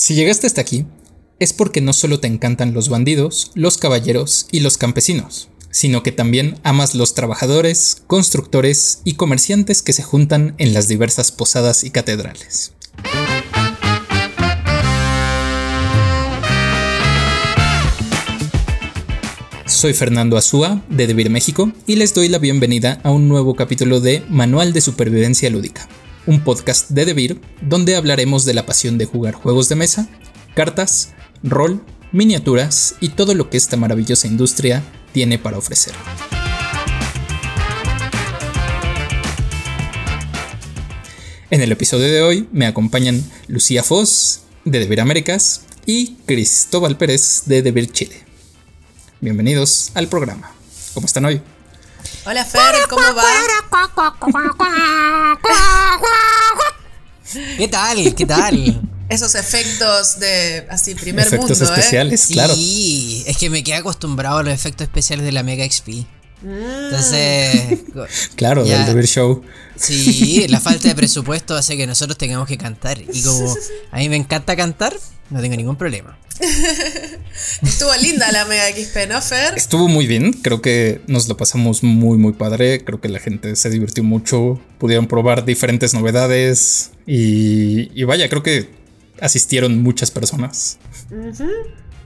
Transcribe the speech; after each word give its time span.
Si 0.00 0.14
llegaste 0.14 0.46
hasta 0.46 0.60
aquí, 0.60 0.86
es 1.40 1.52
porque 1.52 1.80
no 1.80 1.92
solo 1.92 2.20
te 2.20 2.28
encantan 2.28 2.72
los 2.72 2.88
bandidos, 2.88 3.50
los 3.56 3.78
caballeros 3.78 4.46
y 4.52 4.60
los 4.60 4.78
campesinos, 4.78 5.48
sino 5.72 6.04
que 6.04 6.12
también 6.12 6.60
amas 6.62 6.94
los 6.94 7.14
trabajadores, 7.14 8.04
constructores 8.06 9.00
y 9.02 9.14
comerciantes 9.14 9.82
que 9.82 9.92
se 9.92 10.04
juntan 10.04 10.54
en 10.58 10.72
las 10.72 10.86
diversas 10.86 11.32
posadas 11.32 11.82
y 11.82 11.90
catedrales. 11.90 12.74
Soy 19.66 19.94
Fernando 19.94 20.36
Azúa 20.36 20.80
de 20.88 21.08
Debir 21.08 21.28
México 21.28 21.72
y 21.88 21.96
les 21.96 22.14
doy 22.14 22.28
la 22.28 22.38
bienvenida 22.38 23.00
a 23.02 23.10
un 23.10 23.26
nuevo 23.26 23.56
capítulo 23.56 24.00
de 24.00 24.22
Manual 24.28 24.72
de 24.72 24.80
Supervivencia 24.80 25.50
Lúdica, 25.50 25.88
un 26.28 26.40
podcast 26.44 26.90
de 26.90 27.06
Debir 27.06 27.40
donde 27.62 27.96
hablaremos 27.96 28.44
de 28.44 28.52
la 28.52 28.66
pasión 28.66 28.98
de 28.98 29.06
jugar 29.06 29.32
juegos 29.32 29.70
de 29.70 29.76
mesa, 29.76 30.10
cartas, 30.54 31.14
rol, 31.42 31.82
miniaturas 32.12 32.96
y 33.00 33.08
todo 33.08 33.34
lo 33.34 33.48
que 33.48 33.56
esta 33.56 33.78
maravillosa 33.78 34.26
industria 34.26 34.84
tiene 35.14 35.38
para 35.38 35.56
ofrecer. 35.56 35.94
En 41.50 41.62
el 41.62 41.72
episodio 41.72 42.12
de 42.12 42.20
hoy 42.20 42.46
me 42.52 42.66
acompañan 42.66 43.24
Lucía 43.46 43.82
Foz 43.82 44.42
de 44.66 44.80
Debir 44.80 45.00
Américas 45.00 45.62
y 45.86 46.16
Cristóbal 46.26 46.98
Pérez 46.98 47.44
de 47.46 47.62
Debir 47.62 47.90
Chile. 47.90 48.16
Bienvenidos 49.22 49.92
al 49.94 50.08
programa. 50.08 50.52
¿Cómo 50.92 51.06
están 51.06 51.24
hoy? 51.24 51.40
Hola 52.30 52.44
Fer, 52.44 52.60
¿cómo 52.90 53.14
va? 53.14 53.24
¿Qué 57.56 57.68
tal? 57.68 58.14
¿Qué 58.14 58.26
tal? 58.26 58.82
Esos 59.08 59.34
efectos 59.34 60.20
de 60.20 60.66
así 60.68 60.94
primer 60.94 61.26
Efectos 61.26 61.58
mundo, 61.58 61.64
especiales, 61.64 62.26
claro. 62.26 62.54
Sí, 62.54 63.24
es 63.26 63.38
que 63.38 63.48
me 63.48 63.64
quedé 63.64 63.76
acostumbrado 63.76 64.36
a 64.36 64.42
los 64.42 64.52
efectos 64.52 64.84
especiales 64.84 65.24
de 65.24 65.32
la 65.32 65.42
Mega 65.42 65.64
XP. 65.64 66.06
Entonces, 66.42 67.80
Claro, 68.36 68.64
Ya. 68.64 68.78
del 68.78 68.86
Debir 68.86 69.06
Show. 69.06 69.42
sí, 69.76 70.46
la 70.48 70.60
falta 70.60 70.88
de 70.88 70.94
presupuesto 70.96 71.56
hace 71.56 71.76
que 71.76 71.86
nosotros 71.86 72.16
tengamos 72.18 72.46
que 72.48 72.56
cantar. 72.58 72.98
Y 73.12 73.22
como 73.22 73.54
a 73.90 73.96
mí 73.98 74.08
me 74.08 74.16
encanta 74.16 74.54
cantar, 74.56 74.94
no 75.30 75.40
tengo 75.40 75.56
ningún 75.56 75.76
problema. 75.76 76.18
Estuvo 77.62 77.90
linda 78.00 78.30
la 78.30 78.44
Mega 78.44 78.68
XP, 78.68 79.08
¿no, 79.08 79.20
Fer? 79.20 79.54
Estuvo 79.56 79.88
muy 79.88 80.06
bien, 80.06 80.32
creo 80.32 80.62
que 80.62 81.00
nos 81.08 81.26
lo 81.28 81.36
pasamos 81.36 81.82
muy 81.82 82.16
muy 82.16 82.32
padre, 82.32 82.84
creo 82.84 83.00
que 83.00 83.08
la 83.08 83.18
gente 83.18 83.56
se 83.56 83.68
divirtió 83.70 84.04
mucho, 84.04 84.60
pudieron 84.78 85.08
probar 85.08 85.44
diferentes 85.44 85.94
novedades 85.94 86.92
y, 87.08 87.90
y 88.00 88.04
vaya, 88.04 88.28
creo 88.28 88.44
que 88.44 88.70
asistieron 89.20 89.82
muchas 89.82 90.12
personas. 90.12 90.78
Ujú, 91.10 91.48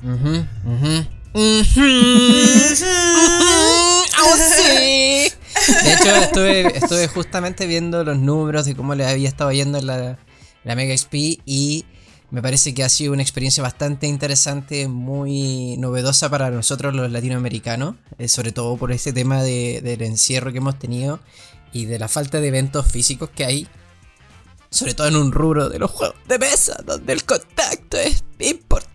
ujú. 0.02 0.46
Ujú. 0.64 1.06
De 5.84 5.92
hecho, 5.92 6.16
estuve, 6.16 7.08
justamente 7.08 7.66
viendo 7.66 8.02
los 8.04 8.18
números 8.18 8.64
de 8.66 8.74
cómo 8.74 8.94
le 8.94 9.06
había 9.06 9.28
estado 9.28 9.52
yendo 9.52 9.78
en 9.78 9.86
la, 9.86 10.18
la 10.64 10.74
Mega 10.74 10.96
XP 10.96 11.14
y 11.46 11.84
me 12.30 12.40
parece 12.40 12.72
que 12.72 12.82
ha 12.82 12.88
sido 12.88 13.12
una 13.12 13.22
experiencia 13.22 13.62
bastante 13.62 14.06
interesante, 14.06 14.88
muy 14.88 15.76
novedosa 15.76 16.30
para 16.30 16.50
nosotros 16.50 16.94
los 16.94 17.10
latinoamericanos, 17.12 17.96
eh, 18.18 18.26
sobre 18.28 18.52
todo 18.52 18.76
por 18.76 18.90
este 18.92 19.12
tema 19.12 19.42
de- 19.42 19.80
del 19.82 20.00
encierro 20.02 20.50
que 20.50 20.58
hemos 20.58 20.78
tenido 20.78 21.20
y 21.74 21.84
de 21.84 21.98
la 21.98 22.08
falta 22.08 22.40
de 22.40 22.48
eventos 22.48 22.86
físicos 22.90 23.28
que 23.30 23.44
hay, 23.44 23.68
sobre 24.70 24.94
todo 24.94 25.08
en 25.08 25.16
un 25.16 25.30
rubro 25.32 25.68
de 25.68 25.78
los 25.78 25.90
juegos 25.90 26.16
de 26.26 26.38
mesa, 26.38 26.80
donde 26.86 27.12
el 27.12 27.24
contacto 27.24 27.98
es 27.98 28.24
importante. 28.40 28.91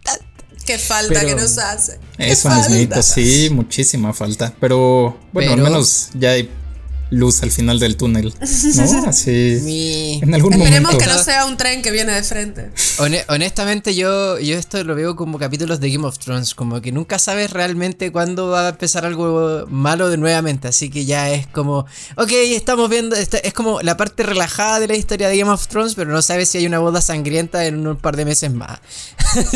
Qué 0.67 0.77
falta 0.77 1.13
Pero- 1.21 1.27
que 1.29 1.35
nos 1.41 1.57
hace. 1.57 1.97
Eso 2.17 2.49
mismito, 2.49 3.01
sí, 3.01 3.49
muchísima 3.51 4.13
falta, 4.13 4.53
pero 4.59 5.17
bueno, 5.31 5.51
Pero- 5.53 5.65
al 5.65 5.71
menos 5.71 6.09
ya 6.13 6.31
hay 6.31 6.49
luz 7.09 7.41
al 7.43 7.51
final 7.51 7.79
del 7.79 7.95
túnel, 7.95 8.33
¿no? 8.39 8.45
Así, 9.09 9.59
Mi- 9.63 10.19
en 10.21 10.33
algún 10.33 10.53
Esperemos 10.53 10.91
momento. 10.93 10.97
que 11.11 11.17
no 11.17 11.23
sea 11.23 11.45
un 11.45 11.55
tren 11.57 11.81
que 11.81 11.91
viene 11.91 12.11
de 12.13 12.23
frente. 12.23 12.71
Hone- 12.97 13.23
honestamente 13.29 13.95
yo, 13.95 14.37
yo 14.39 14.57
esto 14.57 14.83
lo 14.83 14.93
veo 14.95 15.15
como 15.15 15.39
capítulos 15.39 15.79
de 15.79 15.89
Game 15.91 16.05
of 16.05 16.19
Thrones, 16.19 16.53
como 16.53 16.81
que 16.81 16.91
nunca 16.91 17.17
sabes 17.19 17.51
realmente 17.51 18.11
cuándo 18.11 18.49
va 18.49 18.65
a 18.67 18.69
empezar 18.69 19.05
algo 19.05 19.65
malo 19.69 20.09
de 20.09 20.17
nuevamente, 20.17 20.67
así 20.67 20.89
que 20.89 21.05
ya 21.05 21.29
es 21.31 21.47
como, 21.47 21.85
ok, 22.17 22.31
estamos 22.31 22.89
viendo, 22.89 23.15
esta- 23.15 23.37
es 23.37 23.53
como 23.53 23.81
la 23.81 23.95
parte 23.95 24.23
relajada 24.23 24.79
de 24.79 24.87
la 24.87 24.95
historia 24.95 25.29
de 25.29 25.37
Game 25.37 25.51
of 25.51 25.67
Thrones, 25.67 25.95
pero 25.95 26.11
no 26.11 26.21
sabes 26.21 26.49
si 26.49 26.57
hay 26.57 26.65
una 26.65 26.79
boda 26.79 27.01
sangrienta 27.01 27.65
en 27.65 27.87
un 27.87 27.95
par 27.97 28.15
de 28.17 28.25
meses 28.25 28.51
más. 28.51 28.79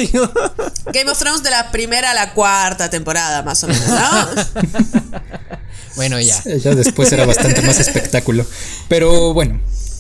Game 0.94 1.10
of 1.12 1.20
Thrones 1.20 1.44
de 1.44 1.50
la 1.50 1.72
primera 1.72 2.12
a 2.12 2.14
la 2.14 2.34
cuarta 2.34 2.90
temporada, 2.90 3.44
más 3.44 3.64
o 3.64 3.68
menos, 3.68 3.88
¿no? 3.88 4.28
bueno, 5.96 6.20
ya. 6.20 6.42
Ya 6.44 6.76
después 6.76 7.12
era 7.12 7.26
bastante 7.26 7.62
más 7.62 7.80
espectáculo. 7.80 8.46
Pero 8.88 9.34
bueno, 9.34 9.60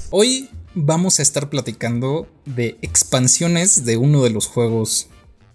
hoy 0.09 0.49
vamos 0.73 1.19
a 1.19 1.21
estar 1.21 1.49
platicando 1.49 2.27
de 2.45 2.77
expansiones 2.81 3.85
de 3.85 3.97
uno 3.97 4.23
de 4.23 4.29
los 4.29 4.47
juegos 4.47 5.07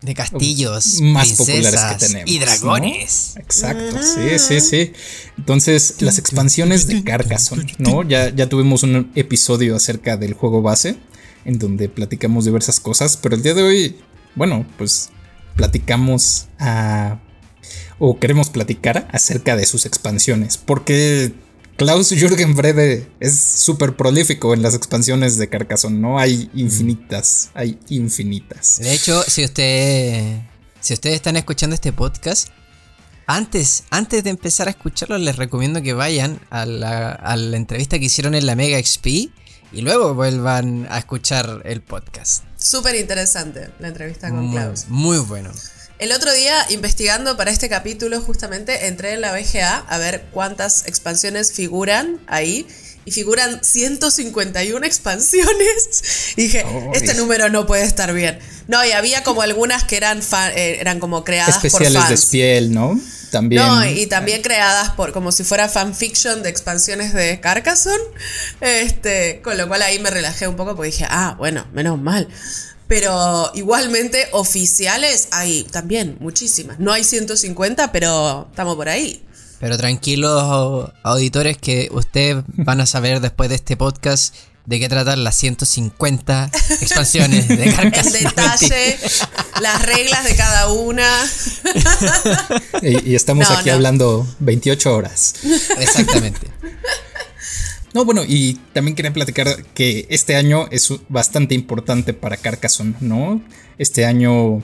De 0.02 0.14
castillos, 0.14 1.00
más 1.00 1.32
populares 1.32 1.80
que 1.80 2.06
tenemos. 2.06 2.30
y 2.30 2.38
¿no? 2.38 2.44
dragones. 2.44 3.34
Exacto, 3.36 3.98
sí, 4.02 4.38
sí, 4.38 4.60
sí. 4.60 4.92
Entonces, 5.38 5.96
las 6.00 6.18
expansiones 6.18 6.86
de 6.86 7.02
Carcassonne, 7.02 7.74
¿no? 7.78 8.02
Ya, 8.02 8.34
ya 8.34 8.48
tuvimos 8.48 8.82
un 8.82 9.10
episodio 9.14 9.76
acerca 9.76 10.16
del 10.16 10.34
juego 10.34 10.62
base, 10.62 10.96
en 11.44 11.58
donde 11.58 11.88
platicamos 11.88 12.44
diversas 12.44 12.80
cosas, 12.80 13.16
pero 13.16 13.36
el 13.36 13.42
día 13.42 13.54
de 13.54 13.62
hoy, 13.62 13.96
bueno, 14.34 14.66
pues 14.76 15.10
platicamos 15.56 16.46
a... 16.58 17.20
o 17.98 18.18
queremos 18.18 18.50
platicar 18.50 19.08
acerca 19.12 19.56
de 19.56 19.66
sus 19.66 19.86
expansiones, 19.86 20.56
porque 20.56 21.32
Klaus 21.76 22.10
Jürgen 22.10 22.54
Brede 22.54 23.06
es 23.20 23.38
súper 23.38 23.96
prolífico 23.96 24.54
en 24.54 24.62
las 24.62 24.74
expansiones 24.74 25.36
de 25.36 25.48
Carcassonne, 25.48 25.98
¿no? 25.98 26.18
Hay 26.18 26.50
infinitas, 26.54 27.50
hay 27.54 27.78
infinitas. 27.88 28.78
De 28.78 28.92
hecho, 28.94 29.22
si 29.22 29.44
usted, 29.44 30.40
si 30.80 30.94
ustedes 30.94 31.16
están 31.16 31.36
escuchando 31.36 31.74
este 31.74 31.92
podcast, 31.92 32.48
antes, 33.26 33.84
antes 33.90 34.22
de 34.24 34.30
empezar 34.30 34.68
a 34.68 34.70
escucharlo, 34.70 35.18
les 35.18 35.36
recomiendo 35.36 35.82
que 35.82 35.92
vayan 35.92 36.40
a 36.48 36.64
la, 36.64 37.10
a 37.10 37.36
la 37.36 37.56
entrevista 37.56 37.98
que 37.98 38.04
hicieron 38.04 38.34
en 38.34 38.46
la 38.46 38.54
Mega 38.54 38.78
XP 38.82 39.06
y 39.72 39.80
luego 39.80 40.14
vuelvan 40.14 40.86
a 40.90 40.98
escuchar 40.98 41.60
el 41.64 41.82
podcast. 41.82 42.44
Súper 42.56 42.94
interesante 42.94 43.68
la 43.80 43.88
entrevista 43.88 44.30
con 44.30 44.46
Muy, 44.46 44.56
Klaus. 44.56 44.84
muy 44.88 45.18
bueno. 45.18 45.50
El 45.98 46.12
otro 46.12 46.32
día, 46.34 46.54
investigando 46.70 47.36
para 47.36 47.50
este 47.50 47.68
capítulo, 47.68 48.20
justamente 48.20 48.86
entré 48.86 49.14
en 49.14 49.22
la 49.22 49.32
BGA 49.32 49.78
a 49.88 49.98
ver 49.98 50.26
cuántas 50.30 50.86
expansiones 50.86 51.52
figuran 51.52 52.20
ahí. 52.26 52.66
Y 53.06 53.12
figuran 53.12 53.62
151 53.62 54.84
expansiones. 54.84 55.54
Y 56.36 56.42
dije, 56.42 56.66
este 56.92 57.14
número 57.14 57.48
no 57.48 57.64
puede 57.64 57.84
estar 57.84 58.12
bien. 58.12 58.38
No, 58.66 58.84
y 58.84 58.90
había 58.92 59.22
como 59.22 59.42
algunas 59.42 59.84
que 59.84 59.96
eran, 59.96 60.22
fan- 60.22 60.52
eh, 60.56 60.78
eran 60.80 60.98
como 60.98 61.22
creadas 61.24 61.54
Especiales 61.54 61.92
por 61.92 62.02
de 62.02 62.08
fans. 62.16 62.20
Spiel, 62.20 62.72
¿no? 62.74 63.00
También. 63.30 63.62
No, 63.62 63.86
y 63.86 64.06
también 64.06 64.42
creadas 64.42 64.90
por 64.90 65.12
como 65.12 65.30
si 65.30 65.44
fuera 65.44 65.68
fanfiction 65.68 66.42
de 66.42 66.48
expansiones 66.50 67.12
de 67.14 67.38
Carcassonne. 67.40 68.02
Este, 68.60 69.40
con 69.42 69.56
lo 69.56 69.68
cual 69.68 69.82
ahí 69.82 69.98
me 70.00 70.10
relajé 70.10 70.48
un 70.48 70.56
poco 70.56 70.74
porque 70.74 70.90
dije, 70.90 71.06
ah, 71.08 71.36
bueno, 71.38 71.64
menos 71.72 71.98
mal. 72.00 72.28
Pero 72.88 73.50
igualmente 73.54 74.28
oficiales 74.32 75.28
hay 75.32 75.64
también 75.64 76.16
muchísimas. 76.20 76.78
No 76.78 76.92
hay 76.92 77.02
150, 77.04 77.90
pero 77.92 78.46
estamos 78.50 78.76
por 78.76 78.88
ahí. 78.88 79.22
Pero 79.58 79.76
tranquilos 79.76 80.90
auditores 81.02 81.56
que 81.58 81.88
ustedes 81.92 82.44
van 82.46 82.80
a 82.80 82.86
saber 82.86 83.20
después 83.20 83.48
de 83.48 83.56
este 83.56 83.76
podcast 83.76 84.34
de 84.66 84.80
qué 84.80 84.88
tratan 84.88 85.24
las 85.24 85.36
150 85.36 86.50
expansiones 86.80 87.48
de 87.48 87.64
En 87.64 87.72
Carcassonne. 87.74 88.18
detalle, 88.18 88.98
las 89.62 89.82
reglas 89.82 90.24
de 90.24 90.36
cada 90.36 90.68
una. 90.70 91.08
Y, 92.82 93.10
y 93.12 93.14
estamos 93.14 93.48
No, 93.48 93.56
aquí 93.56 93.68
no. 93.70 93.74
hablando 93.76 94.26
28 94.40 94.94
horas. 94.94 95.34
Exactamente. 95.78 96.46
No, 97.96 98.04
bueno, 98.04 98.24
y 98.28 98.60
también 98.74 98.94
quería 98.94 99.10
platicar 99.10 99.64
que 99.72 100.06
este 100.10 100.36
año 100.36 100.68
es 100.70 100.92
bastante 101.08 101.54
importante 101.54 102.12
para 102.12 102.36
Carcassonne, 102.36 102.94
¿no? 103.00 103.40
Este 103.78 104.04
año 104.04 104.62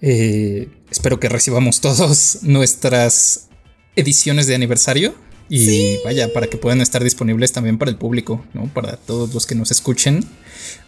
eh, 0.00 0.70
espero 0.90 1.20
que 1.20 1.28
recibamos 1.28 1.82
todos 1.82 2.38
nuestras 2.42 3.48
ediciones 3.96 4.46
de 4.46 4.54
aniversario. 4.54 5.14
Y 5.50 5.98
vaya, 6.02 6.32
para 6.32 6.46
que 6.46 6.56
puedan 6.56 6.80
estar 6.80 7.04
disponibles 7.04 7.52
también 7.52 7.76
para 7.76 7.90
el 7.90 7.98
público, 7.98 8.42
¿no? 8.54 8.64
Para 8.72 8.96
todos 8.96 9.34
los 9.34 9.44
que 9.44 9.54
nos 9.54 9.70
escuchen. 9.70 10.24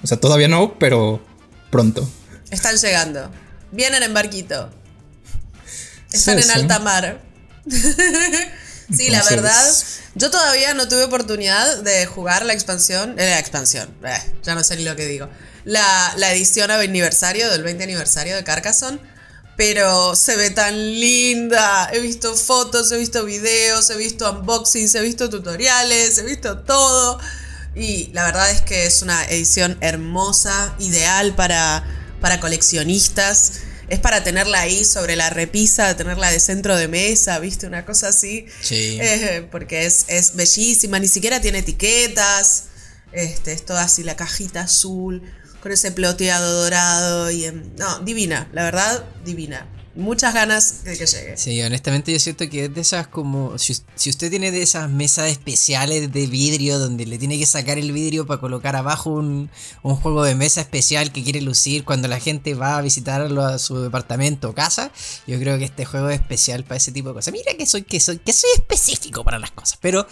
O 0.03 0.07
sea, 0.07 0.19
todavía 0.19 0.49
no, 0.49 0.79
pero 0.79 1.23
pronto. 1.71 2.09
Están 2.51 2.79
llegando. 2.79 3.31
Vienen 3.71 4.03
en 4.03 4.15
barquito. 4.15 4.71
Están 6.11 6.39
Sí, 6.39 6.49
en 6.49 6.55
sí. 6.55 6.59
alta 6.59 6.79
mar. 6.79 7.21
Sí, 8.95 9.11
la 9.11 9.23
verdad, 9.25 9.73
yo 10.15 10.31
todavía 10.31 10.75
no 10.75 10.89
tuve 10.89 11.05
oportunidad 11.05 11.79
de 11.83 12.07
jugar 12.07 12.45
la 12.45 12.53
expansión, 12.53 13.19
eh, 13.19 13.31
la 13.31 13.39
expansión, 13.39 13.95
eh, 14.05 14.19
ya 14.43 14.55
no 14.55 14.65
sé 14.65 14.77
ni 14.77 14.85
lo 14.85 14.97
que 14.97 15.07
digo, 15.07 15.29
la, 15.65 16.15
la 16.17 16.33
edición 16.33 16.71
aniversario 16.71 17.51
del 17.51 17.63
20 17.63 17.85
aniversario 17.85 18.37
de 18.37 18.45
Carcassonne, 18.45 19.01
pero 19.57 20.17
se 20.17 20.37
ve 20.37 20.51
tan 20.51 20.75
linda. 20.75 21.89
He 21.93 22.01
visto 22.01 22.35
fotos, 22.35 22.91
he 22.91 22.97
visto 22.97 23.25
videos, 23.25 23.91
he 23.91 23.97
visto 23.97 24.31
unboxings, 24.31 24.95
he 24.95 25.01
visto 25.01 25.31
tutoriales, 25.31 26.19
he 26.19 26.23
visto 26.25 26.59
todo. 26.59 27.21
Y 27.75 28.09
la 28.13 28.25
verdad 28.25 28.51
es 28.51 28.61
que 28.63 28.87
es 28.87 29.03
una 29.03 29.25
edición 29.27 29.79
hermosa, 29.81 30.75
ideal 30.79 31.35
para, 31.35 31.85
para 32.21 32.41
coleccionistas. 32.41 33.61
Es 33.93 34.01
para 34.01 34.25
tenerla 34.25 34.61
ahí 34.61 34.87
sobre 34.87 35.17
la 35.17 35.29
repisa, 35.29 35.95
tenerla 35.95 36.31
de 36.31 36.41
centro 36.41 36.77
de 36.77 36.89
mesa, 36.89 37.39
¿viste? 37.41 37.67
Una 37.67 37.85
cosa 37.85 38.09
así. 38.09 38.47
Sí. 38.63 38.99
Eh, 38.99 39.47
porque 39.51 39.85
es, 39.85 40.07
es 40.09 40.35
bellísima, 40.35 40.99
ni 40.99 41.09
siquiera 41.09 41.43
tiene 41.43 41.59
etiquetas. 41.59 42.65
Este, 43.13 43.53
es 43.53 43.67
toda 43.67 43.83
así 43.83 44.03
la 44.03 44.17
cajita 44.17 44.63
azul, 44.63 45.23
con 45.61 45.73
ese 45.73 45.93
ploteado 45.93 46.63
dorado. 46.63 47.31
y 47.31 47.53
No, 47.77 47.99
divina, 47.99 48.49
la 48.55 48.63
verdad, 48.63 49.05
divina 49.27 49.67
muchas 49.95 50.35
ganas 50.35 50.85
de 50.85 50.97
que 50.97 51.07
llegue. 51.07 51.37
Sí, 51.37 51.63
honestamente 51.63 52.13
yo 52.13 52.19
siento 52.19 52.49
que 52.49 52.65
es 52.65 52.75
de 52.75 52.81
esas 52.81 53.07
como, 53.07 53.59
si, 53.59 53.73
usted 53.73 54.31
tiene 54.31 54.51
de 54.51 54.63
esas 54.63 54.89
mesas 54.91 55.31
especiales 55.31 56.13
de 56.13 56.27
vidrio 56.27 56.79
donde 56.79 57.07
le 57.07 57.19
tiene 57.19 57.39
que 57.39 57.47
sacar 57.47 57.79
el 57.79 57.93
vidrio 57.93 58.27
para 58.27 58.41
colocar 58.41 58.77
abajo 58.77 59.11
un, 59.11 59.51
juego 59.83 60.25
de 60.25 60.35
mesa 60.35 60.61
especial 60.61 61.13
que 61.13 61.23
quiere 61.23 61.41
lucir 61.41 61.85
cuando 61.85 62.09
la 62.09 62.19
gente 62.19 62.55
va 62.55 62.79
a 62.79 62.83
visitarlo 62.83 63.45
a 63.45 63.59
su 63.59 63.81
departamento 63.81 64.51
o 64.51 64.55
casa, 64.55 64.91
yo 65.27 65.39
creo 65.39 65.59
que 65.59 65.65
este 65.65 65.85
juego 65.85 66.09
es 66.09 66.21
especial 66.21 66.65
para 66.65 66.77
ese 66.77 66.93
tipo 66.93 67.09
de 67.09 67.15
cosas. 67.15 67.33
Mira 67.33 67.55
que 67.55 67.67
soy, 67.67 67.83
que 67.83 68.01
soy, 68.01 68.19
que 68.19 68.33
soy 68.33 68.51
específico 68.55 69.25
para 69.25 69.39
las 69.39 69.51
cosas, 69.51 69.79
pero 69.81 70.07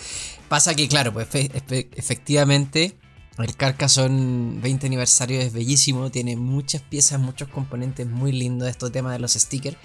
pasa 0.48 0.74
que 0.74 0.88
claro, 0.88 1.12
pues 1.12 1.28
efectivamente 1.32 2.99
el 3.42 3.56
Carcassonne 3.56 4.60
20 4.60 4.86
aniversario 4.86 5.40
es 5.40 5.52
bellísimo, 5.52 6.10
tiene 6.10 6.36
muchas 6.36 6.82
piezas, 6.82 7.20
muchos 7.20 7.48
componentes 7.48 8.06
muy 8.06 8.32
lindos 8.32 8.66
de 8.66 8.70
estos 8.70 8.92
temas 8.92 9.12
de 9.12 9.18
los 9.18 9.32
stickers. 9.32 9.76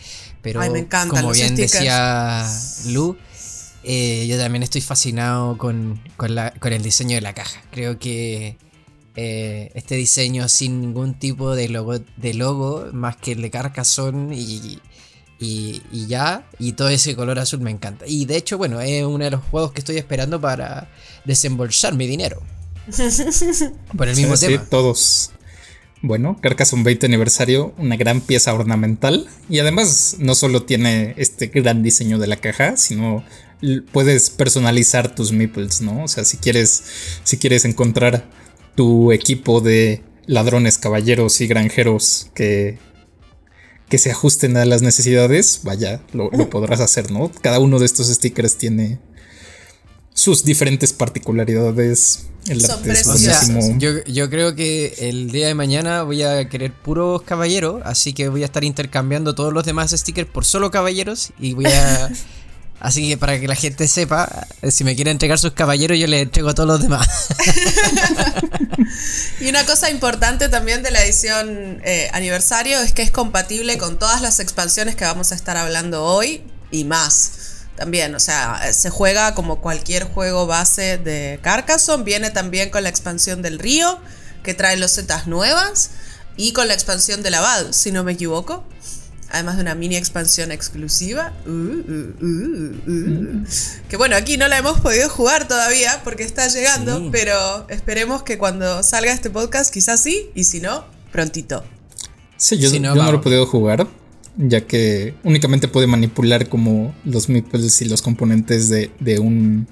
Pero 0.41 0.61
como 1.09 1.31
bien 1.31 1.55
decía 1.55 2.47
Lu, 2.87 3.17
eh, 3.83 4.25
yo 4.27 4.37
también 4.37 4.63
estoy 4.63 4.81
fascinado 4.81 5.57
con, 5.57 6.01
el 6.19 6.83
diseño 6.83 7.15
de 7.15 7.21
la 7.21 7.33
caja. 7.33 7.61
Creo 7.71 7.99
que 7.99 8.57
eh, 9.15 9.71
este 9.75 9.95
diseño 9.95 10.49
sin 10.49 10.81
ningún 10.81 11.13
tipo 11.13 11.55
de 11.55 11.69
logo, 11.69 11.99
de 11.99 12.33
logo 12.33 12.89
más 12.93 13.15
que 13.15 13.33
el 13.33 13.41
de 13.41 13.51
Carcassonne 13.51 14.35
y, 14.35 14.81
y, 15.39 15.81
y, 15.91 16.07
ya, 16.07 16.47
y 16.57 16.73
todo 16.73 16.89
ese 16.89 17.15
color 17.15 17.37
azul 17.37 17.59
me 17.59 17.71
encanta. 17.71 18.05
Y 18.07 18.25
de 18.25 18.37
hecho, 18.37 18.57
bueno, 18.57 18.81
es 18.81 19.03
uno 19.03 19.23
de 19.23 19.31
los 19.31 19.43
juegos 19.43 19.71
que 19.71 19.81
estoy 19.81 19.97
esperando 19.97 20.41
para 20.41 20.89
desembolsar 21.25 21.93
mi 21.93 22.07
dinero. 22.07 22.41
Por 23.97 24.07
el 24.07 24.15
mismo 24.15 24.37
tema. 24.37 24.65
todos. 24.69 25.31
Bueno, 26.01 26.37
Carcassonne 26.39 26.83
20 26.83 27.07
aniversario, 27.07 27.73
una 27.77 27.95
gran 27.97 28.21
pieza 28.21 28.53
ornamental. 28.53 29.27
Y 29.49 29.59
además, 29.59 30.17
no 30.19 30.35
solo 30.35 30.63
tiene 30.63 31.15
este 31.17 31.47
gran 31.47 31.81
diseño 31.81 32.19
de 32.19 32.27
la 32.27 32.35
caja, 32.35 32.77
sino 32.77 33.23
puedes 33.91 34.29
personalizar 34.29 35.15
tus 35.15 35.31
meeples, 35.31 35.81
¿no? 35.81 36.03
O 36.03 36.07
sea, 36.07 36.23
si 36.23 36.37
quieres, 36.37 36.83
si 37.23 37.37
quieres 37.37 37.65
encontrar 37.65 38.29
tu 38.75 39.11
equipo 39.11 39.61
de 39.61 40.03
ladrones, 40.27 40.77
caballeros 40.77 41.41
y 41.41 41.47
granjeros 41.47 42.29
que, 42.35 42.77
que 43.89 43.97
se 43.97 44.11
ajusten 44.11 44.57
a 44.57 44.65
las 44.65 44.81
necesidades, 44.81 45.61
vaya, 45.63 46.01
lo, 46.13 46.29
lo 46.31 46.49
podrás 46.51 46.81
hacer, 46.81 47.11
¿no? 47.11 47.31
Cada 47.41 47.59
uno 47.59 47.79
de 47.79 47.85
estos 47.85 48.07
stickers 48.07 48.57
tiene 48.57 48.99
sus 50.15 50.45
diferentes 50.45 50.93
particularidades. 50.93 52.27
El 52.47 52.61
Son 52.61 53.79
yo, 53.79 54.03
yo, 54.05 54.29
creo 54.29 54.55
que 54.55 54.93
el 54.99 55.31
día 55.31 55.47
de 55.47 55.55
mañana 55.55 56.03
voy 56.03 56.23
a 56.23 56.47
querer 56.47 56.71
puros 56.71 57.23
caballeros, 57.23 57.81
así 57.85 58.13
que 58.13 58.29
voy 58.29 58.43
a 58.43 58.45
estar 58.45 58.63
intercambiando 58.63 59.35
todos 59.35 59.51
los 59.51 59.65
demás 59.65 59.91
stickers 59.91 60.29
por 60.29 60.45
solo 60.45 60.71
caballeros 60.71 61.31
y 61.39 61.53
voy 61.53 61.65
a... 61.65 62.09
así 62.79 63.09
que 63.09 63.17
para 63.17 63.39
que 63.39 63.47
la 63.47 63.55
gente 63.55 63.87
sepa, 63.87 64.47
si 64.69 64.83
me 64.83 64.95
quiere 64.95 65.11
entregar 65.11 65.39
sus 65.39 65.51
caballeros, 65.51 65.97
yo 65.97 66.07
les 66.07 66.21
entrego 66.21 66.49
a 66.49 66.53
todos 66.53 66.69
los 66.69 66.81
demás. 66.81 67.07
y 69.41 69.49
una 69.49 69.65
cosa 69.65 69.89
importante 69.89 70.47
también 70.47 70.81
de 70.83 70.91
la 70.91 71.03
edición 71.03 71.81
eh, 71.83 72.09
aniversario 72.13 72.79
es 72.79 72.93
que 72.93 73.01
es 73.01 73.11
compatible 73.11 73.77
con 73.77 73.99
todas 73.99 74.21
las 74.21 74.39
expansiones 74.39 74.95
que 74.95 75.03
vamos 75.03 75.31
a 75.31 75.35
estar 75.35 75.57
hablando 75.57 76.03
hoy 76.05 76.43
y 76.71 76.85
más. 76.85 77.44
También, 77.75 78.15
o 78.15 78.19
sea, 78.19 78.71
se 78.71 78.89
juega 78.89 79.35
como 79.35 79.59
cualquier 79.59 80.05
juego 80.05 80.47
base 80.47 80.97
de 80.97 81.39
Carcassonne. 81.41 82.03
Viene 82.03 82.29
también 82.29 82.69
con 82.69 82.83
la 82.83 82.89
expansión 82.89 83.41
del 83.41 83.59
río, 83.59 83.99
que 84.43 84.53
trae 84.53 84.77
los 84.77 84.93
zetas 84.93 85.27
nuevas. 85.27 85.91
Y 86.37 86.53
con 86.53 86.67
la 86.67 86.73
expansión 86.73 87.23
del 87.23 87.35
Abad, 87.35 87.71
si 87.71 87.91
no 87.91 88.03
me 88.03 88.13
equivoco. 88.13 88.63
Además 89.31 89.55
de 89.55 89.63
una 89.63 89.75
mini 89.75 89.97
expansión 89.97 90.51
exclusiva. 90.51 91.33
Uh, 91.45 91.49
uh, 91.49 92.15
uh, 92.21 93.45
que 93.89 93.97
bueno, 93.97 94.15
aquí 94.15 94.37
no 94.37 94.47
la 94.47 94.57
hemos 94.57 94.79
podido 94.79 95.09
jugar 95.09 95.47
todavía 95.47 96.01
porque 96.03 96.23
está 96.23 96.47
llegando. 96.47 97.09
Pero 97.11 97.67
esperemos 97.69 98.23
que 98.23 98.37
cuando 98.37 98.83
salga 98.83 99.11
este 99.11 99.29
podcast, 99.29 99.73
quizás 99.73 99.99
sí. 99.99 100.29
Y 100.35 100.45
si 100.45 100.61
no, 100.61 100.85
prontito. 101.11 101.63
Sí, 102.37 102.57
yo, 102.57 102.69
no, 102.79 102.95
no 102.95 103.11
lo 103.11 103.17
he 103.17 103.21
podido 103.21 103.45
jugar 103.45 103.87
ya 104.37 104.61
que 104.61 105.13
únicamente 105.23 105.67
puede 105.67 105.87
manipular 105.87 106.49
como 106.49 106.95
los 107.05 107.29
meeples 107.29 107.81
y 107.81 107.85
los 107.85 108.01
componentes 108.01 108.69
de, 108.69 108.91
de 108.99 109.19
un 109.19 109.67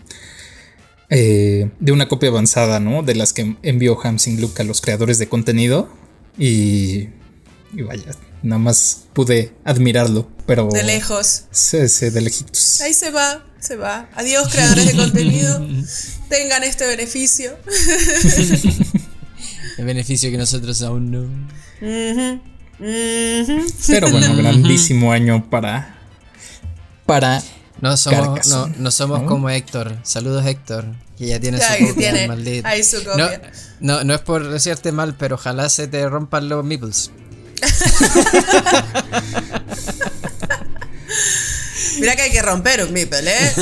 eh, 1.10 1.70
de 1.80 1.92
una 1.92 2.08
copia 2.08 2.30
avanzada, 2.30 2.80
¿no? 2.80 3.04
De 3.04 3.14
las 3.14 3.34
que 3.34 3.56
envió 3.62 4.00
Hamsing 4.02 4.42
Luke 4.42 4.62
a 4.62 4.66
los 4.66 4.82
creadores 4.82 5.20
de 5.20 5.28
contenido 5.28 5.90
y, 6.40 7.10
y 7.74 7.82
vaya, 7.86 8.12
nada 8.42 8.60
más 8.60 9.06
pude 9.14 9.54
admirarlo, 9.64 10.28
pero 10.48 10.70
de 10.72 10.84
lejos. 10.84 11.44
Sí, 11.52 11.88
sí, 11.88 12.10
de 12.10 12.22
lejitos. 12.22 12.82
Ahí 12.82 12.94
se 12.94 13.12
va, 13.12 13.46
se 13.60 13.76
va. 13.76 14.10
Adiós 14.16 14.48
creadores 14.52 14.88
de 14.88 14.94
contenido, 14.96 15.68
tengan 16.30 16.64
este 16.64 16.88
beneficio. 16.88 17.58
El 19.78 19.86
beneficio 19.86 20.32
que 20.32 20.38
nosotros 20.38 20.82
aún 20.82 21.12
no. 21.12 22.44
Pero 23.88 24.12
bueno, 24.12 24.36
grandísimo 24.42 25.14
año 25.14 25.50
para. 25.50 25.96
Para. 27.06 27.42
No 27.80 27.96
somos, 27.98 28.48
no, 28.78 28.92
somos 28.92 29.24
como 29.24 29.50
Héctor. 29.50 29.98
Saludos, 30.04 30.46
Héctor. 30.46 30.86
Que 31.18 31.28
ya 31.28 31.40
tiene 31.40 31.60
su 31.60 31.88
copia, 31.88 32.28
maldito. 32.28 32.68
Ahí 32.68 32.84
su 32.84 33.04
copia. 33.04 33.42
No, 33.80 34.04
no, 34.04 34.14
es 34.14 34.22
por 34.22 34.48
decirte 34.50 34.92
mal, 34.92 35.16
pero 35.16 35.36
ojalá 35.36 35.70
se 35.70 35.88
te 35.88 36.08
rompan 36.08 36.50
los 36.50 36.64
meeples. 36.64 37.10
Mira 42.00 42.16
que 42.16 42.24
hay 42.24 42.32
que 42.32 42.42
romper 42.42 42.84
un 42.84 42.92
meeple, 42.92 43.32
¿eh? 43.32 43.54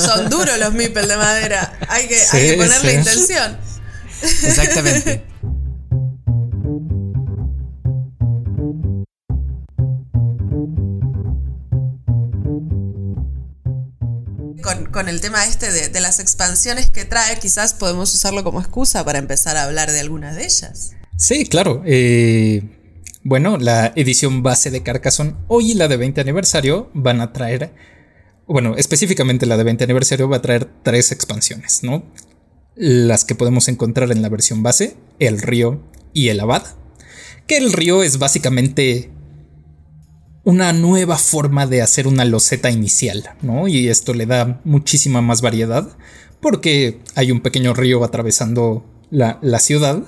Son 0.00 0.30
duros 0.30 0.56
los 0.58 0.72
meeples 0.72 1.08
de 1.08 1.16
madera. 1.16 1.78
Hay 1.88 2.06
que, 2.08 2.18
hay 2.32 2.50
que 2.50 2.56
ponerle 2.56 2.94
intención. 2.94 3.58
Exactamente. 4.22 5.31
Con, 14.92 15.08
el 15.08 15.20
tema 15.20 15.44
este 15.44 15.88
de, 15.90 16.00
las 16.00 16.20
expansiones 16.20 16.90
que 16.90 17.04
trae, 17.04 17.38
quizás 17.38 17.74
podemos 17.74 18.14
usarlo 18.14 18.44
como 18.44 18.60
excusa 18.60 19.04
para 19.04 19.18
empezar 19.18 19.56
a 19.56 19.64
hablar 19.64 19.90
de 19.90 20.00
algunas 20.00 20.36
de 20.36 20.44
ellas. 20.44 20.92
Sí, 21.16 21.46
claro. 21.46 21.82
Eh, 21.86 22.62
bueno, 23.24 23.56
la 23.56 23.92
edición 23.96 24.42
base 24.42 24.70
de 24.70 24.82
Carcassonne 24.82 25.36
hoy 25.48 25.72
y 25.72 25.74
la 25.74 25.88
de 25.88 25.96
20 25.96 26.20
aniversario 26.20 26.90
van 26.92 27.20
a 27.20 27.32
traer, 27.32 27.72
bueno, 28.46 28.74
específicamente 28.76 29.46
la 29.46 29.56
de 29.56 29.64
20 29.64 29.84
aniversario 29.84 30.28
va 30.28 30.38
a 30.38 30.42
traer 30.42 30.68
tres 30.82 31.12
expansiones, 31.12 31.82
¿no? 31.82 32.04
Las 32.74 33.24
que 33.24 33.36
podemos 33.36 33.68
encontrar 33.68 34.10
en 34.10 34.22
la 34.22 34.28
versión 34.28 34.64
base, 34.64 34.96
el 35.20 35.40
río 35.40 35.80
y 36.12 36.28
el 36.28 36.40
abad. 36.40 36.64
Que 37.46 37.58
el 37.58 37.72
río 37.72 38.02
es 38.02 38.18
básicamente 38.18 39.11
una 40.44 40.72
nueva 40.72 41.16
forma 41.18 41.66
de 41.66 41.82
hacer 41.82 42.06
una 42.06 42.24
loseta 42.24 42.70
inicial, 42.70 43.30
¿no? 43.42 43.68
Y 43.68 43.88
esto 43.88 44.14
le 44.14 44.26
da 44.26 44.60
muchísima 44.64 45.20
más 45.20 45.40
variedad 45.40 45.96
porque 46.40 47.00
hay 47.14 47.30
un 47.30 47.40
pequeño 47.40 47.74
río 47.74 48.02
atravesando 48.02 48.84
la, 49.10 49.38
ciudad 49.60 50.02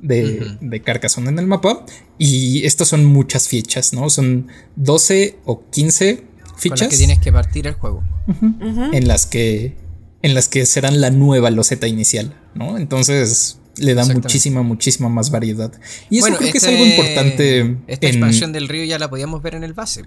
de, 0.00 0.56
de, 0.60 0.82
Carcassonne 0.82 1.28
en 1.28 1.38
el 1.38 1.46
mapa 1.46 1.84
y 2.18 2.64
estas 2.66 2.88
son 2.88 3.04
muchas 3.04 3.48
fichas, 3.48 3.92
¿no? 3.92 4.10
Son 4.10 4.48
12 4.74 5.38
o 5.44 5.62
15 5.70 6.24
fichas. 6.56 6.80
Con 6.80 6.88
que 6.88 6.96
tienes 6.96 7.20
que 7.20 7.32
partir 7.32 7.66
el 7.66 7.74
juego. 7.74 8.02
En 8.92 9.06
las 9.06 9.26
que 9.26 9.76
en 10.22 10.34
las 10.34 10.48
que 10.48 10.66
serán 10.66 11.00
la 11.00 11.10
nueva 11.10 11.50
loseta 11.50 11.86
inicial, 11.86 12.34
¿no? 12.54 12.78
Entonces 12.78 13.60
le 13.76 13.94
da 13.94 14.04
muchísima, 14.04 14.62
muchísima 14.62 15.08
más 15.08 15.30
variedad. 15.30 15.72
Y 16.10 16.18
eso 16.18 16.34
creo 16.36 16.52
que 16.52 16.58
es 16.58 16.64
algo 16.64 16.84
importante. 16.84 17.76
Esta 17.86 18.06
expansión 18.06 18.52
del 18.52 18.68
río 18.68 18.84
ya 18.84 18.98
la 18.98 19.10
podíamos 19.10 19.42
ver 19.42 19.54
en 19.54 19.64
el 19.64 19.74
base. 19.74 20.04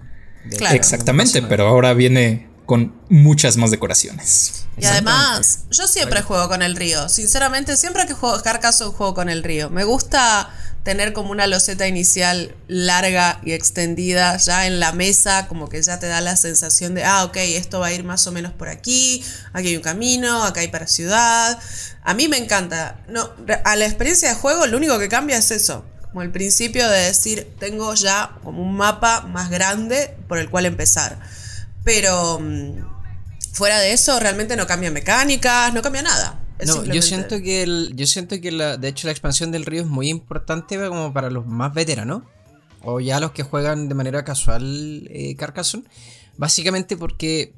Exactamente, 0.72 1.42
pero 1.42 1.66
ahora 1.66 1.94
viene 1.94 2.48
con 2.66 2.94
muchas 3.08 3.56
más 3.56 3.72
decoraciones. 3.72 4.66
Y 4.78 4.84
además, 4.84 5.64
yo 5.70 5.88
siempre 5.88 6.22
juego 6.22 6.48
con 6.48 6.62
el 6.62 6.76
río. 6.76 7.08
Sinceramente, 7.08 7.76
siempre 7.76 8.06
que 8.06 8.14
juego 8.14 8.40
Carcassonne 8.42 8.92
juego 8.92 9.12
con 9.12 9.28
el 9.28 9.42
río. 9.42 9.70
Me 9.70 9.84
gusta 9.84 10.50
tener 10.90 11.12
como 11.12 11.30
una 11.30 11.46
loseta 11.46 11.86
inicial 11.86 12.52
larga 12.66 13.40
y 13.44 13.52
extendida 13.52 14.36
ya 14.38 14.66
en 14.66 14.80
la 14.80 14.90
mesa, 14.90 15.46
como 15.46 15.68
que 15.68 15.80
ya 15.80 16.00
te 16.00 16.08
da 16.08 16.20
la 16.20 16.34
sensación 16.34 16.96
de, 16.96 17.04
ah, 17.04 17.22
ok, 17.22 17.36
esto 17.36 17.78
va 17.78 17.86
a 17.86 17.92
ir 17.92 18.02
más 18.02 18.26
o 18.26 18.32
menos 18.32 18.52
por 18.52 18.68
aquí, 18.68 19.24
aquí 19.52 19.68
hay 19.68 19.76
un 19.76 19.84
camino, 19.84 20.42
acá 20.42 20.62
hay 20.62 20.66
para 20.66 20.88
ciudad. 20.88 21.60
A 22.02 22.12
mí 22.14 22.26
me 22.26 22.38
encanta. 22.38 23.04
No, 23.06 23.30
a 23.62 23.76
la 23.76 23.86
experiencia 23.86 24.30
de 24.30 24.34
juego 24.34 24.66
lo 24.66 24.78
único 24.78 24.98
que 24.98 25.08
cambia 25.08 25.36
es 25.36 25.52
eso, 25.52 25.84
como 26.02 26.22
el 26.22 26.32
principio 26.32 26.88
de 26.88 27.02
decir, 27.02 27.54
tengo 27.60 27.94
ya 27.94 28.32
como 28.42 28.60
un 28.60 28.74
mapa 28.74 29.20
más 29.20 29.48
grande 29.48 30.16
por 30.26 30.38
el 30.38 30.50
cual 30.50 30.66
empezar. 30.66 31.20
Pero 31.84 32.40
mm, 32.40 32.80
fuera 33.52 33.78
de 33.78 33.92
eso, 33.92 34.18
realmente 34.18 34.56
no 34.56 34.66
cambia 34.66 34.90
mecánicas, 34.90 35.72
no 35.72 35.82
cambia 35.82 36.02
nada. 36.02 36.39
No, 36.66 36.84
yo 36.84 37.02
siento 37.02 37.40
que 37.40 37.62
el, 37.62 37.92
yo 37.94 38.06
siento 38.06 38.40
que 38.40 38.52
la, 38.52 38.76
de 38.76 38.88
hecho 38.88 39.06
la 39.06 39.12
expansión 39.12 39.50
del 39.50 39.66
río 39.66 39.82
es 39.82 39.88
muy 39.88 40.08
importante 40.08 40.76
como 40.88 41.12
para 41.12 41.30
los 41.30 41.46
más 41.46 41.72
veteranos 41.74 42.22
o 42.82 43.00
ya 43.00 43.20
los 43.20 43.32
que 43.32 43.42
juegan 43.42 43.88
de 43.88 43.94
manera 43.94 44.24
casual 44.24 45.06
eh, 45.10 45.36
Carcassonne, 45.36 45.84
básicamente 46.36 46.96
porque 46.96 47.54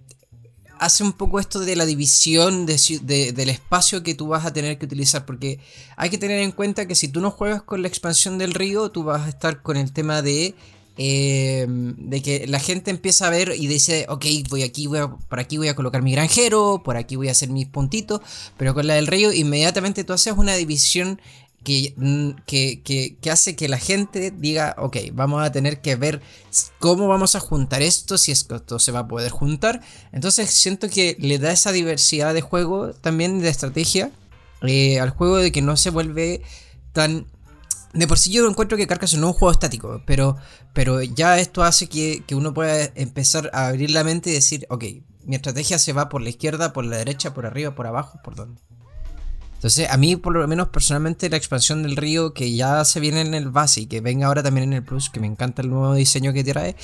hace 0.78 1.04
un 1.04 1.12
poco 1.12 1.38
esto 1.38 1.60
de 1.60 1.76
la 1.76 1.86
división 1.86 2.66
del 2.66 3.48
espacio 3.48 4.02
que 4.02 4.14
tú 4.14 4.26
vas 4.26 4.44
a 4.44 4.52
tener 4.52 4.78
que 4.78 4.86
utilizar, 4.86 5.24
porque 5.24 5.60
hay 5.96 6.10
que 6.10 6.18
tener 6.18 6.40
en 6.40 6.50
cuenta 6.50 6.86
que 6.86 6.96
si 6.96 7.06
tú 7.06 7.20
no 7.20 7.30
juegas 7.30 7.62
con 7.62 7.82
la 7.82 7.88
expansión 7.88 8.36
del 8.36 8.52
río, 8.52 8.90
tú 8.90 9.04
vas 9.04 9.22
a 9.22 9.28
estar 9.28 9.62
con 9.62 9.76
el 9.76 9.92
tema 9.92 10.22
de 10.22 10.56
eh, 10.98 11.66
de 11.68 12.22
que 12.22 12.46
la 12.46 12.60
gente 12.60 12.90
empieza 12.90 13.26
a 13.26 13.30
ver 13.30 13.54
y 13.56 13.66
dice, 13.66 14.04
ok, 14.08 14.26
voy 14.50 14.62
aquí, 14.62 14.86
voy 14.86 15.00
por 15.28 15.40
aquí 15.40 15.56
voy 15.56 15.68
a 15.68 15.74
colocar 15.74 16.02
mi 16.02 16.12
granjero, 16.12 16.82
por 16.84 16.96
aquí 16.96 17.16
voy 17.16 17.28
a 17.28 17.32
hacer 17.32 17.48
mis 17.48 17.66
puntitos, 17.66 18.20
pero 18.58 18.74
con 18.74 18.86
la 18.86 18.94
del 18.94 19.06
río 19.06 19.32
inmediatamente 19.32 20.04
tú 20.04 20.12
haces 20.12 20.34
una 20.36 20.54
división 20.54 21.18
mm, 21.96 22.30
que, 22.44 22.82
que, 22.82 23.16
que, 23.20 23.30
hace 23.30 23.56
que 23.56 23.68
la 23.68 23.78
gente 23.78 24.30
diga, 24.30 24.74
ok, 24.78 24.98
vamos 25.14 25.42
a 25.42 25.50
tener 25.50 25.80
que 25.80 25.96
ver 25.96 26.20
cómo 26.78 27.08
vamos 27.08 27.36
a 27.36 27.40
juntar 27.40 27.80
esto, 27.80 28.18
si 28.18 28.30
esto 28.30 28.78
se 28.78 28.92
va 28.92 29.00
a 29.00 29.08
poder 29.08 29.30
juntar. 29.30 29.80
Entonces 30.12 30.50
siento 30.50 30.90
que 30.90 31.16
le 31.18 31.38
da 31.38 31.52
esa 31.52 31.72
diversidad 31.72 32.34
de 32.34 32.42
juego, 32.42 32.92
también 32.92 33.40
de 33.40 33.48
estrategia, 33.48 34.10
eh, 34.60 35.00
al 35.00 35.10
juego 35.10 35.38
de 35.38 35.52
que 35.52 35.62
no 35.62 35.76
se 35.78 35.90
vuelve 35.90 36.42
tan 36.92 37.26
de 37.92 38.06
por 38.06 38.18
sí 38.18 38.30
yo 38.30 38.48
encuentro 38.48 38.78
que 38.78 38.86
Carcassonne 38.86 39.20
no 39.20 39.28
es 39.28 39.34
un 39.34 39.38
juego 39.38 39.52
estático, 39.52 40.02
pero, 40.06 40.36
pero 40.72 41.02
ya 41.02 41.38
esto 41.38 41.62
hace 41.62 41.88
que, 41.88 42.24
uno 42.32 42.54
pueda 42.54 42.90
empezar 42.94 43.50
a 43.52 43.68
abrir 43.68 43.90
la 43.90 44.04
mente 44.04 44.30
y 44.30 44.34
decir, 44.34 44.66
ok, 44.70 44.84
mi 45.24 45.36
estrategia 45.36 45.78
se 45.78 45.92
va 45.92 46.08
por 46.08 46.22
la 46.22 46.30
izquierda, 46.30 46.72
por 46.72 46.84
la 46.84 46.96
derecha, 46.96 47.34
por 47.34 47.46
arriba, 47.46 47.74
por 47.74 47.86
abajo, 47.86 48.18
por 48.24 48.34
dónde. 48.34 48.60
Entonces, 49.54 49.88
a 49.88 49.96
mí, 49.96 50.16
por 50.16 50.32
lo 50.32 50.48
menos 50.48 50.70
personalmente, 50.70 51.30
la 51.30 51.36
expansión 51.36 51.84
del 51.84 51.94
río 51.94 52.34
que 52.34 52.52
ya 52.52 52.84
se 52.84 52.98
viene 52.98 53.20
en 53.20 53.32
el 53.32 53.48
base 53.48 53.82
y 53.82 53.86
que 53.86 54.00
venga 54.00 54.26
ahora 54.26 54.42
también 54.42 54.64
en 54.64 54.72
el 54.72 54.82
plus, 54.82 55.08
que 55.08 55.20
me 55.20 55.28
encanta 55.28 55.62
el 55.62 55.70
nuevo 55.70 55.94
diseño 55.94 56.32
que 56.32 56.42
trae, 56.42 56.74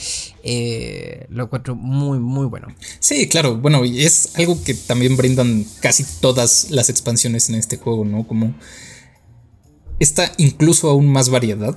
eh, 0.45 1.27
lo 1.29 1.45
encuentro 1.45 1.75
muy, 1.75 2.21
muy 2.21 2.47
bueno. 2.47 2.69
Sí, 3.01 3.29
claro, 3.29 3.57
bueno, 3.57 3.85
y 3.85 4.05
es 4.05 4.37
algo 4.37 4.63
que 4.63 4.75
también 4.75 5.17
brindan 5.17 5.67
casi 5.81 6.05
todas 6.21 6.71
las 6.71 6.89
expansiones 6.89 7.49
en 7.49 7.57
este 7.57 7.79
juego, 7.79 8.05
¿no? 8.05 8.25
Como 8.29 8.55
está 9.99 10.33
incluso 10.37 10.91
aún 10.91 11.09
más 11.09 11.29
variedad 11.31 11.77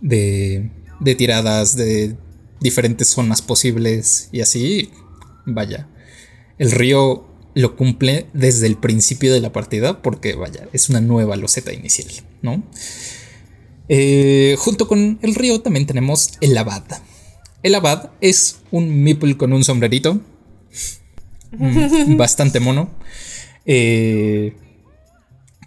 de, 0.00 0.70
de 1.00 1.14
tiradas, 1.14 1.76
de 1.76 2.16
diferentes 2.60 3.08
zonas 3.08 3.42
posibles 3.42 4.28
y 4.32 4.40
así, 4.40 4.90
vaya, 5.44 5.88
el 6.58 6.70
río 6.70 7.26
lo 7.54 7.76
cumple 7.76 8.26
desde 8.32 8.66
el 8.66 8.76
principio 8.76 9.32
de 9.32 9.40
la 9.40 9.52
partida 9.52 10.02
porque, 10.02 10.34
vaya, 10.34 10.68
es 10.72 10.88
una 10.88 11.00
nueva 11.00 11.36
loseta 11.36 11.72
inicial, 11.72 12.08
¿no? 12.42 12.62
Eh, 13.88 14.56
junto 14.58 14.88
con 14.88 15.18
el 15.22 15.34
río 15.34 15.60
también 15.60 15.86
tenemos 15.86 16.32
el 16.40 16.56
abad. 16.56 16.84
El 17.62 17.74
abad 17.74 18.10
es 18.20 18.60
un 18.70 19.02
meeple 19.02 19.36
con 19.36 19.52
un 19.52 19.62
sombrerito, 19.62 20.20
mm, 21.52 22.16
bastante 22.16 22.60
mono. 22.60 22.90
Eh, 23.66 24.56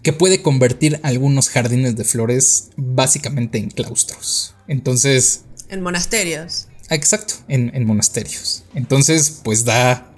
que 0.08 0.14
puede 0.14 0.42
convertir 0.42 1.02
algunos 1.04 1.50
jardines 1.50 1.98
de 1.98 2.06
flores 2.06 2.70
básicamente 2.78 3.58
en 3.58 3.70
claustros. 3.70 4.56
Entonces... 4.70 5.42
En 5.68 5.82
monasterios. 5.82 6.70
Exacto, 6.90 7.34
en, 7.50 7.86
monasterios. 7.86 8.64
Entonces, 8.74 9.42
pues 9.44 9.66
da 9.66 10.10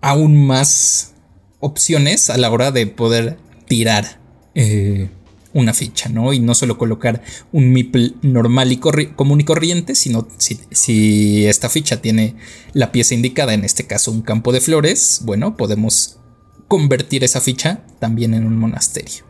aún 0.00 0.44
más 0.44 1.12
opciones 1.60 2.28
a 2.28 2.38
la 2.38 2.50
hora 2.50 2.72
de 2.72 2.88
poder 2.88 3.38
tirar 3.68 4.18
eh, 4.56 5.08
una 5.52 5.74
ficha, 5.74 6.08
¿no? 6.08 6.32
Y 6.32 6.40
no 6.40 6.56
solo 6.56 6.76
colocar 6.76 7.22
un 7.52 7.72
meeple 7.72 8.14
normal 8.22 8.72
y 8.72 8.78
común 8.78 9.40
y 9.40 9.44
corriente, 9.44 9.94
sino 9.94 10.26
si, 10.38 10.58
si, 10.72 11.46
esta 11.46 11.68
ficha 11.68 12.02
tiene 12.02 12.34
la 12.72 12.90
pieza 12.90 13.14
indicada, 13.14 13.54
en 13.54 13.64
este 13.64 13.86
caso 13.86 14.10
un 14.10 14.22
campo 14.22 14.50
de 14.50 14.60
flores, 14.60 15.20
bueno, 15.22 15.56
podemos 15.56 16.18
convertir 16.68 17.24
esa 17.24 17.40
ficha 17.40 17.82
también 17.98 18.34
en 18.34 18.46
un 18.46 18.58
monasterio. 18.58 19.24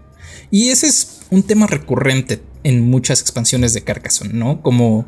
Y 0.50 0.70
ese 0.70 0.86
es 0.86 1.20
un 1.30 1.42
tema 1.42 1.66
recurrente 1.66 2.42
en 2.62 2.80
muchas 2.80 3.20
expansiones 3.20 3.74
de 3.74 3.82
Carcassonne, 3.82 4.34
¿no? 4.34 4.62
Como 4.62 5.06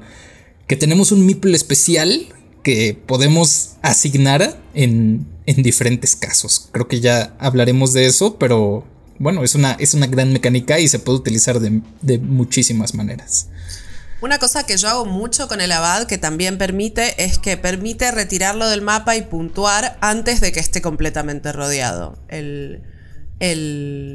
que 0.67 0.77
tenemos 0.77 1.13
un 1.13 1.25
meeple 1.25 1.57
especial 1.57 2.27
que 2.63 2.99
podemos 3.07 3.77
asignar 3.83 4.61
en, 4.75 5.27
en, 5.47 5.63
diferentes 5.63 6.17
casos. 6.17 6.69
Creo 6.73 6.89
que 6.89 7.01
ya 7.01 7.37
hablaremos 7.39 7.93
de 7.93 8.07
eso, 8.07 8.39
pero 8.39 8.85
bueno, 9.19 9.45
es 9.45 9.55
una, 9.55 9.73
es 9.73 9.95
una 9.95 10.09
gran 10.09 10.33
mecánica 10.33 10.81
y 10.81 10.89
se 10.89 10.99
puede 10.99 11.19
utilizar 11.19 11.61
de, 11.61 11.81
de 12.03 12.19
muchísimas 12.19 12.95
maneras. 12.95 13.49
Una 14.27 14.41
cosa 14.41 14.67
que 14.67 14.77
yo 14.77 14.89
hago 14.89 15.05
mucho 15.05 15.47
con 15.47 15.61
el 15.61 15.71
abad 15.71 16.09
que 16.09 16.19
también 16.19 16.59
permite 16.59 17.23
es 17.23 17.39
que 17.39 17.57
permite 17.57 18.11
retirarlo 18.11 18.69
del 18.69 18.83
mapa 18.83 19.15
y 19.15 19.23
puntuar 19.23 19.97
antes 20.01 20.41
de 20.41 20.51
que 20.51 20.59
esté 20.59 20.83
completamente 20.83 21.53
rodeado. 21.53 22.19
El, 22.27 22.83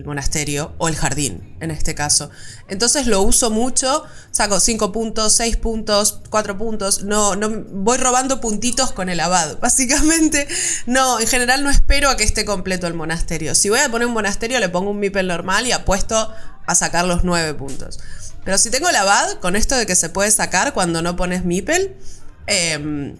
monasterio 0.05 0.73
o 0.79 0.87
el 0.87 0.95
jardín 0.95 1.55
en 1.59 1.69
este 1.69 1.93
caso. 1.93 2.31
Entonces 2.67 3.05
lo 3.05 3.21
uso 3.21 3.51
mucho, 3.51 4.03
saco 4.31 4.59
5 4.59 4.91
puntos, 4.91 5.33
6 5.33 5.57
puntos, 5.57 6.21
4 6.29 6.57
puntos, 6.57 7.03
no, 7.03 7.35
no 7.35 7.49
voy 7.49 7.97
robando 7.97 8.41
puntitos 8.41 8.91
con 8.91 9.09
el 9.09 9.19
abad. 9.19 9.57
Básicamente, 9.61 10.47
no, 10.87 11.19
en 11.19 11.27
general 11.27 11.63
no 11.63 11.69
espero 11.69 12.09
a 12.09 12.17
que 12.17 12.23
esté 12.23 12.45
completo 12.45 12.87
el 12.87 12.95
monasterio. 12.95 13.53
Si 13.53 13.69
voy 13.69 13.79
a 13.79 13.89
poner 13.91 14.07
un 14.07 14.13
monasterio 14.13 14.59
le 14.59 14.69
pongo 14.69 14.89
un 14.89 14.99
mipel 14.99 15.27
normal 15.27 15.67
y 15.67 15.71
apuesto 15.71 16.33
a 16.65 16.75
sacar 16.75 17.05
los 17.05 17.23
9 17.23 17.53
puntos. 17.53 17.99
Pero 18.43 18.57
si 18.57 18.69
tengo 18.71 18.89
la 18.91 19.01
abad, 19.01 19.33
con 19.39 19.55
esto 19.55 19.75
de 19.75 19.85
que 19.85 19.95
se 19.95 20.09
puede 20.09 20.31
sacar 20.31 20.73
cuando 20.73 21.01
no 21.01 21.15
pones 21.15 21.45
Mipel, 21.45 21.95
em, 22.47 23.15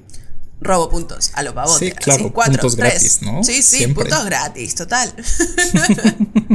robo 0.62 0.90
puntos 0.90 1.32
a 1.34 1.44
lo 1.44 1.54
pavote. 1.54 1.88
Sí, 1.88 1.92
claro, 1.92 2.32
puntos 2.32 2.76
gratis, 2.76 3.22
¿no? 3.22 3.44
Sí, 3.44 3.62
sí, 3.62 3.88
puntos 3.88 4.24
gratis, 4.26 4.76
total. 4.76 5.14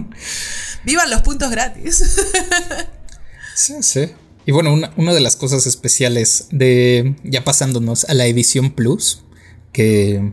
Vivan 0.85 1.11
los 1.11 1.23
puntos 1.23 1.51
gratis. 1.51 2.05
sí, 3.55 3.75
sí. 3.81 4.13
Y 4.47 4.53
bueno, 4.53 4.73
una, 4.73 4.93
una, 4.97 5.13
de 5.13 5.21
las 5.21 5.35
cosas 5.35 5.67
especiales 5.67 6.47
de, 6.51 7.17
ya 7.25 7.43
pasándonos 7.43 8.05
a 8.05 8.15
la 8.15 8.27
edición 8.27 8.71
Plus, 8.71 9.25
que 9.73 10.33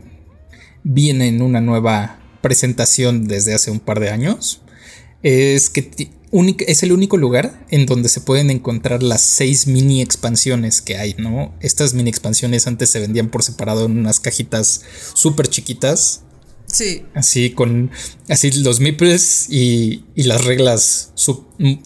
viene 0.84 1.26
en 1.26 1.42
una 1.42 1.60
nueva 1.60 2.20
presentación 2.40 3.26
desde 3.26 3.54
hace 3.54 3.72
un 3.72 3.80
par 3.80 3.98
de 3.98 4.10
años, 4.10 4.62
es 5.24 5.68
que 5.68 6.12
es 6.66 6.82
el 6.82 6.92
único 6.92 7.16
lugar 7.16 7.64
en 7.70 7.86
donde 7.86 8.08
se 8.08 8.20
pueden 8.20 8.50
encontrar 8.50 9.02
las 9.02 9.20
seis 9.20 9.66
mini 9.68 10.02
expansiones 10.02 10.82
que 10.82 10.96
hay, 10.96 11.14
¿no? 11.16 11.54
Estas 11.60 11.94
mini 11.94 12.10
expansiones 12.10 12.66
antes 12.66 12.90
se 12.90 12.98
vendían 12.98 13.28
por 13.28 13.44
separado 13.44 13.86
en 13.86 13.98
unas 13.98 14.18
cajitas 14.18 14.82
súper 15.14 15.46
chiquitas. 15.46 16.22
Sí. 16.66 17.04
Así 17.14 17.50
con 17.50 17.92
así 18.28 18.50
los 18.50 18.80
meeples 18.80 19.46
y, 19.48 20.06
y 20.16 20.24
las 20.24 20.44
reglas 20.44 21.12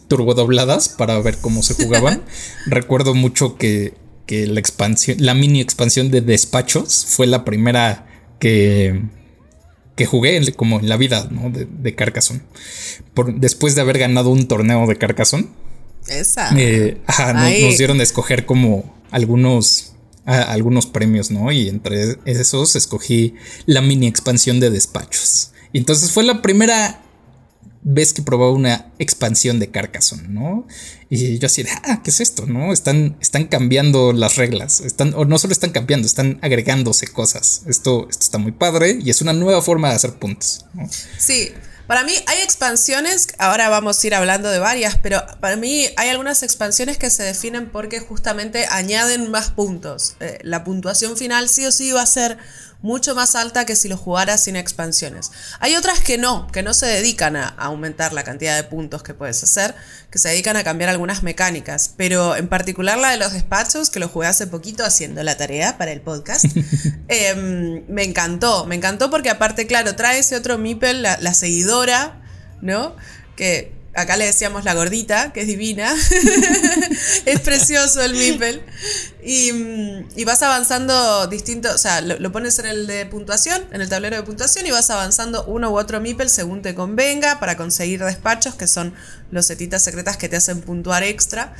turbodobladas 0.09 0.88
para 0.88 1.19
ver 1.21 1.37
cómo 1.38 1.62
se 1.62 1.75
jugaban. 1.75 2.23
Recuerdo 2.67 3.14
mucho 3.14 3.59
que, 3.59 3.93
que 4.25 4.47
la 4.47 4.61
expansión, 4.61 5.19
la 5.21 5.35
mini 5.35 5.61
expansión 5.61 6.11
de 6.11 6.23
despachos 6.23 7.05
fue 7.07 7.26
la 7.26 7.45
primera 7.45 8.07
que, 8.40 9.02
que 9.99 10.07
jugué 10.07 10.40
como 10.52 10.78
en 10.78 10.88
la 10.88 10.97
vida 10.97 11.28
de, 11.28 11.67
de 11.67 11.95
Carcassonne. 11.97 12.40
Por, 13.14 13.35
después 13.35 13.75
de 13.75 13.81
haber 13.81 13.99
ganado 13.99 14.31
un 14.31 14.47
torneo 14.47 14.87
de 14.87 14.97
Carcassonne. 14.97 15.49
Esa. 16.07 16.50
Eh, 16.57 16.99
nos, 17.35 17.76
dieron 17.76 17.99
a 17.99 18.05
escoger 18.05 18.47
como 18.47 18.95
algunos, 19.11 19.93
algunos 20.25 20.87
premios, 20.87 21.33
¿no? 21.33 21.50
Y 21.50 21.69
entre 21.69 22.17
esos 22.25 22.76
escogí 22.76 23.35
la 23.67 23.83
mini 23.83 24.07
expansión 24.07 24.61
de 24.61 24.71
despachos. 24.71 25.50
Y 25.73 25.78
entonces 25.78 26.12
fue 26.12 26.23
la 26.23 26.43
primera 26.43 27.02
ves 27.82 28.12
que 28.12 28.23
probaba 28.23 28.52
una 28.52 28.92
expansión 28.99 29.61
de 29.61 29.70
Carcassonne, 29.70 30.28
¿no? 30.28 30.66
Y 31.11 31.38
yo 31.38 31.47
así 31.47 31.64
ah, 31.85 32.02
¿qué 32.02 32.11
es 32.11 32.20
esto? 32.20 32.47
¿No? 32.47 32.73
Están, 32.73 33.16
están 33.20 33.47
cambiando 33.47 34.12
las 34.12 34.37
reglas, 34.37 34.80
están, 34.80 35.14
o 35.14 35.25
no 35.25 35.38
solo 35.38 35.52
están 35.52 35.70
cambiando, 35.70 36.06
están 36.06 36.38
agregándose 36.42 37.06
cosas. 37.06 37.62
Esto, 37.66 38.08
esto 38.11 38.23
está 38.23 38.38
muy 38.38 38.52
padre 38.52 38.99
y 39.00 39.11
es 39.11 39.23
una 39.23 39.32
nueva 39.32 39.62
forma 39.62 39.88
de 39.90 39.97
hacer 39.97 40.14
puntos. 40.14 40.66
Sí, 41.18 41.52
para 41.88 42.04
mí 42.04 42.12
hay 42.26 42.42
expansiones, 42.42 43.28
ahora 43.38 43.70
vamos 43.70 44.04
a 44.04 44.06
ir 44.06 44.14
hablando 44.14 44.50
de 44.50 44.58
varias, 44.58 44.99
pero 45.02 45.25
para 45.40 45.56
mí 45.56 45.87
hay 45.97 46.11
algunas 46.11 46.42
expansiones 46.42 46.99
que 46.99 47.08
se 47.08 47.23
definen 47.23 47.70
porque 47.70 47.99
justamente 47.99 48.66
añaden 48.68 49.30
más 49.30 49.52
puntos. 49.52 50.14
Eh, 50.20 50.38
la 50.42 50.64
puntuación 50.64 51.16
final 51.16 51.49
sí 51.49 51.64
o 51.64 51.73
sí 51.73 51.90
va 51.92 52.02
a 52.02 52.06
ser 52.06 52.37
mucho 52.80 53.14
más 53.14 53.35
alta 53.35 53.66
que 53.66 53.75
si 53.75 53.88
lo 53.88 53.97
jugaras 53.97 54.44
sin 54.44 54.56
expansiones. 54.56 55.32
Hay 55.61 55.75
otras 55.75 56.00
que 56.00 56.16
no, 56.16 56.47
que 56.49 56.62
no 56.62 56.75
se 56.75 56.87
dedican 56.87 57.37
a, 57.37 57.49
aumentar 57.49 58.12
la 58.12 58.23
cantidad 58.23 58.56
de 58.56 58.64
puntos 58.64 59.02
que 59.02 59.14
puedes 59.14 59.42
hacer, 59.42 59.75
que 60.11 60.18
se 60.18 60.28
dedican 60.28 60.56
a 60.56 60.64
cambiar 60.64 60.90
algunas 60.90 61.23
mecánicas, 61.23 61.92
pero 61.97 62.37
en 62.37 62.49
particular 62.49 62.99
la 62.99 63.11
de 63.11 63.16
los 63.16 63.32
despachos, 63.32 63.90
que 63.90 63.99
lo 63.99 64.08
jugué 64.08 64.28
hace 64.28 64.47
poquito 64.47 64.85
haciendo 64.85 65.23
la 65.23 65.37
tarea 65.37 65.76
para 65.76 65.92
el 65.92 66.00
podcast, 66.00 66.44
em, 67.08 67.85
me 67.88 68.04
encantó, 68.04 68.64
me 68.66 68.76
encantó 68.76 69.11
porque 69.11 69.30
aparte, 69.30 69.66
claro, 69.66 69.97
trae 69.97 70.20
ese 70.20 70.37
otro 70.37 70.58
Mipel, 70.58 71.02
la, 71.02 71.18
la 71.20 71.35
seguidora, 71.35 72.23
¿no? 72.61 72.94
Que 73.35 73.77
acá 73.95 74.16
le 74.16 74.26
decíamos 74.26 74.64
la 74.64 74.75
gordita, 74.75 75.33
que 75.33 75.42
es 75.42 75.47
divina. 75.47 75.92
es 77.25 77.40
precioso 77.40 78.02
el 78.02 78.12
Mipel. 78.12 78.62
Y, 79.23 80.25
vas 80.25 80.42
avanzando 80.42 81.26
distinto, 81.26 81.73
o 81.75 81.78
sea, 81.78 82.00
lo, 82.00 82.33
pones 82.33 82.59
en 82.59 82.66
el 82.66 82.87
de 82.87 83.07
puntuación, 83.07 83.62
en 83.73 83.80
el 83.80 83.88
tablero 83.88 84.16
de 84.16 84.23
puntuación, 84.23 84.66
y 84.66 84.71
vas 84.71 84.90
avanzando 84.90 85.45
uno 85.45 85.71
u 85.71 85.78
otro 85.78 86.00
Mipel 86.00 86.30
según 86.30 86.62
te 86.62 86.75
convenga 86.75 87.40
para 87.40 87.57
conseguir 87.57 88.04
despachos, 88.04 88.54
que 88.54 88.68
son 88.68 88.95
los 89.30 89.47
setitas 89.47 89.83
secretas 89.83 90.16
que 90.16 90.28
te 90.28 90.37
hacen 90.37 90.61
puntuar 90.61 91.02
extra. 91.02 91.54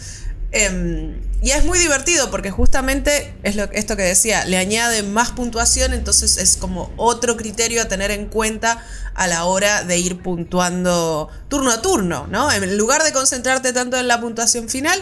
Em, 0.51 1.21
y 1.43 1.51
es 1.51 1.65
muy 1.65 1.79
divertido 1.79 2.31
porque 2.31 2.51
justamente 2.51 3.35
es 3.43 3.55
lo, 3.55 3.65
esto 3.65 3.97
que 3.97 4.03
decía, 4.03 4.45
le 4.47 4.57
añade 4.57 5.03
más 5.03 5.31
puntuación, 5.31 5.93
entonces 5.93 6.39
es 6.39 6.57
como 6.57 6.91
otro 6.97 7.37
criterio 7.37 7.83
a 7.83 7.85
tener 7.85 8.11
en 8.11 8.27
cuenta 8.27 8.83
a 9.15 9.27
la 9.27 9.45
hora 9.45 9.85
de 9.85 9.99
ir 9.99 10.23
puntuando 10.23 11.29
turno 11.49 11.71
a 11.71 11.83
turno, 11.83 12.27
¿no? 12.29 12.51
En 12.51 12.79
lugar 12.79 13.03
de 13.03 13.13
concentrarte 13.13 13.73
tanto 13.73 13.99
en 13.99 14.09
la 14.09 14.21
puntuación 14.21 14.69
final, 14.69 14.99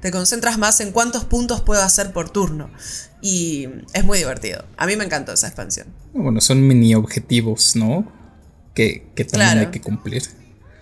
te 0.00 0.10
concentras 0.10 0.58
más 0.58 0.80
en 0.80 0.92
cuántos 0.92 1.24
puntos 1.24 1.62
puedo 1.62 1.82
hacer 1.82 2.12
por 2.12 2.30
turno. 2.30 2.70
Y 3.20 3.68
es 3.94 4.04
muy 4.04 4.18
divertido. 4.18 4.64
A 4.76 4.86
mí 4.86 4.96
me 4.96 5.04
encantó 5.04 5.32
esa 5.32 5.46
expansión. 5.46 5.88
Bueno, 6.12 6.40
son 6.42 6.66
mini 6.66 6.94
objetivos, 6.94 7.74
¿no? 7.74 8.12
Que, 8.74 9.10
también 9.30 9.58
hay 9.58 9.66
que 9.70 9.80
cumplir. 9.80 10.22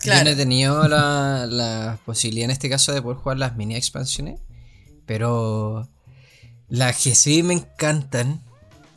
Yo 0.02 0.24
no 0.24 0.30
he 0.30 0.36
tenido 0.36 0.88
la, 0.88 1.98
posibilidad 2.04 2.44
en 2.46 2.50
este 2.50 2.68
caso 2.68 2.92
de 2.92 3.02
poder 3.02 3.18
jugar 3.18 3.38
las 3.38 3.56
mini 3.56 3.76
expansiones, 3.76 4.40
pero 5.06 5.88
las 6.68 6.96
que 6.96 7.14
sí 7.14 7.42
me 7.42 7.54
encantan, 7.54 8.42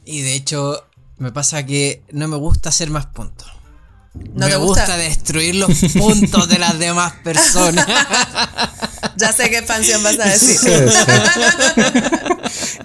y 0.05 0.21
de 0.21 0.35
hecho 0.35 0.85
me 1.17 1.31
pasa 1.31 1.65
que 1.65 2.03
no 2.11 2.27
me 2.27 2.37
gusta 2.37 2.69
hacer 2.69 2.89
más 2.89 3.05
puntos. 3.07 3.51
¿No 4.33 4.47
me 4.47 4.55
gusta? 4.55 4.97
destruir 4.97 5.55
los 5.55 5.71
puntos 5.97 6.47
de 6.47 6.57
las 6.57 6.79
demás 6.79 7.13
personas. 7.23 7.85
ya 9.17 9.33
sé 9.33 9.49
qué 9.49 9.57
expansión 9.57 10.01
vas 10.03 10.19
a 10.19 10.25
decir. 10.25 10.89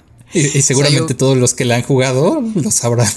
Y, 0.33 0.61
seguramente 0.61 1.13
todos 1.13 1.37
los 1.37 1.53
que 1.53 1.65
la 1.65 1.75
han 1.75 1.83
jugado 1.83 2.41
lo 2.55 2.71
sabrán. 2.71 3.07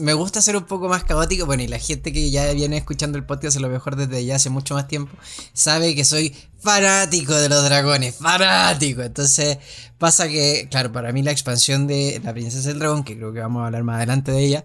me 0.00 0.14
gusta 0.14 0.42
ser 0.42 0.56
un 0.56 0.64
poco 0.64 0.88
más 0.88 1.04
caótico. 1.04 1.46
Bueno, 1.46 1.62
y 1.62 1.68
la 1.68 1.78
gente 1.78 2.12
que 2.12 2.30
ya 2.30 2.52
viene 2.52 2.76
escuchando 2.76 3.18
el 3.18 3.24
podcast 3.24 3.56
a 3.56 3.60
lo 3.60 3.68
mejor 3.68 3.96
desde 3.96 4.24
ya 4.24 4.36
hace 4.36 4.50
mucho 4.50 4.74
más 4.74 4.88
tiempo 4.88 5.16
sabe 5.52 5.94
que 5.94 6.04
soy 6.04 6.34
fanático 6.58 7.34
de 7.34 7.48
los 7.48 7.64
dragones. 7.64 8.16
Fanático. 8.16 9.02
Entonces 9.02 9.58
pasa 9.98 10.28
que, 10.28 10.68
claro, 10.70 10.92
para 10.92 11.12
mí 11.12 11.22
la 11.22 11.32
expansión 11.32 11.86
de 11.86 12.20
la 12.24 12.32
princesa 12.32 12.68
del 12.68 12.78
dragón, 12.78 13.04
que 13.04 13.16
creo 13.16 13.32
que 13.32 13.40
vamos 13.40 13.62
a 13.62 13.66
hablar 13.66 13.84
más 13.84 13.96
adelante 13.96 14.32
de 14.32 14.44
ella 14.44 14.64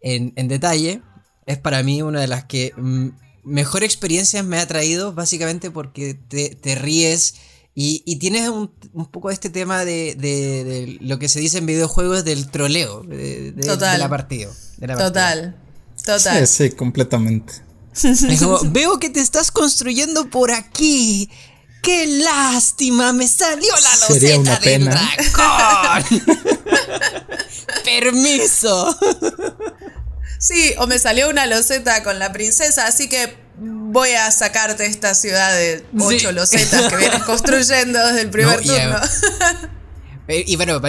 en, 0.00 0.48
detalle, 0.48 1.00
es 1.46 1.58
para 1.58 1.82
mí 1.82 2.02
una 2.02 2.20
de 2.20 2.26
las 2.26 2.44
que 2.44 2.72
mm, 2.76 3.08
mejor 3.44 3.82
experiencias 3.82 4.44
me 4.44 4.58
ha 4.58 4.66
traído, 4.66 5.12
básicamente 5.12 5.70
porque 5.70 6.14
te, 6.14 6.54
te 6.54 6.74
ríes 6.74 7.34
y, 7.74 8.16
tienes 8.16 8.50
un, 8.50 8.70
un, 8.92 9.06
poco 9.06 9.30
este 9.30 9.48
tema 9.48 9.84
de, 9.84 10.98
lo 11.00 11.18
que 11.18 11.28
se 11.28 11.40
dice 11.40 11.58
en 11.58 11.66
videojuegos 11.66 12.24
del 12.24 12.50
troleo 12.50 13.02
de, 13.02 13.54
la 13.98 14.08
partida. 14.08 14.50
Total. 14.78 15.56
Total. 16.04 16.46
Sí, 16.46 16.68
sí, 16.68 16.70
completamente. 16.76 17.54
Como, 18.38 18.58
veo 18.72 18.98
que 18.98 19.10
te 19.10 19.20
estás 19.20 19.50
construyendo 19.50 20.28
por 20.28 20.50
aquí. 20.50 21.30
¡Qué 21.82 22.06
lástima! 22.06 23.12
¡Me 23.12 23.26
salió 23.26 23.72
la 23.74 24.08
loseta 24.08 24.58
del 24.60 24.84
dragón! 24.84 26.04
¡Permiso! 27.84 28.96
Sí, 30.42 30.74
o 30.78 30.88
me 30.88 30.98
salió 30.98 31.30
una 31.30 31.46
loseta 31.46 32.02
con 32.02 32.18
la 32.18 32.32
princesa, 32.32 32.88
así 32.88 33.08
que 33.08 33.36
voy 33.60 34.10
a 34.10 34.28
sacarte 34.32 34.86
esta 34.86 35.14
ciudad 35.14 35.54
de 35.54 35.84
ocho 36.00 36.32
losetas 36.32 36.90
que 36.90 36.96
vienes 36.96 37.22
construyendo 37.26 38.04
desde 38.04 38.22
el 38.22 38.30
primer 38.30 38.60
turno. 38.60 38.98
Eh, 40.26 40.42
y 40.44 40.56
bueno, 40.56 40.80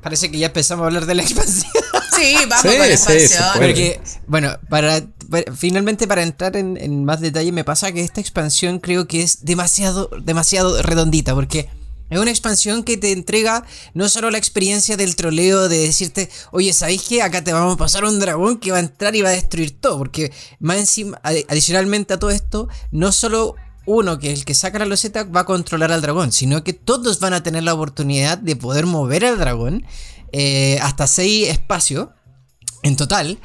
parece 0.00 0.30
que 0.30 0.38
ya 0.38 0.46
empezamos 0.46 0.84
a 0.84 0.86
hablar 0.86 1.06
de 1.06 1.16
la 1.16 1.22
expansión. 1.24 1.72
Sí, 2.16 2.36
vamos 2.48 2.62
con 2.62 2.78
la 2.78 2.86
expansión. 2.86 3.44
Porque, 3.54 4.00
bueno, 4.28 4.56
para, 4.68 5.02
finalmente 5.56 6.06
para 6.06 6.22
entrar 6.22 6.56
en, 6.56 6.76
en, 6.76 7.04
más 7.04 7.20
detalle, 7.20 7.50
me 7.50 7.64
pasa 7.64 7.90
que 7.90 8.02
esta 8.02 8.20
expansión 8.20 8.78
creo 8.78 9.08
que 9.08 9.24
es 9.24 9.44
demasiado, 9.44 10.08
demasiado 10.22 10.80
redondita, 10.82 11.34
porque 11.34 11.68
es 12.10 12.18
una 12.18 12.30
expansión 12.30 12.82
que 12.82 12.96
te 12.96 13.12
entrega 13.12 13.64
no 13.94 14.08
solo 14.08 14.30
la 14.30 14.38
experiencia 14.38 14.96
del 14.96 15.16
troleo 15.16 15.68
de 15.68 15.78
decirte, 15.78 16.28
oye, 16.50 16.72
¿sabéis 16.72 17.02
que 17.02 17.22
acá 17.22 17.42
te 17.42 17.52
vamos 17.52 17.74
a 17.74 17.78
pasar 17.78 18.04
un 18.04 18.18
dragón 18.18 18.58
que 18.58 18.72
va 18.72 18.78
a 18.78 18.80
entrar 18.80 19.14
y 19.16 19.22
va 19.22 19.30
a 19.30 19.32
destruir 19.32 19.80
todo? 19.80 19.98
Porque 19.98 20.32
más 20.58 20.78
encima, 20.78 21.20
adicionalmente 21.22 22.14
a 22.14 22.18
todo 22.18 22.30
esto, 22.30 22.68
no 22.90 23.12
solo 23.12 23.54
uno 23.86 24.18
que 24.18 24.32
es 24.32 24.38
el 24.40 24.44
que 24.44 24.54
saca 24.54 24.78
la 24.78 24.84
loseta 24.84 25.24
va 25.24 25.40
a 25.40 25.46
controlar 25.46 25.92
al 25.92 26.02
dragón, 26.02 26.32
sino 26.32 26.62
que 26.62 26.72
todos 26.72 27.20
van 27.20 27.32
a 27.32 27.42
tener 27.42 27.62
la 27.62 27.74
oportunidad 27.74 28.38
de 28.38 28.56
poder 28.56 28.86
mover 28.86 29.24
al 29.24 29.38
dragón 29.38 29.84
eh, 30.32 30.78
hasta 30.82 31.06
seis 31.06 31.48
espacios 31.48 32.08
en 32.82 32.96
total. 32.96 33.38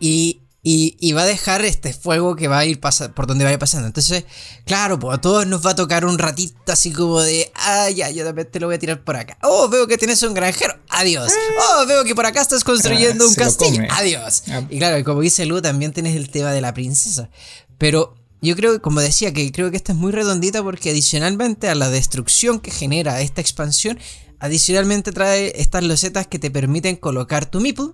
Y 0.00 0.42
y, 0.62 1.12
va 1.12 1.22
a 1.22 1.26
dejar 1.26 1.64
este 1.64 1.92
fuego 1.92 2.36
que 2.36 2.48
va 2.48 2.58
a 2.58 2.66
ir 2.66 2.80
por 2.80 3.26
donde 3.26 3.44
vaya 3.44 3.58
pasando. 3.58 3.86
Entonces, 3.86 4.24
claro, 4.66 4.98
pues 4.98 5.16
a 5.16 5.20
todos 5.20 5.46
nos 5.46 5.64
va 5.64 5.70
a 5.70 5.74
tocar 5.76 6.04
un 6.04 6.18
ratito 6.18 6.72
así 6.72 6.92
como 6.92 7.20
de, 7.22 7.50
ah, 7.54 7.88
ya, 7.90 8.10
yo 8.10 8.24
también 8.24 8.50
te 8.50 8.60
lo 8.60 8.66
voy 8.66 8.76
a 8.76 8.78
tirar 8.78 9.02
por 9.02 9.16
acá. 9.16 9.38
Oh, 9.42 9.68
veo 9.68 9.86
que 9.86 9.96
tienes 9.96 10.22
un 10.22 10.34
granjero, 10.34 10.74
adiós. 10.88 11.32
Oh, 11.58 11.86
veo 11.86 12.04
que 12.04 12.14
por 12.14 12.26
acá 12.26 12.42
estás 12.42 12.64
construyendo 12.64 13.24
ah, 13.24 13.28
un 13.28 13.34
castillo, 13.34 13.82
adiós. 13.90 14.42
Ah. 14.48 14.62
Y 14.68 14.78
claro, 14.78 15.02
como 15.04 15.20
dice 15.20 15.46
Lu, 15.46 15.62
también 15.62 15.92
tienes 15.92 16.16
el 16.16 16.28
tema 16.28 16.52
de 16.52 16.60
la 16.60 16.74
princesa. 16.74 17.30
Pero 17.78 18.16
yo 18.42 18.56
creo, 18.56 18.82
como 18.82 19.00
decía, 19.00 19.32
que 19.32 19.50
creo 19.52 19.70
que 19.70 19.76
esta 19.76 19.92
es 19.92 19.98
muy 19.98 20.12
redondita 20.12 20.62
porque 20.62 20.90
adicionalmente 20.90 21.68
a 21.68 21.76
la 21.76 21.88
destrucción 21.88 22.58
que 22.58 22.72
genera 22.72 23.20
esta 23.20 23.40
expansión, 23.40 23.98
adicionalmente 24.40 25.12
trae 25.12 25.52
estas 25.56 25.84
losetas 25.84 26.26
que 26.26 26.38
te 26.38 26.50
permiten 26.50 26.96
colocar 26.96 27.46
tu 27.46 27.60
meeple 27.60 27.92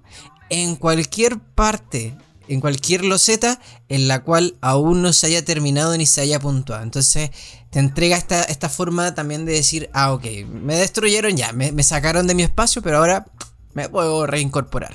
en 0.50 0.76
cualquier 0.76 1.38
parte 1.38 2.16
en 2.48 2.60
cualquier 2.60 3.04
loseta 3.04 3.60
en 3.88 4.08
la 4.08 4.22
cual 4.22 4.56
aún 4.60 5.02
no 5.02 5.12
se 5.12 5.26
haya 5.26 5.44
terminado 5.44 5.96
ni 5.96 6.06
se 6.06 6.20
haya 6.20 6.40
puntuado. 6.40 6.82
Entonces 6.82 7.30
te 7.70 7.78
entrega 7.78 8.16
esta, 8.16 8.42
esta 8.44 8.68
forma 8.68 9.14
también 9.14 9.44
de 9.44 9.52
decir, 9.52 9.90
ah, 9.92 10.12
ok, 10.12 10.24
me 10.46 10.76
destruyeron 10.76 11.36
ya, 11.36 11.52
me, 11.52 11.82
sacaron 11.82 12.26
de 12.26 12.34
mi 12.34 12.42
espacio, 12.42 12.82
pero 12.82 12.98
ahora 12.98 13.26
me 13.72 13.88
puedo 13.88 14.26
reincorporar. 14.26 14.92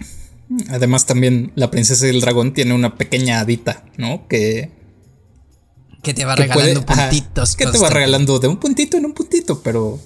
Además 0.70 1.06
también 1.06 1.52
la 1.56 1.70
princesa 1.70 2.06
del 2.06 2.22
dragón 2.22 2.54
tiene 2.54 2.74
una 2.74 2.96
pequeña 2.96 3.40
hadita, 3.40 3.84
¿no? 3.98 4.28
Que... 4.28 4.72
Que 6.02 6.14
te 6.14 6.24
va 6.24 6.36
regalando 6.36 6.86
puntitos. 6.86 7.58
que 7.58 7.66
te 7.66 7.78
va 7.78 7.90
regalando 7.90 8.40
de 8.40 8.48
un 8.48 8.58
puntito 8.58 8.96
en 8.96 9.06
un 9.06 9.14
puntito, 9.14 9.62
pero 9.62 10.00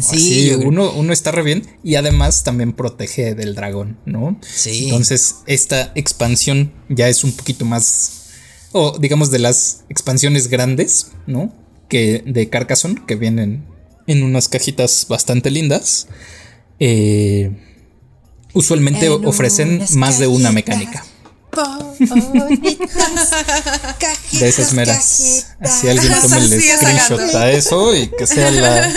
Sí, 0.00 0.50
uno, 0.52 0.90
uno 0.92 1.12
está 1.12 1.32
re 1.32 1.42
bien 1.42 1.66
y 1.84 1.96
además 1.96 2.44
también 2.44 2.72
protege 2.72 3.34
del 3.34 3.54
dragón, 3.54 3.98
¿no? 4.06 4.38
Sí. 4.40 4.84
Entonces, 4.84 5.36
esta 5.46 5.92
expansión 5.94 6.72
ya 6.88 7.08
es 7.08 7.24
un 7.24 7.32
poquito 7.32 7.66
más, 7.66 8.30
o 8.72 8.98
digamos 8.98 9.30
de 9.30 9.38
las 9.38 9.84
expansiones 9.90 10.48
grandes, 10.48 11.08
¿no? 11.26 11.52
Que 11.88 12.22
de 12.24 12.48
Carcassonne, 12.48 13.02
que 13.06 13.16
vienen 13.16 13.66
en 14.06 14.22
unas 14.22 14.48
cajitas 14.48 15.06
bastante 15.08 15.50
lindas. 15.50 16.08
Eh, 16.80 17.50
usualmente 18.54 19.10
ofrecen 19.10 19.82
más 19.96 20.18
de 20.18 20.26
una 20.26 20.52
mecánica. 20.52 21.04
De 24.32 24.48
esas 24.48 24.72
meras. 24.72 25.04
Si 25.04 25.88
alguien 25.88 26.12
toma 26.20 26.38
el 26.38 26.48
screenshot 26.48 27.34
a 27.34 27.50
eso 27.50 27.94
y 27.94 28.10
que 28.10 28.26
sea 28.26 28.50
la. 28.50 28.92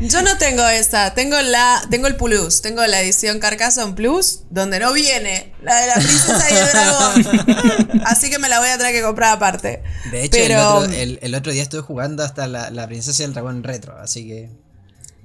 Yo 0.00 0.22
no 0.22 0.36
tengo 0.36 0.66
esta, 0.68 1.14
tengo 1.14 1.40
la, 1.40 1.82
tengo 1.90 2.06
el 2.06 2.16
Plus, 2.16 2.60
tengo 2.60 2.84
la 2.86 3.00
edición 3.00 3.40
Carcassonne 3.40 3.94
Plus, 3.94 4.40
donde 4.50 4.78
no 4.78 4.92
viene 4.92 5.54
la 5.62 5.80
de 5.80 5.86
la 5.86 5.94
princesa 5.94 6.50
y 6.50 6.54
el 6.54 6.66
dragón. 6.70 8.02
Así 8.04 8.30
que 8.30 8.38
me 8.38 8.48
la 8.48 8.60
voy 8.60 8.68
a 8.68 8.76
tener 8.76 8.92
que 8.92 9.02
comprar 9.02 9.36
aparte. 9.36 9.82
De 10.10 10.24
hecho, 10.24 10.38
el, 10.38 10.56
otro, 10.56 10.92
el, 10.92 11.34
otro, 11.34 11.52
día 11.52 11.62
estuve 11.62 11.80
jugando 11.80 12.22
hasta 12.22 12.46
la, 12.46 12.70
la 12.70 12.86
princesa 12.86 13.22
y 13.22 13.26
el 13.26 13.32
dragón 13.32 13.62
retro, 13.64 13.96
así 13.98 14.26
que. 14.26 14.65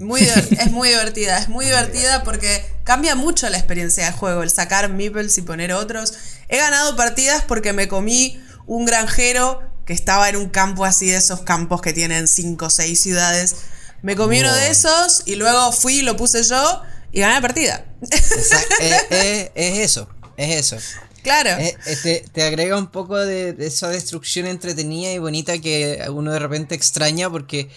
Muy 0.02 0.22
es 0.22 0.72
muy 0.72 0.90
divertida, 0.90 1.38
es 1.38 1.48
muy 1.48 1.66
divertida 1.68 2.24
porque 2.24 2.66
cambia 2.84 3.16
mucho 3.16 3.50
la 3.50 3.58
experiencia 3.58 4.06
de 4.06 4.12
juego, 4.12 4.44
el 4.44 4.50
sacar 4.50 4.90
meeples 4.90 5.38
y 5.38 5.44
poner 5.44 5.74
otros. 5.74 6.14
He 6.50 6.58
ganado 6.58 6.96
partidas 6.96 7.44
porque 7.48 7.72
me 7.72 7.88
comí 7.88 8.42
un 8.66 8.86
granjero 8.86 9.62
que 9.86 9.94
estaba 9.94 10.30
en 10.30 10.36
un 10.36 10.50
campo 10.50 10.86
así 10.86 11.08
de 11.08 11.18
esos 11.18 11.42
campos 11.42 11.82
que 11.82 11.94
tienen 11.94 12.28
5 12.28 12.66
o 12.66 12.70
6 12.70 13.00
ciudades. 13.00 13.56
Me 14.02 14.16
comí 14.16 14.40
uno 14.40 14.54
de 14.54 14.70
esos 14.70 15.24
y 15.26 15.36
luego 15.36 15.72
fui, 15.72 16.02
lo 16.02 16.18
puse 16.18 16.44
yo 16.44 16.82
y 17.12 17.20
gané 17.20 17.36
la 17.36 17.42
partida. 17.42 17.86
es, 18.02 19.52
eso, 19.56 20.10
es 20.38 20.72
eso. 20.72 20.78
Claro. 21.22 21.52
te, 22.02 22.26
te, 22.34 22.44
agrega 22.44 22.78
un 22.78 22.88
poco 22.88 23.16
de, 23.18 23.54
de, 23.54 23.68
esa 23.68 23.90
destrucción 23.90 24.48
entretenida 24.48 25.12
y 25.12 25.20
bonita 25.20 25.60
que 25.60 26.04
uno 26.10 26.32
de 26.32 26.40
repente 26.40 26.74
extraña 26.74 27.30
porque 27.30 27.70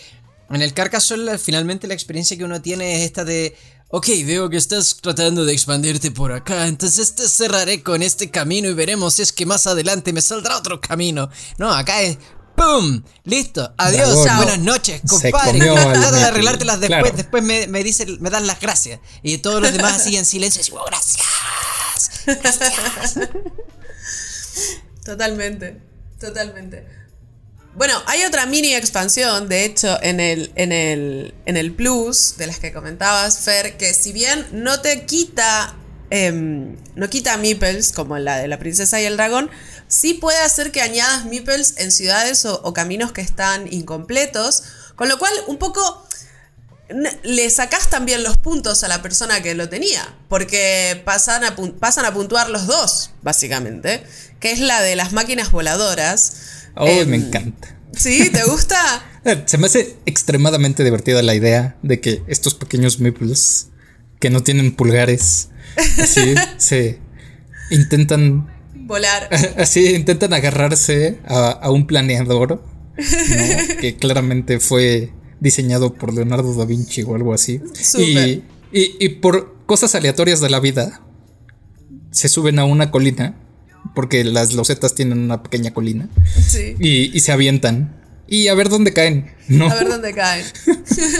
en 0.51 0.63
el 0.63 0.75
Carcassonne 0.75 1.39
finalmente 1.39 1.87
la 1.87 1.95
experiencia 1.95 2.37
que 2.37 2.45
uno 2.45 2.61
tiene 2.61 2.97
es 2.97 3.03
esta 3.03 3.25
de 3.25 3.57
Ok, 3.89 4.09
veo 4.27 4.51
que 4.51 4.57
estás 4.57 4.97
tratando 5.01 5.45
de 5.45 5.53
expandirte 5.53 6.11
por 6.11 6.33
acá, 6.33 6.67
entonces 6.67 7.15
te 7.15 7.29
cerraré 7.29 7.83
con 7.83 8.03
este 8.03 8.29
camino 8.29 8.69
y 8.69 8.75
veremos 8.75 9.15
si 9.15 9.23
es 9.23 9.31
que 9.31 9.47
más 9.47 9.69
adelante 9.69 10.13
me 10.13 10.21
saldrá 10.21 10.57
otro 10.57 10.81
camino. 10.81 11.31
No, 11.59 11.73
acá 11.73 12.03
es 12.03 12.19
¡Pum! 12.57 13.03
Listo. 13.25 13.75
Adiós. 13.79 14.15
Buenas 14.37 14.59
noches, 14.59 15.01
compadre. 15.09 15.59
Trata 15.59 16.11
de 16.13 16.25
arreglártelas 16.25 16.81
después. 16.81 17.17
Después 17.17 17.43
me, 17.43 17.67
me, 17.67 17.83
dice, 17.83 18.07
me 18.21 18.31
dan 18.31 18.47
las 18.47 18.61
gracias. 18.61 19.01
Y 19.23 19.39
todos 19.39 19.61
los 19.61 19.73
demás 19.73 20.03
siguen 20.05 20.21
en 20.21 20.25
silencio 20.25 20.61
y 20.61 20.65
digo, 20.65 20.85
gracias. 20.87 21.25
Gracias. 22.27 23.19
Totalmente. 25.05 25.81
Totalmente. 26.21 27.04
Bueno, 27.77 28.01
hay 28.07 28.23
otra 28.23 28.47
mini 28.47 28.73
expansión, 28.73 29.49
de 29.49 29.65
hecho, 29.65 29.99
en 30.01 30.21
el, 30.21 30.53
en 30.55 30.71
el, 30.71 31.35
en 31.45 31.57
el 31.57 31.73
Plus, 31.73 32.37
de 32.37 32.47
las 32.47 32.61
que 32.61 32.73
comentabas, 32.73 33.41
Fer, 33.41 33.77
que 33.77 33.95
si 33.95 34.13
bien 34.13 34.47
no 34.53 34.81
te 34.81 35.07
quita. 35.07 35.75
Em, 36.11 36.77
no 36.95 37.11
quita 37.11 37.37
meeples, 37.39 37.91
como 37.91 38.17
la 38.19 38.37
de 38.37 38.47
la 38.47 38.59
princesa 38.59 39.01
y 39.01 39.05
el 39.05 39.17
dragón, 39.17 39.51
sí 39.89 40.15
puede 40.15 40.39
hacer 40.39 40.71
que 40.71 40.83
añadas 40.83 41.25
meeples 41.25 41.75
en 41.79 41.91
ciudades 41.91 42.45
o, 42.45 42.73
caminos 42.73 43.11
que 43.11 43.23
están 43.23 43.73
incompletos, 43.73 44.63
con 44.95 45.09
lo 45.09 45.19
cual 45.19 45.33
un 45.49 45.57
poco 45.57 46.07
le 47.23 47.51
sacás 47.51 47.89
también 47.91 48.23
los 48.23 48.37
puntos 48.37 48.85
a 48.85 48.89
la 48.89 49.03
persona 49.03 49.43
que 49.43 49.55
lo 49.55 49.69
tenía, 49.69 50.15
porque 50.29 51.01
pasan 51.05 51.45
a, 51.45 51.57
pasan 51.81 52.05
a 52.05 52.13
puntuar 52.15 52.51
los 52.51 52.67
dos, 52.67 53.11
básicamente, 53.23 54.05
que 54.41 54.53
es 54.53 54.61
la 54.61 54.83
de 54.83 54.97
las 54.97 55.13
máquinas 55.13 55.51
voladoras 55.51 56.55
Oh, 56.77 56.87
me 56.87 57.01
em, 57.01 57.15
encanta. 57.15 57.77
¿Sí? 57.97 58.31
¿Te 58.31 58.45
gusta? 58.45 58.77
Se 59.47 59.59
me 59.59 59.67
hace 59.67 59.97
extremadamente 60.07 60.85
divertida 60.85 61.23
la 61.23 61.35
idea 61.35 61.77
de 61.83 62.01
que 62.01 62.23
estos 62.27 62.55
pequeños 62.55 63.01
meeples 63.01 63.69
que 64.21 64.31
no 64.31 64.43
tienen 64.43 64.75
pulgares 64.75 65.51
así 66.03 66.35
se 66.57 66.99
intentan 67.71 68.51
volar. 68.75 69.29
Así 69.57 69.95
intentan 69.95 70.35
agarrarse 70.35 71.19
a, 71.27 71.71
un 71.71 71.87
planeador 71.87 72.63
que 73.81 73.97
claramente 73.99 74.61
fue 74.61 75.11
diseñado 75.41 75.95
por 75.95 76.13
Leonardo 76.13 76.55
da 76.55 76.65
Vinci 76.65 77.03
o 77.03 77.15
algo 77.15 77.35
así. 77.35 77.61
Y, 77.99 78.43
y 78.73 79.09
por 79.21 79.55
cosas 79.67 79.95
aleatorias 79.95 80.41
de 80.41 80.51
la 80.51 80.61
vida 80.61 81.01
se 82.11 82.29
suben 82.29 82.59
a 82.59 82.65
una 82.65 82.91
colina 82.91 83.37
porque 83.95 84.25
las 84.25 84.55
losetas 84.55 84.95
tienen 84.95 85.19
una 85.19 85.43
pequeña 85.43 85.75
colina. 85.75 86.09
Sí. 86.49 86.77
Y, 86.79 87.21
se 87.21 87.33
avientan. 87.33 88.01
Y 88.27 88.49
a 88.49 88.55
ver 88.55 88.69
dónde 88.69 88.93
caen, 88.93 89.35
¿no? 89.49 89.71
A 89.71 89.75
ver 89.75 89.89
dónde 89.89 90.15
caen. 90.15 90.45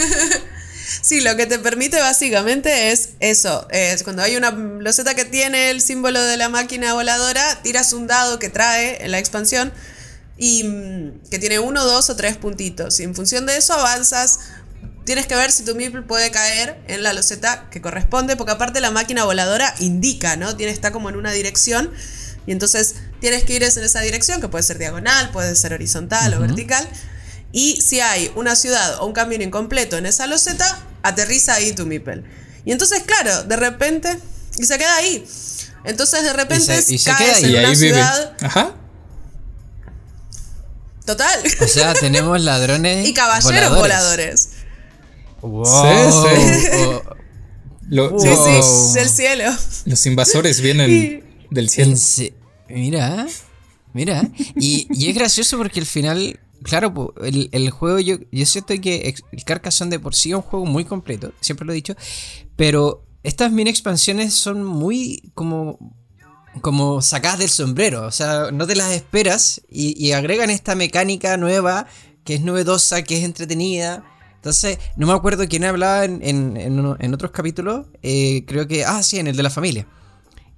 sí, 1.03 1.21
lo 1.21 1.37
que 1.37 1.47
te 1.47 1.59
permite 1.59 1.99
básicamente 1.99 2.91
es 2.93 3.11
eso. 3.21 3.69
Es 3.71 4.03
cuando 4.03 4.23
hay 4.23 4.37
una 4.37 4.51
loseta 4.51 5.15
que 5.15 5.25
tiene 5.25 5.71
el 5.71 5.83
símbolo 5.83 6.23
de 6.23 6.37
la 6.37 6.49
máquina 6.49 6.95
voladora, 6.95 7.61
tiras 7.63 7.93
un 7.93 8.07
dado 8.07 8.39
que 8.39 8.49
trae 8.49 9.05
en 9.05 9.11
la 9.11 9.19
expansión 9.19 9.73
y 10.37 10.65
mm, 10.65 11.29
que 11.31 11.39
tiene 11.39 11.59
uno, 11.59 11.85
dos 11.85 12.11
o 12.11 12.17
tres 12.17 12.37
puntitos. 12.37 12.99
Y 13.01 13.05
en 13.05 13.15
función 13.15 13.47
de 13.47 13.57
eso 13.57 13.73
avanzas. 13.75 14.41
Tienes 15.05 15.27
que 15.27 15.35
ver 15.35 15.53
si 15.53 15.65
tu 15.65 15.75
meeple 15.75 16.01
puede 16.01 16.31
caer 16.31 16.81
en 16.89 17.03
la 17.03 17.13
loseta 17.13 17.69
que 17.71 17.83
corresponde, 17.83 18.37
porque 18.37 18.53
aparte 18.53 18.81
la 18.81 18.91
máquina 18.91 19.25
voladora 19.25 19.75
indica, 19.79 20.37
¿no? 20.37 20.57
Tiene, 20.57 20.73
está 20.73 20.93
como 20.93 21.11
en 21.11 21.17
una 21.17 21.31
dirección 21.33 21.91
y 22.47 22.53
entonces 22.53 22.95
tienes 23.21 23.45
que 23.45 23.55
ir 23.55 23.63
en 23.63 23.85
esa 23.85 24.01
dirección, 24.01 24.41
que 24.41 24.49
puede 24.49 24.63
ser 24.63 24.79
diagonal, 24.79 25.31
puede 25.31 25.55
ser 25.57 25.75
horizontal 25.75 26.33
o 26.35 26.41
vertical. 26.41 26.89
Y 27.53 27.81
si 27.83 28.01
hay 28.01 28.33
una 28.35 28.57
ciudad 28.57 28.97
o 29.01 29.07
un 29.07 29.13
camino 29.13 29.45
incompleto 29.45 29.97
en 29.97 30.07
esa 30.07 30.27
loseta, 30.27 30.79
aterriza 31.03 31.55
ahí 31.55 31.73
tu 31.73 31.87
Mipel. 31.87 32.25
Y 32.65 32.73
entonces, 32.73 33.03
claro, 33.03 33.45
de 33.45 33.57
repente, 33.57 34.19
y 34.59 34.65
se 34.65 34.79
queda 34.79 34.97
ahí. 34.97 35.27
Entonces, 35.85 36.23
de 36.23 36.33
repente, 36.33 36.83
y 36.89 36.99
se, 36.99 37.11
caes 37.11 37.43
en 37.43 37.57
una 37.57 37.75
ciudad. 37.75 38.37
Ajá. 38.41 38.75
Total. 41.05 41.43
O 41.61 41.67
sea, 41.67 41.95
tenemos 41.95 42.41
ladrones. 42.41 43.09
y 43.09 43.15
caballeros 43.15 43.77
voladores. 43.77 44.51
Wow. 45.41 45.65
Sí, 48.19 48.29
sí. 48.29 48.63
sí, 48.63 48.99
del 48.99 49.09
cielo. 49.09 49.45
Los 49.85 50.07
invasores 50.07 50.61
vienen 50.61 51.25
del 51.51 51.69
cielo. 51.69 51.97
Mira, 52.69 53.27
mira. 53.93 54.29
Y, 54.57 55.09
es 55.09 55.15
gracioso 55.15 55.59
porque 55.59 55.81
al 55.81 55.87
final, 55.87 56.41
claro, 56.63 57.15
el, 57.23 57.71
juego, 57.71 58.01
yo, 58.01 58.17
yo 58.33 58.47
siento 58.47 58.75
que 58.81 59.15
el 59.33 59.45
Carcassonne 59.45 59.91
de 59.91 60.01
por 60.01 60.15
sí 60.15 60.31
es 60.31 60.37
un 60.37 60.43
juego 60.43 60.65
muy 60.65 60.85
completo, 60.85 61.33
siempre 61.41 61.67
lo 61.67 61.73
he 61.73 61.77
dicho, 61.77 61.95
pero 62.57 63.05
estas 63.23 63.53
mini 63.53 63.71
expansiones 63.71 64.35
son 64.35 64.65
muy 64.65 65.31
como 65.35 65.79
como 66.61 67.03
sacadas 67.03 67.39
del 67.39 67.49
sombrero, 67.49 68.07
o 68.07 68.11
sea, 68.11 68.51
no 68.53 68.67
te 68.67 68.77
las 68.77 68.93
esperas 68.93 69.63
y, 69.71 70.13
agregan 70.13 70.51
esta 70.51 70.75
mecánica 70.75 71.37
nueva 71.37 71.87
que 72.25 72.35
es 72.35 72.41
novedosa, 72.41 73.03
que 73.03 73.19
es 73.19 73.25
entretenida. 73.25 74.05
Entonces, 74.37 74.79
no 74.97 75.07
me 75.07 75.13
acuerdo 75.13 75.47
quién 75.49 75.65
hablaba 75.65 76.05
en, 76.05 76.23
en, 76.23 77.15
otros 77.15 77.31
capítulos, 77.33 77.87
eh, 78.03 78.45
creo 78.47 78.67
que, 78.67 78.85
ah, 78.85 79.03
sí, 79.03 79.19
en 79.19 79.27
el 79.27 79.37
de 79.37 79.43
la 79.43 79.51
familia 79.51 79.87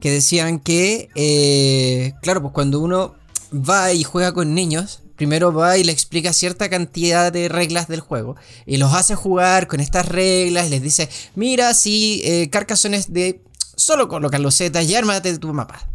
que 0.00 0.10
decían 0.10 0.58
que, 0.58 1.08
eh, 1.14 2.12
claro, 2.22 2.42
pues 2.42 2.52
cuando 2.52 2.80
uno 2.80 3.14
va 3.52 3.92
y 3.92 4.02
juega 4.02 4.32
con 4.32 4.54
niños, 4.54 5.02
primero 5.16 5.52
va 5.52 5.78
y 5.78 5.84
le 5.84 5.92
explica 5.92 6.32
cierta 6.32 6.68
cantidad 6.68 7.32
de 7.32 7.48
reglas 7.48 7.88
del 7.88 8.00
juego 8.00 8.36
y 8.66 8.76
los 8.76 8.92
hace 8.92 9.14
jugar 9.14 9.66
con 9.66 9.80
estas 9.80 10.06
reglas 10.06 10.70
les 10.70 10.82
dice, 10.82 11.08
mira, 11.34 11.72
si 11.74 12.20
eh, 12.24 12.50
Carcassonne 12.50 12.96
es 12.98 13.12
de 13.12 13.40
solo 13.76 14.08
colocar 14.08 14.40
los 14.40 14.56
Z 14.56 14.82
y 14.82 14.94
ármate 14.94 15.32
de 15.32 15.38
tu 15.38 15.52
mapa. 15.52 15.88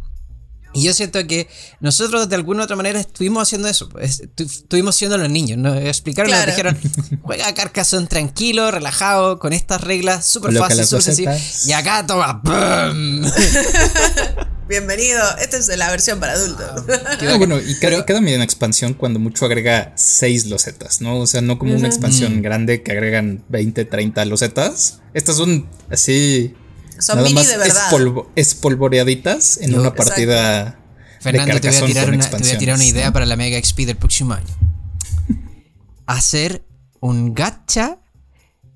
Y 0.74 0.84
yo 0.84 0.94
siento 0.94 1.26
que 1.26 1.48
nosotros 1.80 2.28
de 2.28 2.34
alguna 2.34 2.62
u 2.62 2.64
otra 2.64 2.76
manera 2.76 2.98
estuvimos 2.98 3.42
haciendo 3.42 3.68
eso. 3.68 3.90
Pues, 3.90 4.22
estuvimos 4.36 4.96
siendo 4.96 5.18
los 5.18 5.28
niños. 5.28 5.58
Nos 5.58 5.76
explicaron, 5.76 6.30
nos 6.30 6.46
dijeron, 6.46 6.78
juega 7.22 7.52
Carcassonne 7.54 8.06
tranquilo, 8.06 8.70
relajado, 8.70 9.38
con 9.38 9.52
estas 9.52 9.82
reglas 9.82 10.26
súper 10.26 10.56
fáciles, 10.56 10.88
súper 10.88 11.38
Y 11.66 11.72
acá 11.72 12.06
toma, 12.06 12.40
Bienvenido, 14.68 15.20
esta 15.38 15.58
es 15.58 15.68
la 15.76 15.90
versión 15.90 16.18
para 16.18 16.32
adultos. 16.32 16.84
Ah, 17.28 17.36
bueno, 17.36 17.60
y 17.60 17.78
cada, 17.78 18.06
cada 18.06 18.22
media 18.22 18.42
expansión 18.42 18.94
cuando 18.94 19.18
mucho 19.18 19.44
agrega 19.44 19.92
6 19.96 20.46
losetas, 20.46 21.02
¿no? 21.02 21.18
O 21.18 21.26
sea, 21.26 21.42
no 21.42 21.58
como 21.58 21.74
una 21.74 21.88
expansión 21.88 22.38
mm. 22.38 22.42
grande 22.42 22.82
que 22.82 22.92
agregan 22.92 23.44
20, 23.50 23.84
30 23.84 24.24
losetas. 24.24 25.02
Estas 25.12 25.36
son 25.36 25.68
así 25.90 26.54
son 27.02 27.22
mini 27.22 27.44
de 27.44 27.56
verdad. 27.56 27.90
espolvoreaditas 28.36 29.58
en 29.58 29.78
una 29.78 29.94
partida. 29.94 30.78
Fernando, 31.20 31.60
te, 31.60 31.68
voy 31.68 31.76
a 31.76 31.86
tirar 31.86 32.10
una, 32.10 32.28
te 32.28 32.36
voy 32.36 32.50
a 32.50 32.58
tirar 32.58 32.74
una 32.76 32.84
idea 32.84 33.12
para 33.12 33.26
la 33.26 33.36
Mega 33.36 33.62
XP 33.62 33.80
del 33.80 33.96
próximo 33.96 34.34
año. 34.34 34.46
Hacer 36.06 36.64
un 37.00 37.32
gacha 37.34 37.98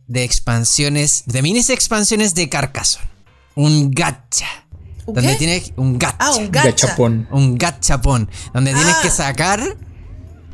de 0.06 0.22
expansiones, 0.22 1.24
de 1.26 1.42
minis 1.42 1.70
expansiones 1.70 2.34
de 2.34 2.48
Carcassonne. 2.48 3.06
Un 3.54 3.90
gacha. 3.90 4.46
donde 5.06 5.34
tienes 5.36 5.72
un 5.76 5.98
gacha. 5.98 6.16
Ah, 6.18 6.36
un 6.36 6.50
gacha. 6.50 6.70
Gachapón. 6.70 7.28
Un 7.30 7.56
gachapón. 7.56 8.30
Donde 8.52 8.74
tienes 8.74 8.96
que 8.96 9.08
ah. 9.08 9.12
sacar, 9.12 9.76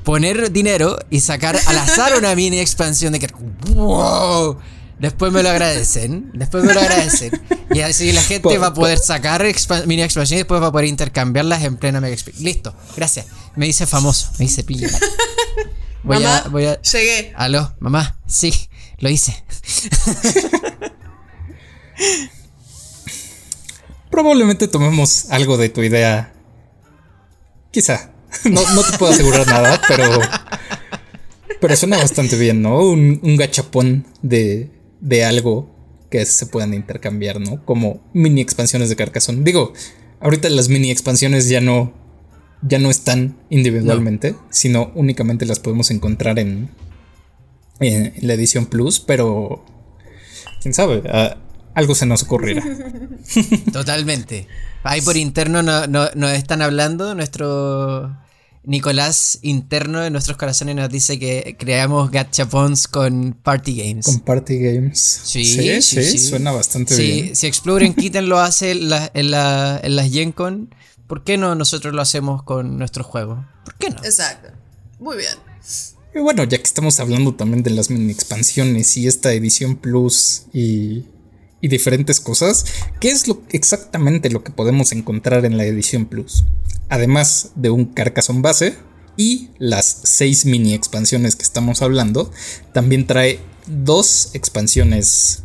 poner 0.04 0.50
dinero 0.52 0.98
y 1.10 1.20
sacar 1.20 1.58
al 1.66 1.78
azar 1.78 2.12
una 2.18 2.34
mini 2.34 2.58
expansión 2.58 3.12
de 3.12 3.20
Carcassonne. 3.20 3.52
¡Wow! 3.74 4.58
Después 5.02 5.32
me 5.32 5.42
lo 5.42 5.50
agradecen. 5.50 6.30
Después 6.32 6.62
me 6.62 6.72
lo 6.72 6.78
agradecen. 6.78 7.32
Y 7.74 7.80
así 7.80 8.12
la 8.12 8.22
gente 8.22 8.56
va 8.56 8.68
a 8.68 8.72
poder 8.72 9.00
sacar 9.00 9.42
mini 9.84 10.00
expansiones 10.00 10.30
y 10.30 10.36
después 10.36 10.62
va 10.62 10.68
a 10.68 10.72
poder 10.72 10.86
intercambiarlas 10.86 11.64
en 11.64 11.76
plena 11.76 12.00
Mega 12.00 12.14
Listo. 12.38 12.72
Gracias. 12.96 13.26
Me 13.56 13.66
dice 13.66 13.84
famoso. 13.84 14.30
Me 14.38 14.44
dice 14.44 14.62
pilla. 14.62 14.88
Voy 16.04 16.18
mamá, 16.18 16.36
a, 16.36 16.48
voy 16.48 16.66
a. 16.66 16.80
llegué. 16.82 17.32
Aló, 17.34 17.74
mamá. 17.80 18.20
Sí, 18.26 18.52
lo 18.98 19.08
hice. 19.08 19.42
Probablemente 24.10 24.68
tomemos 24.68 25.26
algo 25.30 25.56
de 25.56 25.68
tu 25.68 25.82
idea. 25.82 26.32
Quizá. 27.72 28.12
No, 28.44 28.68
no 28.70 28.82
te 28.84 28.98
puedo 28.98 29.12
asegurar 29.12 29.46
nada, 29.48 29.80
pero. 29.88 30.20
Pero 31.60 31.76
suena 31.76 31.98
bastante 31.98 32.36
bien, 32.36 32.62
¿no? 32.62 32.78
Un, 32.78 33.20
un 33.22 33.36
gachapón 33.36 34.06
de, 34.22 34.70
de 35.02 35.24
algo 35.24 35.68
que 36.10 36.24
se 36.24 36.46
puedan 36.46 36.72
intercambiar, 36.72 37.40
¿no? 37.40 37.62
Como 37.64 38.00
mini 38.14 38.40
expansiones 38.40 38.88
de 38.88 38.96
Carcassonne. 38.96 39.44
Digo, 39.44 39.74
ahorita 40.20 40.48
las 40.48 40.68
mini 40.68 40.90
expansiones 40.90 41.48
ya 41.48 41.60
no. 41.60 42.00
Ya 42.64 42.78
no 42.78 42.90
están 42.90 43.36
individualmente, 43.50 44.36
sino 44.50 44.92
únicamente 44.94 45.46
las 45.46 45.58
podemos 45.58 45.90
encontrar 45.90 46.38
en, 46.38 46.70
en, 47.80 48.14
la 48.20 48.34
edición 48.34 48.66
Plus, 48.66 49.00
pero. 49.00 49.64
Quién 50.60 50.72
sabe. 50.72 51.02
Algo 51.74 51.96
se 51.96 52.06
nos 52.06 52.22
ocurrirá. 52.22 52.62
Totalmente. 53.72 54.46
Ahí 54.84 55.00
por 55.00 55.16
interno 55.16 55.64
no, 55.64 55.86
no 55.88 56.28
están 56.28 56.62
hablando. 56.62 57.16
Nuestro 57.16 58.21
Nicolás 58.64 59.40
interno 59.42 60.00
de 60.00 60.10
nuestros 60.10 60.36
corazones 60.36 60.76
nos 60.76 60.88
dice 60.88 61.18
que 61.18 61.56
creamos 61.58 62.10
gachapons 62.10 62.86
con 62.86 63.32
party 63.42 63.74
games. 63.76 64.06
Con 64.06 64.20
party 64.20 64.58
games. 64.58 64.98
Sí, 65.24 65.44
sí, 65.44 65.82
sí, 65.82 66.04
sí. 66.04 66.18
suena 66.18 66.52
bastante 66.52 66.94
sí, 66.94 67.02
bien. 67.02 67.36
Si 67.36 67.46
Explorer 67.46 67.94
Kitten 67.94 68.28
lo 68.28 68.38
hace 68.38 68.70
en, 68.70 68.88
la, 68.88 69.10
en, 69.14 69.30
la, 69.32 69.80
en 69.82 69.96
las 69.96 70.10
Gen 70.10 70.30
Con, 70.30 70.72
¿por 71.08 71.24
qué 71.24 71.36
no 71.36 71.54
nosotros 71.54 71.92
lo 71.92 72.02
hacemos 72.02 72.44
con 72.44 72.78
nuestro 72.78 73.02
juego? 73.02 73.44
¿Por 73.64 73.74
qué 73.74 73.90
no? 73.90 73.96
Exacto. 74.04 74.48
Muy 75.00 75.16
bien. 75.16 75.34
Y 76.14 76.20
bueno, 76.20 76.44
ya 76.44 76.58
que 76.58 76.64
estamos 76.64 77.00
hablando 77.00 77.34
también 77.34 77.62
de 77.62 77.70
las 77.70 77.90
mini 77.90 78.12
expansiones 78.12 78.96
y 78.96 79.08
esta 79.08 79.32
edición 79.32 79.76
Plus 79.76 80.44
y 80.52 81.06
y 81.62 81.68
diferentes 81.68 82.20
cosas, 82.20 82.66
¿qué 83.00 83.10
es 83.10 83.28
lo, 83.28 83.40
exactamente 83.50 84.28
lo 84.28 84.44
que 84.44 84.50
podemos 84.50 84.92
encontrar 84.92 85.46
en 85.46 85.56
la 85.56 85.64
edición 85.64 86.06
Plus? 86.06 86.44
Además 86.90 87.52
de 87.54 87.70
un 87.70 87.86
Carcassonne 87.86 88.42
base 88.42 88.76
y 89.16 89.50
las 89.58 90.00
seis 90.02 90.44
mini 90.44 90.74
expansiones 90.74 91.36
que 91.36 91.44
estamos 91.44 91.80
hablando, 91.80 92.30
también 92.72 93.06
trae 93.06 93.40
dos 93.66 94.30
expansiones 94.34 95.44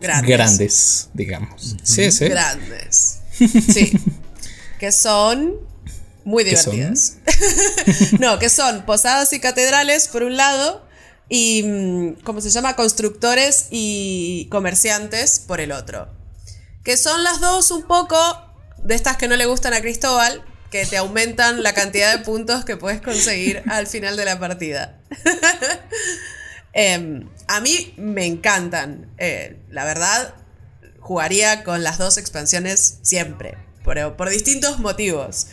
grandes, 0.00 0.30
grandes 0.30 1.08
digamos. 1.14 1.76
Sí, 1.82 2.12
sí. 2.12 2.28
Grandes. 2.28 3.18
Sí. 3.36 3.92
que 4.78 4.92
son 4.92 5.56
muy 6.24 6.44
divertidas. 6.44 7.16
no, 8.20 8.38
que 8.38 8.50
son 8.50 8.86
posadas 8.86 9.32
y 9.32 9.40
catedrales 9.40 10.06
por 10.06 10.22
un 10.22 10.36
lado 10.36 10.88
y, 11.32 12.16
¿cómo 12.24 12.40
se 12.40 12.50
llama? 12.50 12.74
Constructores 12.74 13.68
y 13.70 14.48
comerciantes 14.50 15.38
por 15.38 15.60
el 15.60 15.70
otro. 15.70 16.08
Que 16.82 16.96
son 16.96 17.22
las 17.22 17.40
dos 17.40 17.70
un 17.70 17.84
poco 17.84 18.16
de 18.82 18.96
estas 18.96 19.16
que 19.16 19.28
no 19.28 19.36
le 19.36 19.46
gustan 19.46 19.72
a 19.72 19.80
Cristóbal, 19.80 20.44
que 20.72 20.84
te 20.86 20.96
aumentan 20.96 21.62
la 21.62 21.72
cantidad 21.72 22.16
de 22.16 22.24
puntos 22.24 22.64
que 22.64 22.76
puedes 22.76 23.00
conseguir 23.00 23.62
al 23.68 23.86
final 23.86 24.16
de 24.16 24.24
la 24.24 24.40
partida. 24.40 24.98
eh, 26.72 27.24
a 27.46 27.60
mí 27.60 27.94
me 27.96 28.26
encantan. 28.26 29.14
Eh, 29.18 29.56
la 29.70 29.84
verdad, 29.84 30.34
jugaría 30.98 31.62
con 31.62 31.84
las 31.84 31.98
dos 31.98 32.18
expansiones 32.18 32.98
siempre, 33.02 33.56
por, 33.84 34.16
por 34.16 34.30
distintos 34.30 34.80
motivos. 34.80 35.46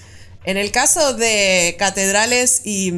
En 0.44 0.58
el 0.58 0.72
caso 0.72 1.13
de 1.13 1.76
catedrales 1.78 2.62
y 2.63 2.94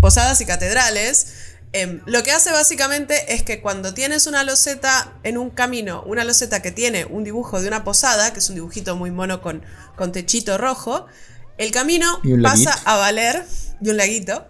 posadas 0.00 0.40
y 0.40 0.46
catedrales, 0.46 1.45
eh, 1.72 2.00
lo 2.06 2.22
que 2.22 2.32
hace 2.32 2.52
básicamente 2.52 3.34
es 3.34 3.42
que 3.42 3.60
cuando 3.60 3.92
tienes 3.92 4.26
una 4.26 4.44
loseta 4.44 5.14
en 5.22 5.36
un 5.36 5.50
camino, 5.50 6.02
una 6.06 6.24
loseta 6.24 6.62
que 6.62 6.72
tiene 6.72 7.04
un 7.04 7.24
dibujo 7.24 7.60
de 7.60 7.68
una 7.68 7.84
posada, 7.84 8.32
que 8.32 8.38
es 8.38 8.48
un 8.48 8.54
dibujito 8.54 8.96
muy 8.96 9.10
mono 9.10 9.42
con, 9.42 9.62
con 9.96 10.12
techito 10.12 10.58
rojo, 10.58 11.06
el 11.58 11.70
camino 11.70 12.20
pasa 12.42 12.72
a 12.84 12.96
valer, 12.96 13.44
y 13.80 13.88
un 13.88 13.96
laguito, 13.96 14.46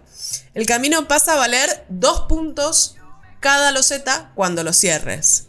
el 0.53 0.65
camino 0.65 1.07
pasa 1.07 1.33
a 1.33 1.37
valer 1.37 1.85
dos 1.89 2.21
puntos 2.27 2.95
cada 3.39 3.71
loseta 3.71 4.31
cuando 4.35 4.63
lo 4.63 4.73
cierres. 4.73 5.45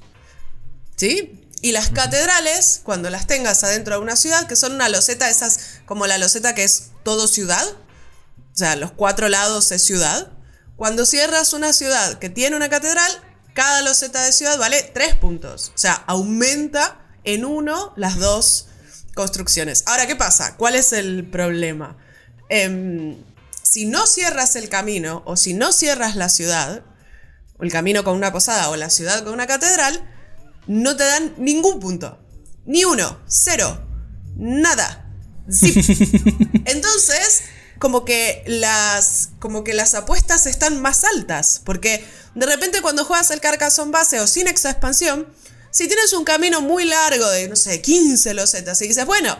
¿Sí? 0.96 1.44
Y 1.60 1.72
las 1.72 1.90
catedrales, 1.90 2.80
cuando 2.84 3.10
las 3.10 3.26
tengas 3.26 3.64
adentro 3.64 3.96
de 3.96 4.00
una 4.00 4.16
ciudad, 4.16 4.46
que 4.46 4.56
son 4.56 4.72
una 4.72 4.88
loseta, 4.88 5.28
esas 5.28 5.80
como 5.86 6.06
la 6.06 6.18
loseta 6.18 6.54
que 6.54 6.64
es 6.64 6.90
todo 7.02 7.26
ciudad, 7.26 7.64
o 7.66 8.56
sea, 8.56 8.76
los 8.76 8.92
cuatro 8.92 9.28
lados 9.28 9.70
es 9.72 9.84
ciudad, 9.84 10.32
cuando 10.78 11.04
cierras 11.04 11.52
una 11.54 11.72
ciudad 11.72 12.20
que 12.20 12.30
tiene 12.30 12.54
una 12.54 12.68
catedral, 12.70 13.10
cada 13.52 13.82
loseta 13.82 14.24
de 14.24 14.30
ciudad 14.30 14.56
vale 14.58 14.80
3 14.94 15.16
puntos. 15.16 15.72
O 15.74 15.78
sea, 15.78 15.92
aumenta 16.06 17.04
en 17.24 17.44
uno 17.44 17.92
las 17.96 18.20
dos 18.20 18.68
construcciones. 19.12 19.82
Ahora, 19.86 20.06
¿qué 20.06 20.14
pasa? 20.14 20.56
¿Cuál 20.56 20.76
es 20.76 20.92
el 20.92 21.28
problema? 21.28 21.98
Eh, 22.48 23.18
si 23.60 23.86
no 23.86 24.06
cierras 24.06 24.54
el 24.54 24.68
camino 24.68 25.24
o 25.26 25.36
si 25.36 25.52
no 25.52 25.72
cierras 25.72 26.14
la 26.14 26.28
ciudad, 26.28 26.84
o 27.58 27.64
el 27.64 27.72
camino 27.72 28.04
con 28.04 28.14
una 28.14 28.32
posada 28.32 28.70
o 28.70 28.76
la 28.76 28.88
ciudad 28.88 29.24
con 29.24 29.34
una 29.34 29.48
catedral, 29.48 30.08
no 30.68 30.96
te 30.96 31.02
dan 31.02 31.34
ningún 31.38 31.80
punto. 31.80 32.20
Ni 32.66 32.84
uno, 32.84 33.20
cero, 33.26 33.84
nada. 34.36 35.10
Sí. 35.50 35.74
Entonces, 36.66 37.42
como 37.78 38.04
que 38.04 38.42
las 38.46 39.30
como 39.38 39.64
que 39.64 39.74
las 39.74 39.94
apuestas 39.94 40.46
están 40.46 40.80
más 40.80 41.04
altas, 41.04 41.60
porque 41.64 42.04
de 42.34 42.46
repente 42.46 42.82
cuando 42.82 43.04
juegas 43.04 43.30
el 43.30 43.40
Carcassonne 43.40 43.92
base 43.92 44.20
o 44.20 44.26
sin 44.26 44.48
esta 44.48 44.70
expansión, 44.70 45.26
si 45.70 45.86
tienes 45.86 46.12
un 46.12 46.24
camino 46.24 46.60
muy 46.60 46.84
largo 46.84 47.28
de 47.30 47.48
no 47.48 47.56
sé, 47.56 47.80
15 47.80 48.34
losetas 48.34 48.80
y 48.82 48.88
dices, 48.88 49.06
bueno, 49.06 49.38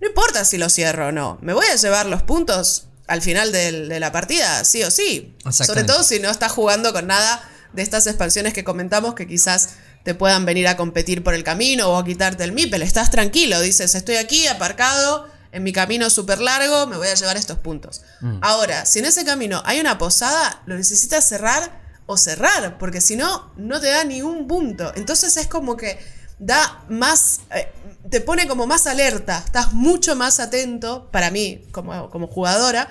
no 0.00 0.06
importa 0.06 0.44
si 0.44 0.58
lo 0.58 0.68
cierro 0.68 1.08
o 1.08 1.12
no, 1.12 1.38
me 1.40 1.52
voy 1.52 1.66
a 1.66 1.76
llevar 1.76 2.06
los 2.06 2.22
puntos 2.22 2.86
al 3.06 3.22
final 3.22 3.52
de, 3.52 3.86
de 3.86 4.00
la 4.00 4.12
partida, 4.12 4.64
sí 4.64 4.82
o 4.82 4.90
sí. 4.90 5.36
Sobre 5.50 5.84
todo 5.84 6.02
si 6.04 6.20
no 6.20 6.30
estás 6.30 6.52
jugando 6.52 6.92
con 6.92 7.06
nada 7.06 7.50
de 7.72 7.82
estas 7.82 8.06
expansiones 8.06 8.54
que 8.54 8.64
comentamos 8.64 9.14
que 9.14 9.26
quizás 9.26 9.70
te 10.04 10.14
puedan 10.14 10.44
venir 10.44 10.68
a 10.68 10.76
competir 10.76 11.22
por 11.22 11.34
el 11.34 11.44
camino 11.44 11.88
o 11.88 11.96
a 11.96 12.04
quitarte 12.04 12.44
el 12.44 12.52
MIPEL. 12.52 12.82
Estás 12.82 13.10
tranquilo, 13.10 13.60
dices, 13.60 13.94
estoy 13.94 14.16
aquí 14.16 14.46
aparcado 14.46 15.28
en 15.54 15.62
mi 15.62 15.72
camino 15.72 16.10
súper 16.10 16.40
largo, 16.40 16.88
me 16.88 16.96
voy 16.96 17.06
a 17.06 17.14
llevar 17.14 17.36
estos 17.36 17.58
puntos. 17.58 18.02
Mm. 18.20 18.38
Ahora, 18.42 18.84
si 18.84 18.98
en 18.98 19.04
ese 19.04 19.24
camino 19.24 19.62
hay 19.64 19.78
una 19.78 19.98
posada, 19.98 20.62
lo 20.66 20.76
necesitas 20.76 21.28
cerrar 21.28 21.80
o 22.06 22.16
cerrar, 22.16 22.76
porque 22.76 23.00
si 23.00 23.14
no, 23.14 23.52
no 23.56 23.80
te 23.80 23.86
da 23.86 24.02
ni 24.02 24.20
un 24.20 24.48
punto. 24.48 24.92
Entonces 24.96 25.36
es 25.36 25.46
como 25.46 25.76
que 25.76 25.98
da 26.40 26.84
más, 26.88 27.42
eh, 27.54 27.72
te 28.10 28.20
pone 28.20 28.48
como 28.48 28.66
más 28.66 28.88
alerta, 28.88 29.42
estás 29.46 29.72
mucho 29.72 30.16
más 30.16 30.40
atento, 30.40 31.08
para 31.12 31.30
mí, 31.30 31.64
como, 31.70 32.10
como 32.10 32.26
jugadora, 32.26 32.88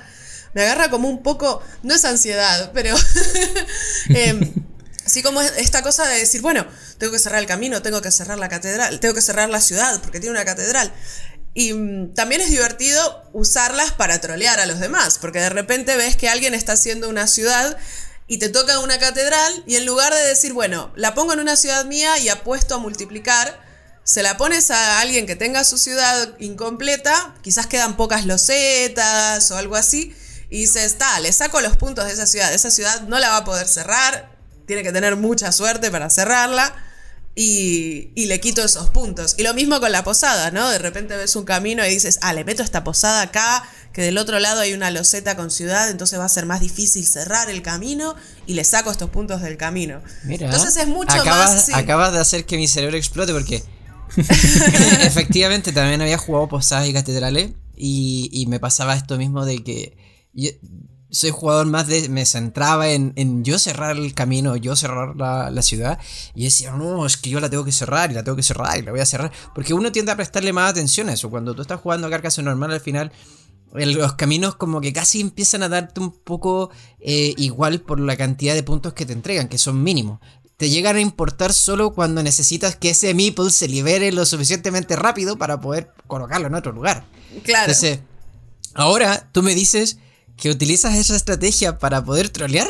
me 0.54 0.62
agarra 0.62 0.90
como 0.90 1.10
un 1.10 1.22
poco, 1.22 1.62
no 1.84 1.94
es 1.94 2.06
ansiedad, 2.06 2.72
pero... 2.74 2.96
eh, 4.10 4.54
Así 5.06 5.22
como 5.22 5.42
esta 5.42 5.82
cosa 5.82 6.08
de 6.08 6.18
decir, 6.18 6.42
bueno, 6.42 6.66
tengo 6.98 7.12
que 7.12 7.20
cerrar 7.20 7.42
el 7.42 7.46
camino, 7.46 7.82
tengo 7.82 8.02
que 8.02 8.10
cerrar 8.10 8.38
la 8.38 8.48
catedral, 8.48 9.02
tengo 9.02 9.14
que 9.14 9.22
cerrar 9.22 9.50
la 9.50 9.60
ciudad 9.60 10.00
porque 10.02 10.20
tiene 10.20 10.32
una 10.32 10.46
catedral. 10.46 10.94
Y 11.54 11.74
mm, 11.74 12.14
también 12.14 12.42
es 12.42 12.50
divertido 12.50 13.24
usarlas 13.34 13.92
para 13.92 14.20
trolear 14.22 14.60
a 14.60 14.66
los 14.66 14.80
demás, 14.80 15.18
porque 15.20 15.40
de 15.40 15.50
repente 15.50 15.96
ves 15.98 16.16
que 16.16 16.30
alguien 16.30 16.54
está 16.54 16.74
haciendo 16.74 17.10
una 17.10 17.28
ciudad 17.28 17.78
y 18.28 18.38
te 18.38 18.50
toca 18.50 18.80
una 18.80 18.98
catedral 19.00 19.64
y 19.68 19.76
en 19.76 19.86
lugar 19.86 20.14
de 20.14 20.22
decir, 20.22 20.54
bueno, 20.54 20.92
la 20.96 21.14
pongo 21.14 21.34
en 21.34 21.40
una 21.40 21.56
ciudad 21.56 21.86
mía 21.86 22.18
y 22.20 22.30
apuesto 22.30 22.76
a 22.76 22.80
multiplicar, 22.80 23.62
se 24.04 24.24
la 24.24 24.38
pones 24.38 24.72
a 24.72 25.00
alguien 25.00 25.26
que 25.26 25.36
tenga 25.36 25.64
su 25.64 25.78
ciudad 25.78 26.36
incompleta, 26.40 27.36
quizás 27.42 27.68
quedan 27.68 27.96
pocas 27.96 28.26
losetas 28.26 29.50
o 29.52 29.58
algo 29.58 29.76
así, 29.76 30.16
y 30.50 30.62
dices, 30.62 30.84
está, 30.84 31.20
le 31.20 31.32
saco 31.32 31.62
los 31.62 31.78
puntos 31.78 32.06
de 32.06 32.14
esa 32.14 32.28
ciudad, 32.28 32.54
esa 32.54 32.72
ciudad 32.72 33.02
no 33.04 33.20
la 33.20 33.30
va 33.30 33.38
a 33.38 33.46
poder 33.46 33.68
cerrar, 33.68 34.34
tiene 34.66 34.84
que 34.84 34.92
tener 34.92 35.16
mucha 35.16 35.52
suerte 35.52 35.92
para 35.92 36.10
cerrarla. 36.10 36.74
Y, 37.36 38.12
y, 38.14 38.28
le 38.28 38.40
quito 38.40 38.64
esos 38.64 38.92
puntos. 38.92 39.34
Y 39.40 39.44
lo 39.44 39.56
mismo 39.56 39.80
con 39.80 39.92
la 39.92 40.04
posada, 40.04 40.52
¿no? 40.52 40.70
De 40.70 40.78
repente 40.78 41.18
ves 41.18 41.36
un 41.36 41.46
camino 41.46 41.84
y 41.84 41.90
dices, 41.90 42.20
ah, 42.22 42.32
le 42.32 42.44
meto 42.44 42.62
esta 42.62 42.84
posada 42.84 43.24
acá, 43.24 43.68
que 43.92 44.04
del 44.04 44.20
otro 44.20 44.40
lado 44.40 44.62
hay 44.62 44.74
una 44.74 44.92
loseta 44.92 45.36
con 45.36 45.50
ciudad, 45.50 45.90
entonces 45.90 46.20
va 46.20 46.26
a 46.26 46.30
ser 46.30 46.46
más 46.46 46.60
difícil 46.60 47.06
cerrar 47.08 47.50
el 47.50 47.64
camino 47.64 48.16
y 48.46 48.54
le 48.54 48.64
saco 48.64 48.92
estos 48.92 49.10
puntos 49.10 49.42
del 49.42 49.58
camino. 49.58 50.04
Mira, 50.26 50.46
entonces 50.46 50.78
es 50.78 50.88
mucho 50.88 51.12
acabas, 51.22 51.54
más. 51.54 51.66
Sí. 51.66 51.72
Acabas 51.74 52.14
de 52.14 52.20
hacer 52.20 52.46
que 52.46 52.58
mi 52.58 52.68
cerebro 52.68 52.98
explote 52.98 53.34
porque 53.34 53.64
efectivamente 55.02 55.72
también 55.72 56.02
había 56.04 56.20
jugado 56.20 56.48
posadas 56.48 56.88
y 56.88 56.94
catedrales 56.94 57.52
y, 57.76 58.30
y 58.32 58.46
me 58.46 58.60
pasaba 58.60 58.96
esto 58.96 59.18
mismo 59.18 59.44
de 59.46 59.64
que. 59.64 59.98
Yo, 60.34 60.50
soy 61.14 61.30
jugador 61.30 61.68
más 61.68 61.88
de. 61.88 62.10
Me 62.10 62.26
centraba 62.26 62.90
en, 62.90 63.14
en 63.16 63.44
yo 63.44 63.60
cerrar 63.60 63.96
el 63.96 64.14
camino, 64.14 64.56
yo 64.58 64.76
cerrar 64.76 65.16
la, 65.16 65.52
la, 65.52 65.62
ciudad. 65.62 66.00
Y 66.34 66.46
decía, 66.46 66.72
no, 66.72 67.06
es 67.06 67.18
que 67.18 67.30
yo 67.30 67.40
la 67.40 67.50
tengo 67.50 67.64
que 67.64 67.72
cerrar 67.72 68.12
y 68.12 68.16
la 68.16 68.24
tengo 68.24 68.36
que 68.36 68.44
cerrar 68.44 68.80
y 68.80 68.82
la 68.82 68.92
voy 68.92 69.00
a 69.00 69.06
cerrar. 69.06 69.32
Porque 69.54 69.76
uno 69.76 69.92
tiende 69.92 70.12
a 70.12 70.16
prestarle 70.16 70.52
más 70.52 70.72
atención 70.72 71.10
a 71.10 71.14
eso. 71.14 71.30
Cuando 71.30 71.54
tú 71.54 71.62
estás 71.62 71.80
jugando 71.80 72.08
a 72.08 72.10
Carcassonne 72.10 72.50
normal 72.50 72.72
al 72.72 72.82
final. 72.82 73.12
los 73.74 74.14
caminos 74.14 74.56
como 74.56 74.82
que 74.82 74.92
casi 74.92 75.22
empiezan 75.22 75.62
a 75.62 75.70
darte 75.70 76.00
un 76.00 76.12
poco 76.12 76.72
eh, 77.00 77.36
igual 77.38 77.82
por 77.82 78.00
la 78.00 78.18
cantidad 78.18 78.56
de 78.56 78.64
puntos 78.64 78.94
que 78.94 79.06
te 79.06 79.14
entregan, 79.14 79.48
que 79.48 79.60
son 79.60 79.84
mínimos. 79.84 80.20
Te 80.58 80.72
llegan 80.72 80.96
a 80.96 81.02
importar 81.02 81.54
solo 81.54 81.94
cuando 81.94 82.24
necesitas 82.24 82.76
que 82.76 82.92
ese 82.92 83.14
meeple 83.14 83.52
se 83.52 83.68
libere 83.68 84.12
lo 84.12 84.26
suficientemente 84.26 84.96
rápido 84.96 85.38
para 85.38 85.60
poder 85.60 85.92
colocarlo 86.08 86.48
en 86.48 86.56
otro 86.56 86.72
lugar. 86.72 87.06
Claro. 87.44 87.72
Entonces, 87.72 88.00
ahora 88.74 89.30
tú 89.32 89.44
me 89.44 89.54
dices 89.54 89.98
que 90.38 90.50
utilizas 90.50 90.96
esa 90.96 91.16
estrategia 91.16 91.78
para 91.80 92.04
poder 92.04 92.30
trolear. 92.30 92.68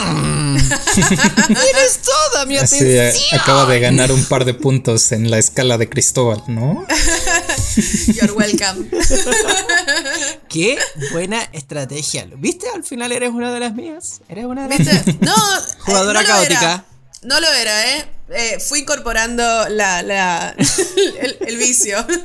Hmm. 0.00 0.56
Tienes 1.46 2.00
toda 2.04 2.46
mi 2.46 2.56
Así, 2.56 2.76
atención. 2.76 3.38
a- 3.40 3.42
acaba 3.42 3.66
de 3.66 3.80
ganar 3.80 4.12
un 4.12 4.24
par 4.24 4.44
de 4.44 4.54
puntos 4.54 5.10
en 5.12 5.30
la 5.30 5.38
escala 5.38 5.78
de 5.78 5.88
Cristóbal, 5.88 6.42
¿no? 6.46 6.86
You're 8.14 8.32
welcome. 8.32 8.88
Qué 10.48 10.78
buena 11.12 11.42
estrategia. 11.52 12.26
¿Viste? 12.36 12.66
Al 12.74 12.84
final 12.84 13.12
eres 13.12 13.30
una 13.30 13.52
de 13.52 13.60
las 13.60 13.74
mías. 13.74 14.20
Eres 14.28 14.44
una 14.44 14.68
de 14.68 14.78
las 14.78 15.04
¿Viste? 15.04 15.18
No, 15.20 15.32
eh, 15.34 15.62
Jugadora 15.80 16.20
lo 16.22 16.26
caótica. 16.28 16.60
Era. 16.72 16.84
No 17.22 17.40
lo 17.40 17.48
era, 17.52 17.96
¿eh? 17.96 18.04
Eh, 18.30 18.58
fui 18.58 18.80
incorporando 18.80 19.42
la, 19.68 20.02
la- 20.02 20.54
el, 21.20 21.36
el 21.46 21.56
vicio. 21.56 22.04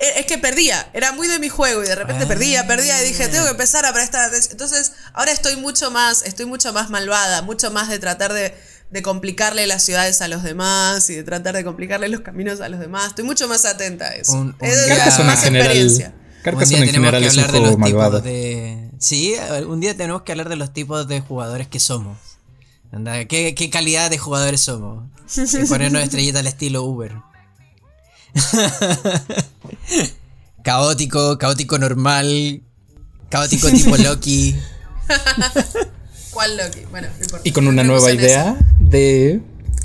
Eh, 0.00 0.20
es 0.20 0.26
que 0.26 0.38
perdía, 0.38 0.88
era 0.92 1.10
muy 1.10 1.26
de 1.26 1.40
mi 1.40 1.48
juego 1.48 1.82
y 1.82 1.88
de 1.88 1.96
repente 1.96 2.22
Ah. 2.22 2.28
perdía, 2.28 2.66
perdía 2.68 3.02
y 3.02 3.06
dije, 3.08 3.26
tengo 3.26 3.46
que 3.46 3.50
empezar 3.50 3.84
a 3.84 3.92
prestar 3.92 4.20
atención. 4.28 4.52
Entonces, 4.52 4.92
ahora 5.12 5.32
estoy 5.32 5.56
mucho 5.56 5.90
más, 5.90 6.22
estoy 6.22 6.46
mucho 6.46 6.72
más 6.72 6.88
malvada, 6.88 7.42
mucho 7.42 7.72
más 7.72 7.88
de 7.88 7.98
tratar 7.98 8.32
de, 8.32 8.54
de 8.92 9.02
complicarle 9.02 9.66
las 9.66 9.82
ciudades 9.82 10.20
a 10.22 10.28
los 10.28 10.44
demás 10.44 11.10
y 11.10 11.16
de 11.16 11.24
tratar 11.24 11.56
de 11.56 11.64
complicarle 11.64 12.08
los 12.08 12.20
caminos 12.20 12.60
a 12.60 12.68
los 12.68 12.78
demás. 12.78 13.08
Estoy 13.08 13.24
mucho 13.24 13.48
más 13.48 13.64
atenta 13.64 14.04
a 14.04 14.14
eso. 14.14 14.34
Un- 14.34 14.54
un 14.56 14.56
es 14.60 14.76
de 14.76 14.84
día- 14.94 15.04
más, 15.24 15.42
general. 15.42 15.66
experiencia. 15.66 16.12
Un 16.14 16.42
Carcassonne 16.44 16.68
día 16.68 16.78
en 16.78 16.86
tenemos 16.92 17.06
general 17.10 17.20
que 17.22 17.26
es 17.26 17.34
un 17.34 17.40
hablar 17.40 17.52
de 17.52 17.58
los 17.58 17.68
juego 17.70 17.78
malvado. 17.80 18.10
tipos 18.22 18.24
de. 18.24 18.90
Sí, 19.00 19.34
un 19.66 19.80
día 19.80 19.96
tenemos 19.96 20.22
que 20.22 20.30
hablar 20.30 20.48
de 20.48 20.54
los 20.56 20.72
tipos 20.72 21.08
de 21.08 21.20
jugadores 21.22 21.66
que 21.66 21.80
somos. 21.80 22.18
Anda, 22.90 23.24
¿Qué, 23.26 23.54
qué 23.54 23.70
calidad 23.70 24.10
de 24.10 24.18
jugadores 24.18 24.62
somos? 24.62 25.04
Y 25.36 25.66
ponernos 25.66 26.02
estrellita 26.02 26.40
al 26.40 26.46
estilo 26.46 26.84
Uber. 26.84 27.12
caótico, 30.62 31.38
caótico 31.38 31.78
normal, 31.78 32.62
caótico 33.28 33.68
tipo 33.70 33.96
Loki. 33.96 34.56
¿Cuál 36.30 36.56
Loki? 36.56 36.80
Bueno, 36.90 37.08
no 37.08 37.24
importa. 37.24 37.48
Y 37.48 37.52
con 37.52 37.66
una 37.66 37.84
nueva 37.84 38.12
idea 38.12 38.56
de 38.78 39.40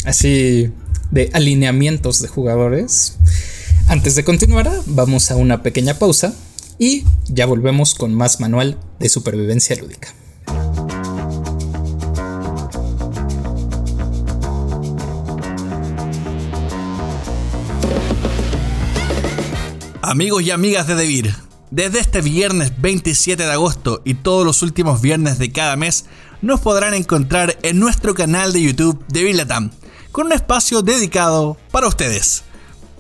así 0.05 0.71
de 1.11 1.29
alineamientos 1.33 2.21
de 2.21 2.27
jugadores. 2.27 3.17
Antes 3.87 4.15
de 4.15 4.23
continuar, 4.23 4.71
vamos 4.85 5.29
a 5.29 5.35
una 5.35 5.61
pequeña 5.61 5.99
pausa 5.99 6.33
y 6.79 7.03
ya 7.27 7.45
volvemos 7.45 7.95
con 7.95 8.13
más 8.13 8.39
manual 8.39 8.79
de 8.99 9.09
supervivencia 9.09 9.75
lúdica. 9.75 10.13
Amigos 20.13 20.43
y 20.43 20.51
amigas 20.51 20.85
de 20.85 20.93
Devir, 20.93 21.35
desde 21.71 21.99
este 21.99 22.21
viernes 22.21 22.71
27 22.79 23.41
de 23.41 23.51
agosto 23.51 24.03
y 24.05 24.13
todos 24.13 24.45
los 24.45 24.61
últimos 24.61 25.01
viernes 25.01 25.39
de 25.39 25.51
cada 25.51 25.75
mes, 25.75 26.05
nos 26.43 26.59
podrán 26.59 26.93
encontrar 26.93 27.57
en 27.63 27.79
nuestro 27.79 28.13
canal 28.13 28.53
de 28.53 28.61
YouTube 28.61 29.03
Devir 29.07 29.35
Latam, 29.35 29.71
con 30.11 30.27
un 30.27 30.33
espacio 30.33 30.83
dedicado 30.83 31.57
para 31.71 31.87
ustedes, 31.87 32.43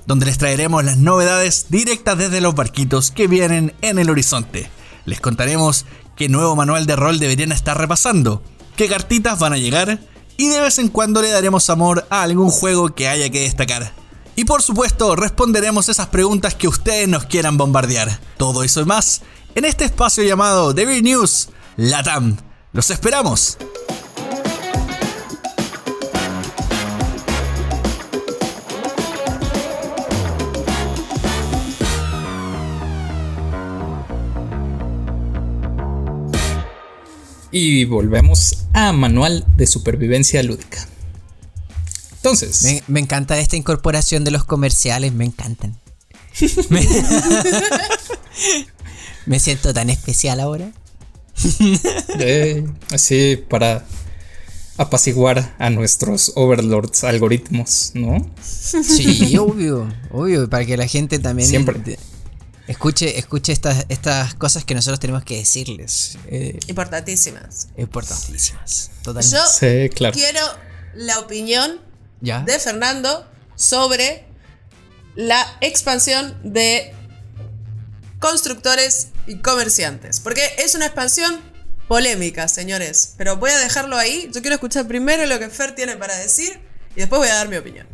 donde 0.07 0.25
les 0.25 0.39
traeremos 0.39 0.83
las 0.83 0.97
novedades 0.97 1.67
directas 1.69 2.17
desde 2.17 2.41
los 2.41 2.55
barquitos 2.55 3.11
que 3.11 3.27
vienen 3.27 3.75
en 3.83 3.99
el 3.99 4.09
horizonte. 4.09 4.71
Les 5.05 5.21
contaremos 5.21 5.85
qué 6.15 6.29
nuevo 6.29 6.55
manual 6.55 6.87
de 6.87 6.95
rol 6.95 7.19
deberían 7.19 7.51
estar 7.51 7.77
repasando, 7.77 8.41
qué 8.75 8.89
cartitas 8.89 9.37
van 9.37 9.53
a 9.53 9.57
llegar 9.57 9.99
y 10.35 10.47
de 10.47 10.61
vez 10.61 10.79
en 10.79 10.87
cuando 10.87 11.21
le 11.21 11.29
daremos 11.29 11.69
amor 11.69 12.07
a 12.09 12.23
algún 12.23 12.49
juego 12.49 12.95
que 12.95 13.07
haya 13.07 13.29
que 13.29 13.41
destacar. 13.41 14.02
Y 14.35 14.45
por 14.45 14.63
supuesto, 14.63 15.15
responderemos 15.15 15.89
esas 15.89 16.07
preguntas 16.07 16.55
que 16.55 16.67
ustedes 16.67 17.07
nos 17.07 17.25
quieran 17.25 17.57
bombardear. 17.57 18.19
Todo 18.37 18.63
eso 18.63 18.81
y 18.81 18.85
más 18.85 19.21
en 19.55 19.65
este 19.65 19.85
espacio 19.85 20.23
llamado 20.23 20.73
Devil 20.73 21.03
News 21.03 21.49
Latam. 21.77 22.37
¡Los 22.71 22.89
esperamos! 22.89 23.57
Y 37.51 37.85
volvemos 37.85 38.65
a 38.73 38.91
manual 38.93 39.45
de 39.55 39.67
supervivencia 39.67 40.41
lúdica. 40.41 40.87
Entonces, 42.23 42.63
Me, 42.63 42.81
me 42.87 42.99
encanta 43.01 43.37
esta 43.37 43.57
incorporación 43.57 44.23
de 44.23 44.31
los 44.31 44.45
comerciales, 44.45 45.11
me 45.11 45.25
encantan. 45.25 45.77
me, 46.69 46.87
me 49.25 49.39
siento 49.41 49.73
tan 49.73 49.89
especial 49.89 50.39
ahora. 50.39 50.71
eh, 52.19 52.65
así 52.91 53.43
para 53.49 53.85
apaciguar 54.77 55.53
a 55.59 55.69
nuestros 55.69 56.31
overlords 56.35 57.03
algoritmos, 57.03 57.91
¿no? 57.93 58.25
Sí, 58.41 59.37
obvio, 59.37 59.93
obvio, 60.11 60.49
para 60.49 60.65
que 60.65 60.77
la 60.77 60.87
gente 60.87 61.19
también 61.19 61.49
Siempre. 61.49 61.97
escuche, 62.67 63.19
escuche 63.19 63.51
estas, 63.51 63.85
estas 63.89 64.33
cosas 64.35 64.63
que 64.63 64.73
nosotros 64.75 64.99
tenemos 64.99 65.23
que 65.25 65.35
decirles. 65.37 66.17
Eh, 66.27 66.57
Importantísimas. 66.67 67.67
importantísimas. 67.77 68.91
Totalmente. 69.03 69.35
Yo 69.35 69.45
Sí, 69.45 69.89
claro. 69.93 70.13
quiero 70.13 70.39
la 70.95 71.19
opinión 71.19 71.81
¿Ya? 72.23 72.39
de 72.39 72.57
Fernando 72.57 73.29
sobre 73.55 74.25
la 75.15 75.45
expansión 75.61 76.35
de 76.43 76.91
constructores 78.19 79.09
y 79.27 79.37
comerciantes. 79.37 80.19
Porque 80.19 80.41
es 80.57 80.73
una 80.73 80.85
expansión 80.85 81.39
polémica, 81.87 82.47
señores. 82.47 83.13
Pero 83.17 83.37
voy 83.37 83.51
a 83.51 83.57
dejarlo 83.57 83.97
ahí. 83.97 84.29
Yo 84.33 84.41
quiero 84.41 84.55
escuchar 84.55 84.87
primero 84.87 85.25
lo 85.25 85.37
que 85.37 85.49
Fer 85.49 85.75
tiene 85.75 85.97
para 85.97 86.15
decir 86.17 86.59
y 86.95 86.99
después 87.01 87.19
voy 87.19 87.27
a 87.27 87.35
dar 87.35 87.49
mi 87.49 87.57
opinión. 87.57 87.85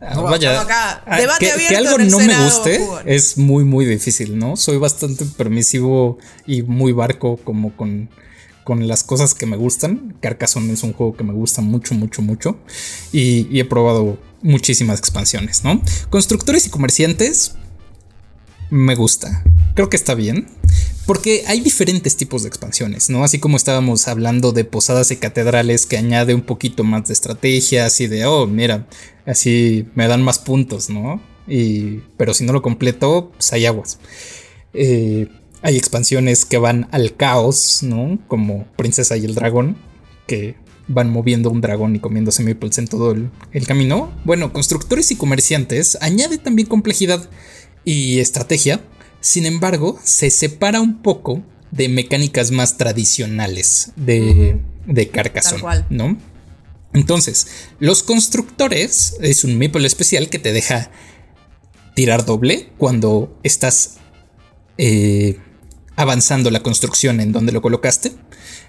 Ah, 0.00 0.20
vaya, 0.20 0.60
acá. 0.60 1.02
ah, 1.06 1.16
Debate 1.16 1.46
que, 1.46 1.52
abierto 1.52 1.70
que 1.70 1.76
algo 1.76 1.94
en 1.96 2.00
el 2.00 2.10
no 2.10 2.18
me 2.18 2.44
guste 2.44 2.78
jugón. 2.78 3.08
es 3.08 3.38
muy 3.38 3.64
muy 3.64 3.84
difícil, 3.84 4.36
¿no? 4.36 4.56
Soy 4.56 4.76
bastante 4.76 5.24
permisivo 5.24 6.18
y 6.44 6.62
muy 6.62 6.92
barco 6.92 7.36
como 7.36 7.76
con, 7.76 8.10
con 8.64 8.86
las 8.88 9.04
cosas 9.04 9.34
que 9.34 9.46
me 9.46 9.56
gustan. 9.56 10.16
Carcassonne 10.20 10.72
es 10.72 10.82
un 10.82 10.92
juego 10.92 11.16
que 11.16 11.24
me 11.24 11.32
gusta 11.32 11.62
mucho, 11.62 11.94
mucho, 11.94 12.22
mucho. 12.22 12.56
Y, 13.12 13.48
y 13.50 13.60
he 13.60 13.64
probado 13.64 14.18
muchísimas 14.42 14.98
expansiones, 14.98 15.64
¿no? 15.64 15.80
Constructores 16.10 16.66
y 16.66 16.70
comerciantes 16.70 17.54
me 18.70 18.94
gusta. 18.94 19.44
Creo 19.74 19.90
que 19.90 19.96
está 19.96 20.14
bien. 20.14 20.48
Porque 21.06 21.42
hay 21.46 21.60
diferentes 21.60 22.16
tipos 22.16 22.42
de 22.42 22.48
expansiones, 22.48 23.10
¿no? 23.10 23.24
Así 23.24 23.38
como 23.38 23.56
estábamos 23.56 24.06
hablando 24.06 24.52
de 24.52 24.64
posadas 24.64 25.10
y 25.10 25.16
catedrales 25.16 25.84
que 25.84 25.98
añade 25.98 26.32
un 26.32 26.42
poquito 26.42 26.84
más 26.84 27.08
de 27.08 27.12
estrategia, 27.12 27.86
así 27.86 28.06
de, 28.06 28.24
oh, 28.24 28.46
mira, 28.46 28.86
así 29.26 29.88
me 29.94 30.06
dan 30.06 30.22
más 30.22 30.38
puntos, 30.38 30.90
¿no? 30.90 31.20
Y, 31.48 32.02
pero 32.16 32.34
si 32.34 32.44
no 32.44 32.52
lo 32.52 32.62
completo, 32.62 33.32
pues 33.32 33.52
hay 33.52 33.66
aguas. 33.66 33.98
Eh, 34.74 35.28
hay 35.62 35.76
expansiones 35.76 36.44
que 36.44 36.58
van 36.58 36.88
al 36.90 37.16
caos, 37.16 37.82
¿no? 37.82 38.18
Como 38.28 38.66
Princesa 38.76 39.16
y 39.16 39.24
el 39.24 39.34
Dragón, 39.34 39.76
que 40.26 40.56
van 40.88 41.10
moviendo 41.10 41.50
un 41.50 41.60
dragón 41.60 41.96
y 41.96 42.00
comiéndose 42.00 42.42
meeples 42.42 42.78
en 42.78 42.88
todo 42.88 43.12
el, 43.12 43.30
el 43.52 43.66
camino. 43.66 44.12
Bueno, 44.24 44.52
constructores 44.52 45.10
y 45.10 45.16
comerciantes 45.16 45.96
añade 46.00 46.38
también 46.38 46.68
complejidad 46.68 47.28
y 47.84 48.18
estrategia. 48.18 48.84
Sin 49.20 49.46
embargo, 49.46 49.98
se 50.02 50.30
separa 50.30 50.80
un 50.80 51.00
poco 51.02 51.42
de 51.70 51.88
mecánicas 51.88 52.50
más 52.50 52.76
tradicionales 52.76 53.92
de, 53.96 54.60
de 54.86 55.08
Carcassonne. 55.08 55.84
¿no? 55.90 56.18
Entonces, 56.92 57.46
los 57.78 58.02
constructores 58.02 59.16
es 59.20 59.44
un 59.44 59.56
meeple 59.56 59.86
especial 59.86 60.28
que 60.28 60.38
te 60.38 60.52
deja 60.52 60.90
tirar 61.94 62.24
doble 62.24 62.70
cuando 62.78 63.38
estás 63.42 63.96
eh, 64.78 65.38
avanzando 65.96 66.50
la 66.50 66.62
construcción 66.62 67.20
en 67.20 67.32
donde 67.32 67.52
lo 67.52 67.62
colocaste. 67.62 68.12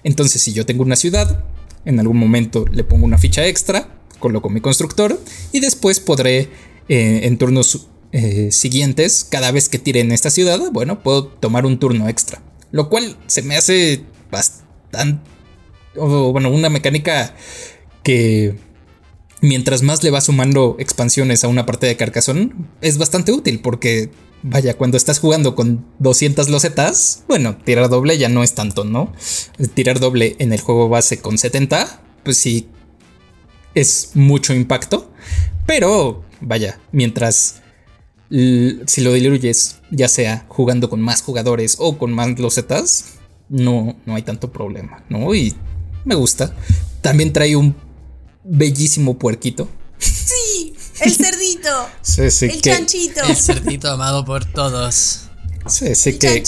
Entonces, 0.02 0.42
si 0.42 0.52
yo 0.52 0.66
tengo 0.66 0.82
una 0.82 0.96
ciudad, 0.96 1.44
en 1.84 2.00
algún 2.00 2.18
momento 2.18 2.64
le 2.70 2.84
pongo 2.84 3.04
una 3.04 3.18
ficha 3.18 3.46
extra, 3.46 3.88
coloco 4.18 4.50
mi 4.50 4.60
constructor 4.60 5.20
y 5.52 5.60
después 5.60 6.00
podré 6.00 6.48
eh, 6.88 7.20
en 7.24 7.38
turnos 7.38 7.88
eh, 8.12 8.50
siguientes, 8.52 9.26
cada 9.28 9.50
vez 9.50 9.68
que 9.68 9.78
tire 9.78 10.00
en 10.00 10.12
esta 10.12 10.30
ciudad, 10.30 10.60
bueno, 10.72 11.02
puedo 11.02 11.26
tomar 11.26 11.66
un 11.66 11.78
turno 11.78 12.08
extra. 12.08 12.42
Lo 12.70 12.88
cual 12.88 13.16
se 13.26 13.42
me 13.42 13.56
hace 13.56 14.04
bastante... 14.30 15.20
bueno, 15.94 16.50
una 16.50 16.68
mecánica 16.68 17.34
que 18.02 18.56
mientras 19.40 19.82
más 19.82 20.02
le 20.02 20.10
vas 20.10 20.24
sumando 20.24 20.76
expansiones 20.78 21.44
a 21.44 21.48
una 21.48 21.66
parte 21.66 21.86
de 21.86 21.96
Carcassonne, 21.96 22.52
es 22.80 22.98
bastante 22.98 23.32
útil 23.32 23.60
porque 23.60 24.10
vaya, 24.44 24.76
cuando 24.76 24.96
estás 24.96 25.18
jugando 25.18 25.54
con 25.54 25.86
200 25.98 26.50
losetas, 26.50 27.24
bueno, 27.26 27.56
tirar 27.56 27.88
doble 27.88 28.18
ya 28.18 28.28
no 28.28 28.44
es 28.44 28.54
tanto, 28.54 28.84
¿no? 28.84 29.12
Tirar 29.72 29.98
doble 29.98 30.36
en 30.38 30.52
el 30.52 30.60
juego 30.60 30.88
base 30.88 31.18
con 31.18 31.38
70, 31.38 32.02
pues 32.22 32.36
sí, 32.36 32.68
es 33.74 34.10
mucho 34.14 34.54
impacto. 34.54 35.10
Pero, 35.66 36.22
vaya, 36.42 36.78
mientras 36.92 37.62
si 38.30 39.00
lo 39.00 39.12
diluyes, 39.12 39.80
ya 39.90 40.08
sea 40.08 40.44
jugando 40.48 40.90
con 40.90 41.00
más 41.00 41.22
jugadores 41.22 41.76
o 41.78 41.96
con 41.96 42.12
más 42.12 42.38
losetas, 42.38 43.14
no, 43.48 43.96
no 44.04 44.14
hay 44.14 44.22
tanto 44.22 44.52
problema, 44.52 45.04
¿no? 45.08 45.34
Y 45.34 45.54
me 46.04 46.14
gusta. 46.14 46.54
También 47.00 47.32
trae 47.32 47.56
un 47.56 47.74
bellísimo 48.44 49.18
puerquito. 49.18 49.68
Sí, 49.98 50.43
el 51.00 51.14
cerdito. 51.14 51.88
sí, 52.02 52.30
sí, 52.30 52.46
el 52.46 52.60
chanchito. 52.60 53.22
El 53.28 53.36
cerdito 53.36 53.90
amado 53.90 54.24
por 54.24 54.44
todos. 54.44 55.22
Sí, 55.66 55.94
sí, 55.94 56.18
que, 56.18 56.42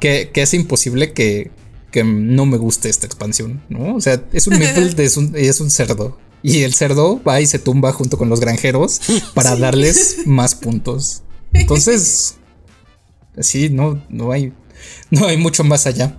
que, 0.00 0.30
que, 0.32 0.42
es 0.42 0.54
imposible 0.54 1.12
que, 1.12 1.50
que 1.90 2.04
no 2.04 2.46
me 2.46 2.56
guste 2.56 2.88
esta 2.88 3.06
expansión, 3.06 3.62
¿no? 3.68 3.96
O 3.96 4.00
sea, 4.00 4.22
es 4.32 4.46
un 4.46 4.58
meeple 4.58 4.92
es 5.04 5.16
un, 5.16 5.34
es 5.36 5.60
un 5.60 5.70
cerdo. 5.70 6.18
Y 6.42 6.62
el 6.62 6.72
cerdo 6.72 7.22
va 7.22 7.40
y 7.40 7.46
se 7.46 7.58
tumba 7.58 7.92
junto 7.92 8.16
con 8.16 8.30
los 8.30 8.40
granjeros 8.40 9.00
para 9.34 9.56
darles 9.56 10.18
más 10.24 10.54
puntos. 10.54 11.22
Entonces, 11.52 12.36
sí, 13.40 13.68
no, 13.68 14.02
no 14.08 14.32
hay, 14.32 14.52
no 15.10 15.26
hay 15.26 15.36
mucho 15.36 15.64
más 15.64 15.86
allá. 15.86 16.16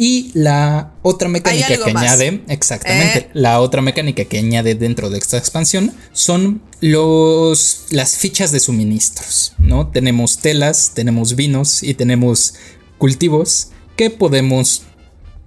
Y 0.00 0.30
la 0.34 0.94
otra 1.02 1.28
mecánica 1.28 1.76
que 1.76 1.90
añade, 1.90 2.44
exactamente, 2.46 3.18
eh. 3.18 3.30
la 3.34 3.60
otra 3.60 3.82
mecánica 3.82 4.24
que 4.24 4.38
añade 4.38 4.76
dentro 4.76 5.10
de 5.10 5.18
esta 5.18 5.38
expansión 5.38 5.92
son 6.12 6.62
los, 6.80 7.86
las 7.90 8.16
fichas 8.16 8.52
de 8.52 8.60
suministros, 8.60 9.54
¿no? 9.58 9.88
Tenemos 9.88 10.38
telas, 10.38 10.92
tenemos 10.94 11.34
vinos 11.34 11.82
y 11.82 11.94
tenemos 11.94 12.54
cultivos 12.96 13.70
que 13.96 14.10
podemos 14.10 14.82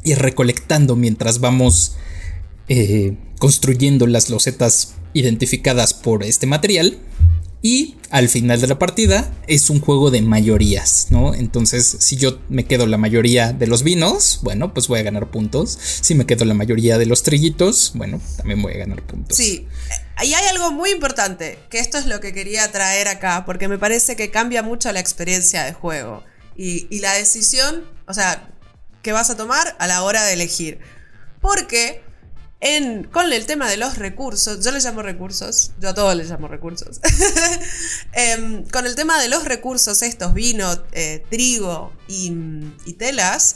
ir 0.04 0.20
recolectando 0.20 0.98
mientras 0.98 1.40
vamos 1.40 1.96
eh, 2.68 3.16
construyendo 3.40 4.06
las 4.06 4.30
losetas 4.30 4.96
identificadas 5.14 5.94
por 5.94 6.24
este 6.24 6.46
material. 6.46 6.98
Y 7.64 7.98
al 8.10 8.28
final 8.28 8.60
de 8.60 8.68
la 8.68 8.80
partida 8.80 9.32
es 9.48 9.70
un 9.70 9.82
juego 9.82 10.10
de 10.10 10.22
mayorías, 10.24 11.08
¿no? 11.12 11.36
Entonces, 11.36 11.96
si 12.00 12.18
yo 12.18 12.40
me 12.50 12.66
quedo 12.66 12.88
la 12.88 12.98
mayoría 12.98 13.54
de 13.54 13.68
los 13.68 13.84
vinos, 13.84 14.40
bueno, 14.42 14.74
pues 14.74 14.88
voy 14.88 15.00
a 15.00 15.04
ganar 15.04 15.30
puntos. 15.30 15.78
Si 16.02 16.16
me 16.16 16.26
quedo 16.26 16.46
la 16.46 16.56
mayoría 16.56 16.98
de 16.98 17.06
los 17.06 17.22
trillitos, 17.22 17.92
bueno, 17.94 18.20
también 18.38 18.62
voy 18.64 18.74
a 18.74 18.78
ganar 18.78 19.04
puntos. 19.04 19.38
Sí, 19.38 19.68
y 20.24 20.34
hay 20.34 20.46
algo 20.46 20.72
muy 20.72 20.90
importante, 20.90 21.60
que 21.70 21.80
esto 21.80 22.00
es 22.00 22.08
lo 22.08 22.20
que 22.20 22.34
quería 22.34 22.72
traer 22.72 23.08
acá, 23.08 23.44
porque 23.46 23.68
me 23.68 23.78
parece 23.78 24.16
que 24.16 24.32
cambia 24.32 24.64
mucho 24.64 24.92
la 24.92 25.00
experiencia 25.00 25.64
de 25.64 25.74
juego 25.74 26.24
y, 26.56 26.88
y 26.90 27.00
la 27.00 27.14
decisión, 27.14 27.84
o 28.08 28.14
sea, 28.14 28.50
que 29.04 29.12
vas 29.12 29.30
a 29.30 29.38
tomar 29.38 29.76
a 29.80 29.88
la 29.88 30.02
hora 30.02 30.24
de 30.24 30.34
elegir. 30.34 30.80
Porque 31.42 32.04
con 33.12 33.34
el 33.34 33.46
tema 33.48 33.68
de 33.70 33.78
los 33.78 33.98
recursos, 33.98 34.64
yo 34.64 34.72
les 34.72 34.86
llamo 34.86 35.02
recursos, 35.02 35.72
yo 35.80 35.90
a 35.90 35.94
todos 35.96 36.16
les 36.16 36.30
llamo 36.30 36.48
recursos, 36.48 37.02
em, 38.14 38.64
con 38.66 38.86
el 38.86 38.94
tema 38.96 39.20
de 39.20 39.30
los 39.30 39.46
recursos, 39.46 40.04
estos 40.04 40.36
vino, 40.36 40.72
eh, 40.92 41.26
trigo 41.32 41.92
y, 42.08 42.32
y, 42.86 42.94
telas, 42.94 43.56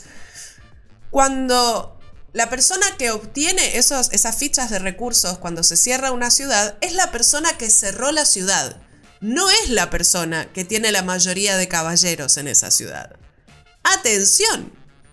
cuando 1.10 2.00
la 2.32 2.50
persona 2.50 2.84
que 2.98 3.12
obtiene 3.12 3.78
esos, 3.78 4.10
esas 4.10 4.36
fichas 4.36 4.70
de 4.70 4.80
recursos 4.80 5.38
cuando 5.38 5.62
se 5.62 5.76
cierra 5.76 6.10
una 6.10 6.32
ciudad 6.32 6.76
es 6.80 6.92
la 6.92 7.12
persona 7.12 7.56
que 7.56 7.70
cerró 7.70 8.10
la 8.10 8.26
ciudad, 8.26 8.76
no 9.20 9.48
es 9.50 9.70
la 9.70 9.88
persona 9.88 10.52
que 10.52 10.64
tiene 10.64 10.90
la 10.90 11.02
mayoría 11.02 11.56
de 11.56 11.68
caballeros 11.68 12.36
en 12.38 12.48
esa 12.48 12.72
ciudad. 12.72 13.14
Atención, 13.84 14.72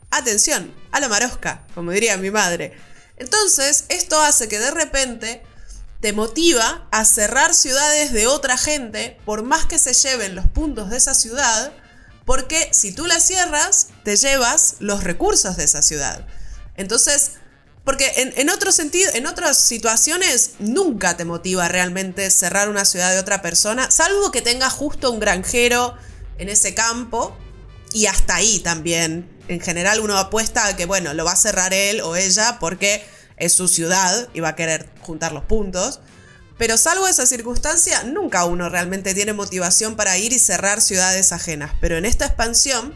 atención, 0.10 0.74
a 0.92 1.00
la 1.00 1.10
marosca, 1.10 1.68
como 1.76 1.92
diría 1.92 2.18
mi 2.18 2.32
madre. 2.32 2.74
Entonces, 3.18 3.86
esto 3.90 4.20
hace 4.20 4.48
que 4.48 4.60
de 4.60 4.72
repente 4.72 5.44
te 6.00 6.14
motiva 6.14 6.88
a 6.92 7.06
cerrar 7.06 7.54
ciudades 7.54 8.12
de 8.12 8.28
otra 8.28 8.58
gente, 8.58 9.18
por 9.26 9.44
más 9.44 9.66
que 9.66 9.80
se 9.80 9.94
lleven 9.94 10.36
los 10.36 10.48
puntos 10.48 10.90
de 10.90 10.98
esa 10.98 11.14
ciudad, 11.14 11.72
porque 12.26 12.70
si 12.74 12.92
tú 12.92 13.06
la 13.06 13.20
cierras, 13.20 13.88
te 14.04 14.16
llevas 14.16 14.76
los 14.80 15.04
recursos 15.04 15.56
de 15.56 15.64
esa 15.64 15.82
ciudad. 15.82 16.26
Entonces, 16.76 17.32
porque 17.86 18.12
en, 18.18 18.34
en 18.38 18.50
otro 18.50 18.72
sentido, 18.72 19.12
en 19.14 19.28
otras 19.28 19.58
situaciones, 19.58 20.52
nunca 20.60 21.16
te 21.16 21.26
motiva 21.26 21.68
realmente 21.68 22.30
cerrar 22.32 22.70
una 22.70 22.86
ciudad 22.86 23.12
de 23.12 23.20
otra 23.20 23.42
persona, 23.42 23.92
salvo 23.92 24.32
que 24.32 24.42
tenga 24.42 24.70
justo 24.70 25.12
un 25.12 25.20
granjero 25.20 25.96
en 26.38 26.50
ese 26.50 26.74
campo, 26.74 27.38
y 27.94 28.08
hasta 28.08 28.36
ahí 28.36 28.60
también 28.60 29.30
en 29.48 29.60
general 29.60 30.00
uno 30.00 30.18
apuesta 30.18 30.66
a 30.68 30.76
que, 30.76 30.86
bueno, 30.86 31.14
lo 31.14 31.26
va 31.26 31.34
a 31.34 31.38
cerrar 31.38 31.74
él 31.74 32.02
o 32.02 32.16
ella 32.16 32.58
porque 32.60 33.06
es 33.38 33.54
su 33.54 33.68
ciudad 33.68 34.30
y 34.34 34.40
va 34.40 34.50
a 34.50 34.56
querer 34.56 34.90
juntar 35.02 35.32
los 35.32 35.44
puntos. 35.46 36.00
Pero 36.58 36.78
salvo 36.78 37.08
esa 37.08 37.26
circunstancia, 37.26 38.04
nunca 38.04 38.46
uno 38.46 38.70
realmente 38.70 39.14
tiene 39.14 39.34
motivación 39.34 39.96
para 39.96 40.18
ir 40.18 40.34
y 40.34 40.40
cerrar 40.40 40.82
ciudades 40.82 41.32
ajenas. 41.32 41.72
Pero 41.82 41.98
en 41.98 42.06
esta 42.06 42.26
expansión 42.26 42.96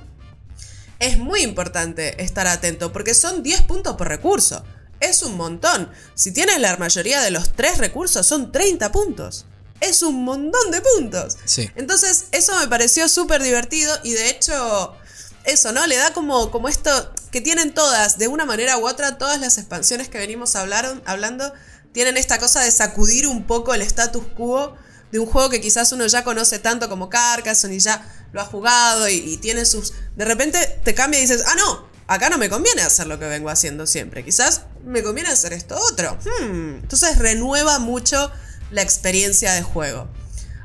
es 1.00 1.18
muy 1.18 1.42
importante 1.42 2.22
estar 2.24 2.48
atento 2.48 2.92
porque 2.92 3.14
son 3.14 3.44
10 3.44 3.64
puntos 3.64 3.96
por 3.96 4.08
recurso. 4.08 4.64
Es 5.00 5.22
un 5.22 5.38
montón. 5.38 5.92
Si 6.16 6.32
tienes 6.32 6.60
la 6.60 6.76
mayoría 6.78 7.22
de 7.22 7.32
los 7.32 7.52
3 7.54 7.78
recursos, 7.78 8.26
son 8.26 8.52
30 8.52 8.92
puntos. 8.92 9.46
Es 9.80 10.02
un 10.02 10.24
montón 10.24 10.72
de 10.72 10.82
puntos. 10.82 11.38
Sí. 11.46 11.70
Entonces, 11.76 12.26
eso 12.32 12.58
me 12.60 12.68
pareció 12.68 13.08
súper 13.10 13.44
divertido 13.44 13.96
y 14.04 14.12
de 14.14 14.30
hecho 14.30 14.96
eso, 15.44 15.72
¿no? 15.72 15.86
Le 15.88 15.96
da 15.96 16.14
como, 16.14 16.52
como 16.52 16.68
esto 16.68 16.92
que 17.32 17.42
tienen 17.42 17.74
todas, 17.74 18.18
de 18.18 18.28
una 18.28 18.46
manera 18.46 18.78
u 18.78 18.88
otra, 18.88 19.18
todas 19.18 19.40
las 19.40 19.58
expansiones 19.58 20.10
que 20.10 20.18
venimos 20.18 20.56
hablando, 20.56 21.54
tienen 21.94 22.18
esta 22.18 22.38
cosa 22.38 22.62
de 22.62 22.72
sacudir 22.72 23.28
un 23.28 23.46
poco 23.46 23.74
el 23.74 23.82
status 23.82 24.24
quo 24.36 24.76
de 25.12 25.20
un 25.20 25.26
juego 25.26 25.50
que 25.50 25.62
quizás 25.62 25.92
uno 25.94 26.06
ya 26.06 26.24
conoce 26.24 26.60
tanto 26.60 26.90
como 26.90 27.10
Carcassonne 27.10 27.76
y 27.76 27.80
ya 27.80 28.06
lo 28.34 28.42
ha 28.42 28.46
jugado 28.46 29.08
y, 29.08 29.38
tiene 29.38 29.66
sus... 29.66 29.94
De 30.16 30.26
repente 30.26 30.80
te 30.84 30.94
cambia 30.94 31.20
y 31.20 31.22
dices, 31.22 31.44
ah, 31.48 31.56
no, 31.56 31.88
acá 32.08 32.30
no 32.30 32.38
me 32.38 32.50
conviene 32.50 32.82
hacer 32.82 33.08
lo 33.08 33.18
que 33.18 33.26
vengo 33.26 33.50
haciendo 33.50 33.88
siempre, 33.88 34.24
quizás 34.24 34.64
me 34.86 35.02
conviene 35.02 35.30
hacer 35.30 35.54
esto 35.54 35.78
otro. 35.92 36.18
Hmm. 36.42 36.80
Entonces 36.82 37.18
renueva 37.18 37.80
mucho 37.80 38.32
la 38.72 38.82
experiencia 38.82 39.54
de 39.54 39.62
juego. 39.62 40.08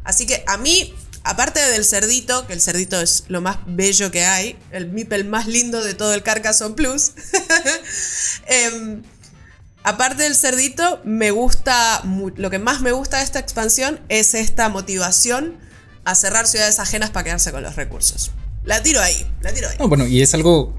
Así 0.04 0.26
que 0.26 0.44
a 0.46 0.56
mí 0.56 0.94
Aparte 1.24 1.60
del 1.60 1.84
cerdito, 1.84 2.46
que 2.48 2.52
el 2.52 2.60
cerdito 2.60 3.00
es 3.00 3.24
lo 3.28 3.40
más 3.40 3.58
bello 3.66 4.10
que 4.10 4.24
hay, 4.24 4.58
el 4.72 4.88
Mipel 4.88 5.24
más 5.24 5.46
lindo 5.46 5.82
de 5.82 5.94
todo 5.94 6.14
el 6.14 6.22
Carcassonne 6.22 6.74
Plus. 6.74 7.12
Em, 8.46 9.02
aparte 9.84 10.24
del 10.24 10.34
cerdito, 10.34 11.00
me 11.04 11.30
gusta, 11.30 12.02
lo 12.36 12.50
que 12.50 12.58
más 12.58 12.80
me 12.80 12.90
gusta 12.90 13.18
de 13.18 13.24
esta 13.24 13.38
expansión 13.38 14.00
es 14.08 14.34
esta 14.34 14.68
motivación 14.68 15.58
a 16.04 16.16
cerrar 16.16 16.48
ciudades 16.48 16.80
ajenas 16.80 17.10
para 17.10 17.24
quedarse 17.24 17.52
con 17.52 17.62
los 17.62 17.76
recursos. 17.76 18.32
La 18.64 18.82
tiro 18.82 19.00
ahí, 19.00 19.26
la 19.42 19.52
tiro 19.52 19.68
ahí. 19.68 19.76
bueno, 19.86 20.06
y 20.06 20.22
es 20.22 20.34
algo... 20.34 20.74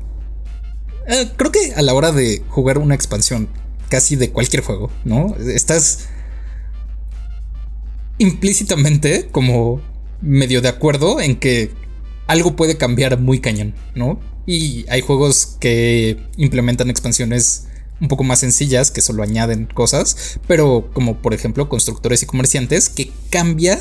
Eh, 1.08 1.32
creo 1.38 1.52
que 1.52 1.74
a 1.74 1.82
la 1.82 1.94
hora 1.94 2.12
de 2.12 2.44
jugar 2.50 2.78
una 2.78 2.96
expansión 2.96 3.48
casi 3.90 4.18
de 4.18 4.32
cualquier 4.32 4.64
juego, 4.64 4.92
¿no? 5.06 5.36
Estás 5.38 6.08
implícitamente 8.24 9.28
como 9.32 9.82
medio 10.22 10.62
de 10.62 10.70
acuerdo 10.70 11.20
en 11.20 11.36
que 11.36 11.72
algo 12.28 12.56
puede 12.56 12.78
cambiar 12.78 13.20
muy 13.20 13.40
cañón, 13.40 13.76
¿no? 13.96 14.20
Y 14.46 14.86
hay 14.90 15.02
juegos 15.02 15.58
que 15.60 16.18
implementan 16.38 16.90
expansiones 16.90 17.68
un 18.02 18.08
poco 18.08 18.24
más 18.24 18.40
sencillas, 18.40 18.92
que 18.92 19.02
solo 19.02 19.24
añaden 19.24 19.66
cosas, 19.66 20.40
pero 20.48 20.90
como 20.94 21.22
por 21.22 21.34
ejemplo 21.34 21.70
constructores 21.70 22.24
y 22.24 22.26
comerciantes, 22.26 22.90
que 22.90 23.12
cambia 23.30 23.80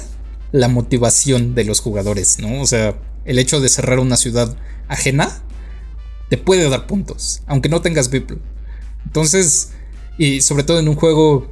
la 0.52 0.68
motivación 0.68 1.54
de 1.54 1.64
los 1.64 1.80
jugadores, 1.80 2.38
¿no? 2.38 2.60
O 2.60 2.66
sea, 2.66 3.00
el 3.24 3.38
hecho 3.38 3.60
de 3.60 3.68
cerrar 3.68 3.98
una 3.98 4.16
ciudad 4.16 4.56
ajena 4.88 5.42
te 6.28 6.36
puede 6.36 6.68
dar 6.68 6.86
puntos, 6.86 7.42
aunque 7.46 7.68
no 7.68 7.80
tengas 7.80 8.10
Beeple. 8.10 8.38
Entonces, 9.04 9.70
y 10.18 10.40
sobre 10.40 10.64
todo 10.64 10.78
en 10.78 10.88
un 10.88 10.96
juego 10.96 11.50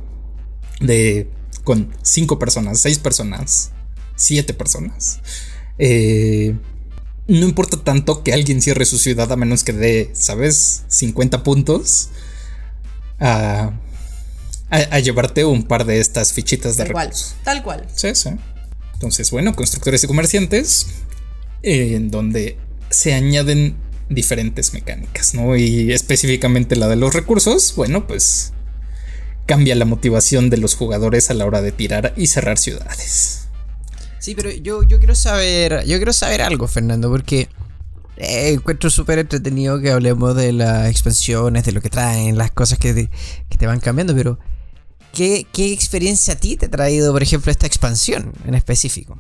de 0.80 1.28
con 1.71 1.89
cinco 2.03 2.37
personas, 2.41 2.81
seis 2.81 2.99
personas, 2.99 3.71
siete 4.16 4.55
personas. 4.55 5.21
Eh, 5.79 6.57
no 7.29 7.47
importa 7.47 7.77
tanto 7.77 8.25
que 8.25 8.33
alguien 8.33 8.61
cierre 8.61 8.85
su 8.85 8.99
ciudad 8.99 9.31
a 9.31 9.37
menos 9.37 9.62
que 9.62 9.73
dé, 9.73 10.11
¿sabes? 10.12 10.83
50 10.89 11.45
puntos 11.45 12.09
a, 13.21 13.71
a, 14.68 14.99
llevarte 14.99 15.45
un 15.45 15.62
par 15.62 15.85
de 15.85 16.01
estas 16.01 16.33
fichitas 16.33 16.77
de 16.77 16.87
tal 16.87 16.89
recursos. 16.89 17.35
Cual, 17.35 17.45
tal 17.45 17.62
cual. 17.62 17.87
Sí, 17.95 18.16
sí. 18.16 18.31
Entonces, 18.95 19.31
bueno, 19.31 19.55
constructores 19.55 20.03
y 20.03 20.09
comerciantes, 20.09 20.89
en 21.62 22.11
donde 22.11 22.59
se 22.91 23.14
añaden 23.14 23.77
diferentes 24.09 24.73
mecánicas, 24.73 25.35
¿no? 25.35 25.55
Y 25.55 25.93
específicamente 25.93 26.75
la 26.75 26.89
de 26.89 26.97
los 26.97 27.14
recursos, 27.14 27.75
bueno, 27.77 28.09
pues 28.09 28.55
cambia 29.51 29.74
la 29.74 29.84
motivación 29.84 30.48
de 30.48 30.59
los 30.59 30.76
jugadores 30.76 31.28
a 31.28 31.34
la 31.34 31.44
hora 31.44 31.61
de 31.61 31.72
tirar 31.72 32.14
y 32.16 32.28
cerrar 32.28 32.57
ciudades. 32.57 33.48
Sí, 34.20 34.36
pero 34.36 34.48
yo, 34.53 34.84
yo 34.84 34.98
quiero 34.98 35.16
saber. 35.16 35.84
Yo 35.86 35.96
quiero 35.96 36.12
saber 36.12 36.40
algo, 36.40 36.68
Fernando, 36.68 37.11
porque 37.11 37.48
eh, 38.16 38.51
encuentro 38.53 38.90
súper 38.90 39.18
entretenido 39.18 39.80
que 39.80 39.90
hablemos 39.90 40.36
de 40.36 40.53
las 40.53 40.88
expansiones, 40.88 41.64
de 41.64 41.72
lo 41.72 41.80
que 41.80 41.90
traen, 41.90 42.38
las 42.38 42.53
cosas 42.53 42.78
que 42.78 42.94
te, 42.94 43.11
que 43.48 43.59
te 43.59 43.66
van 43.66 43.80
cambiando, 43.80 44.14
pero 44.14 44.38
¿qué, 45.12 45.44
¿qué, 45.53 45.72
experiencia 45.72 46.34
a 46.34 46.36
ti 46.36 46.57
te 46.57 46.66
ha 46.66 46.70
traído, 46.70 47.12
por 47.12 47.24
ejemplo, 47.24 47.51
esta 47.51 47.66
expansión 47.66 48.32
en 48.46 48.55
específico? 48.55 49.18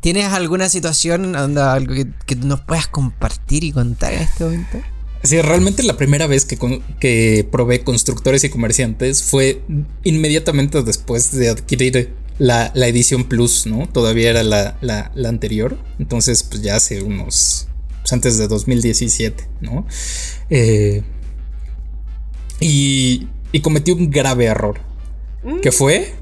¿Tienes 0.00 0.32
alguna 0.32 0.68
situación, 0.68 1.34
algo 1.34 1.94
que, 1.94 2.12
que, 2.26 2.36
nos 2.36 2.60
puedas 2.60 2.86
compartir 2.86 3.64
y 3.64 3.72
contar 3.72 4.12
en 4.12 4.20
este 4.20 4.44
momento? 4.44 4.78
Sí, 5.22 5.40
realmente 5.42 5.82
la 5.82 5.96
primera 5.96 6.26
vez 6.26 6.44
que, 6.44 6.56
que 7.00 7.46
probé 7.50 7.82
constructores 7.82 8.44
y 8.44 8.50
comerciantes 8.50 9.22
fue 9.22 9.62
inmediatamente 10.04 10.82
después 10.82 11.32
de 11.32 11.48
adquirir 11.48 12.14
la, 12.38 12.72
edición 12.74 13.24
Plus, 13.24 13.66
¿no? 13.66 13.88
Todavía 13.88 14.30
era 14.30 14.42
la, 14.42 14.78
la, 14.80 15.28
anterior. 15.28 15.76
Entonces, 15.98 16.44
pues 16.44 16.62
ya 16.62 16.76
hace 16.76 17.02
unos. 17.02 17.68
Pues 18.00 18.12
antes 18.12 18.38
de 18.38 18.46
2017, 18.46 19.48
¿no? 19.60 19.86
Eh, 20.50 21.02
y, 22.60 23.26
y 23.52 23.60
cometí 23.60 23.90
un 23.90 24.10
grave 24.10 24.46
error. 24.46 24.80
Mm. 25.42 25.60
Que 25.60 25.72
fue 25.72 26.14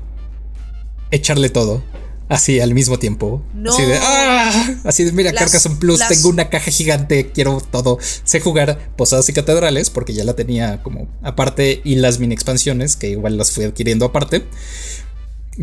echarle 1.10 1.50
todo. 1.50 1.82
Así 2.28 2.58
al 2.58 2.74
mismo 2.74 2.98
tiempo. 2.98 3.42
Así 3.68 3.82
de, 3.82 3.98
¡ah! 4.02 4.74
Así 4.84 5.04
de, 5.04 5.12
mira, 5.12 5.32
Carcassonne 5.32 5.76
Plus, 5.76 6.00
tengo 6.08 6.28
una 6.28 6.48
caja 6.48 6.70
gigante, 6.72 7.30
quiero 7.30 7.60
todo. 7.60 7.98
Sé 8.00 8.40
jugar 8.40 8.90
Posadas 8.96 9.28
y 9.28 9.32
Catedrales, 9.32 9.90
porque 9.90 10.12
ya 10.12 10.24
la 10.24 10.34
tenía 10.34 10.82
como 10.82 11.08
aparte, 11.22 11.80
y 11.84 11.96
las 11.96 12.18
mini 12.18 12.34
expansiones, 12.34 12.96
que 12.96 13.10
igual 13.10 13.36
las 13.36 13.52
fui 13.52 13.64
adquiriendo 13.64 14.06
aparte. 14.06 14.44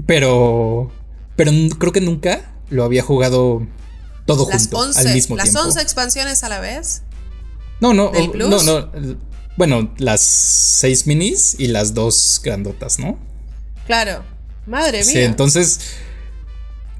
Pero. 0.05 0.91
Pero 1.35 1.51
creo 1.77 1.91
que 1.91 2.01
nunca 2.01 2.53
lo 2.69 2.83
había 2.85 3.01
jugado 3.01 3.67
todo 4.25 4.45
junto 4.45 4.81
al 4.81 5.13
mismo 5.13 5.35
¿Las 5.35 5.45
tiempo. 5.45 5.59
¿Las 5.59 5.65
11 5.65 5.81
expansiones 5.81 6.43
a 6.43 6.49
la 6.49 6.59
vez? 6.59 7.01
No, 7.81 7.93
no, 7.93 8.11
no, 8.35 8.63
no. 8.63 8.91
Bueno, 9.57 9.93
las 9.97 10.21
6 10.21 11.07
minis 11.07 11.55
y 11.59 11.67
las 11.67 11.93
dos 11.93 12.39
grandotas, 12.43 12.99
¿no? 12.99 13.19
Claro. 13.85 14.23
Madre 14.65 14.99
mía. 14.99 15.13
Sí, 15.13 15.19
entonces. 15.19 15.79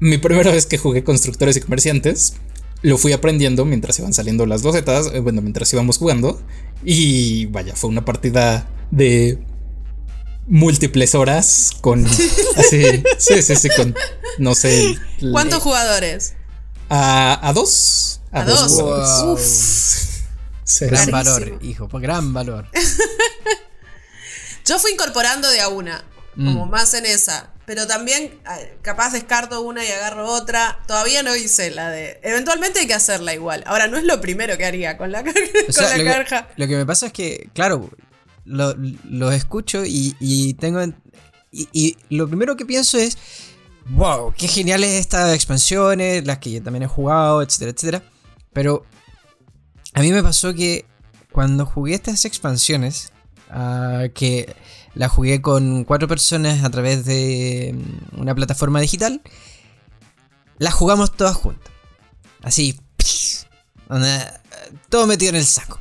Mi 0.04 0.18
primera 0.18 0.50
vez 0.50 0.66
que 0.66 0.76
jugué 0.76 1.02
constructores 1.02 1.56
y 1.56 1.62
comerciantes, 1.62 2.34
lo 2.82 2.98
fui 2.98 3.14
aprendiendo 3.14 3.64
mientras 3.64 3.98
iban 4.00 4.12
saliendo 4.12 4.44
las 4.44 4.60
docetas, 4.60 5.06
eh, 5.14 5.20
bueno, 5.20 5.40
mientras 5.40 5.72
íbamos 5.72 5.96
jugando. 5.96 6.42
Y 6.84 7.46
vaya, 7.46 7.74
fue 7.74 7.88
una 7.88 8.04
partida 8.04 8.68
de 8.90 9.42
múltiples 10.46 11.14
horas 11.14 11.70
con 11.80 12.04
así, 12.56 12.84
sí, 13.16 13.40
sí, 13.40 13.56
sí, 13.56 13.70
con 13.74 13.94
no 14.36 14.54
sé. 14.54 14.94
¿Cuántos 15.32 15.62
jugadores? 15.62 16.34
A, 16.90 17.48
a 17.48 17.54
dos. 17.54 18.20
A, 18.30 18.44
dos. 18.44 18.76
gran 20.80 21.10
valor, 21.12 21.58
hijo, 21.62 21.88
gran 21.88 22.34
valor. 22.34 22.68
Yo 24.66 24.78
fui 24.78 24.92
incorporando 24.92 25.48
de 25.48 25.62
a 25.62 25.68
una, 25.68 26.04
como 26.36 26.66
mm. 26.66 26.70
más 26.70 26.94
en 26.94 27.06
esa. 27.06 27.50
Pero 27.66 27.86
también 27.86 28.38
capaz 28.82 29.12
descarto 29.12 29.62
una 29.62 29.84
y 29.84 29.88
agarro 29.88 30.30
otra. 30.30 30.80
Todavía 30.86 31.22
no 31.22 31.34
hice 31.34 31.70
la 31.70 31.90
de. 31.90 32.20
Eventualmente 32.22 32.80
hay 32.80 32.86
que 32.86 32.94
hacerla 32.94 33.32
igual. 33.32 33.64
Ahora 33.66 33.86
no 33.88 33.96
es 33.96 34.04
lo 34.04 34.20
primero 34.20 34.58
que 34.58 34.66
haría 34.66 34.98
con 34.98 35.12
la, 35.12 35.24
con 35.24 35.32
la 35.34 35.98
lo 35.98 36.04
carja. 36.04 36.48
lo 36.56 36.66
que 36.66 36.76
me 36.76 36.84
pasa 36.84 37.06
es 37.06 37.12
que, 37.12 37.48
claro, 37.54 37.90
lo, 38.44 39.32
escucho 39.32 39.82
y, 39.84 40.54
tengo... 40.60 40.80
Y, 41.50 41.96
lo 42.10 42.28
primero 42.28 42.56
que 42.56 42.66
pienso 42.66 42.98
es, 42.98 43.16
wow, 43.90 44.34
qué 44.36 44.48
geniales 44.48 44.90
estas 44.90 45.34
expansiones, 45.34 46.26
las 46.26 46.38
que 46.38 46.50
yo 46.50 46.62
también 46.62 46.82
he 46.82 46.88
jugado, 46.88 47.42
etcétera, 47.42 47.70
etcétera. 47.70 48.02
Pero 48.52 48.84
a 49.94 50.00
mí 50.00 50.12
me 50.12 50.22
pasó 50.22 50.52
que 50.52 50.84
cuando 51.32 51.64
jugué 51.64 51.94
estas 51.94 52.24
expansiones, 52.24 53.12
ah, 53.50 54.04
que 54.14 54.54
las 54.94 55.10
jugué 55.10 55.42
con 55.42 55.84
cuatro 55.84 56.08
personas 56.08 56.64
a 56.64 56.70
través 56.70 57.04
de 57.04 57.74
mm, 57.74 58.20
una 58.20 58.34
plataforma 58.34 58.80
digital, 58.80 59.22
las 60.58 60.74
jugamos 60.74 61.16
todas 61.16 61.36
juntas. 61.36 61.72
Así, 62.42 62.78
todo 64.88 65.06
metido 65.06 65.30
en 65.30 65.36
el 65.36 65.46
saco. 65.46 65.80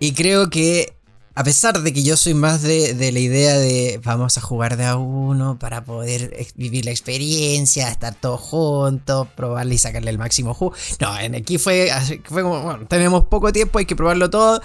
Y 0.00 0.12
creo 0.14 0.50
que, 0.50 0.96
a 1.34 1.44
pesar 1.44 1.80
de 1.80 1.92
que 1.92 2.02
yo 2.02 2.16
soy 2.16 2.34
más 2.34 2.62
de, 2.62 3.10
la 3.12 3.18
idea 3.18 3.56
de 3.56 4.00
vamos 4.02 4.36
a 4.36 4.40
jugar 4.40 4.76
de 4.76 4.84
a 4.84 4.96
uno 4.96 5.58
para 5.58 5.84
poder 5.84 6.36
vivir 6.56 6.84
la 6.84 6.90
experiencia, 6.90 7.88
estar 7.88 8.14
todos 8.14 8.40
juntos, 8.40 9.28
probarle 9.36 9.76
y 9.76 9.78
sacarle 9.78 10.10
el 10.10 10.18
máximo 10.18 10.54
jugo. 10.54 10.74
No, 11.00 11.18
en 11.18 11.34
aquí 11.34 11.58
fue, 11.58 11.90
fue 12.24 12.42
como, 12.42 12.62
bueno, 12.62 12.86
tenemos 12.86 13.26
poco 13.26 13.52
tiempo, 13.52 13.78
hay 13.78 13.86
que 13.86 13.96
probarlo 13.96 14.28
todo. 14.28 14.60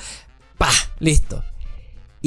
¡Pah! 0.58 0.74
Listo. 1.00 1.44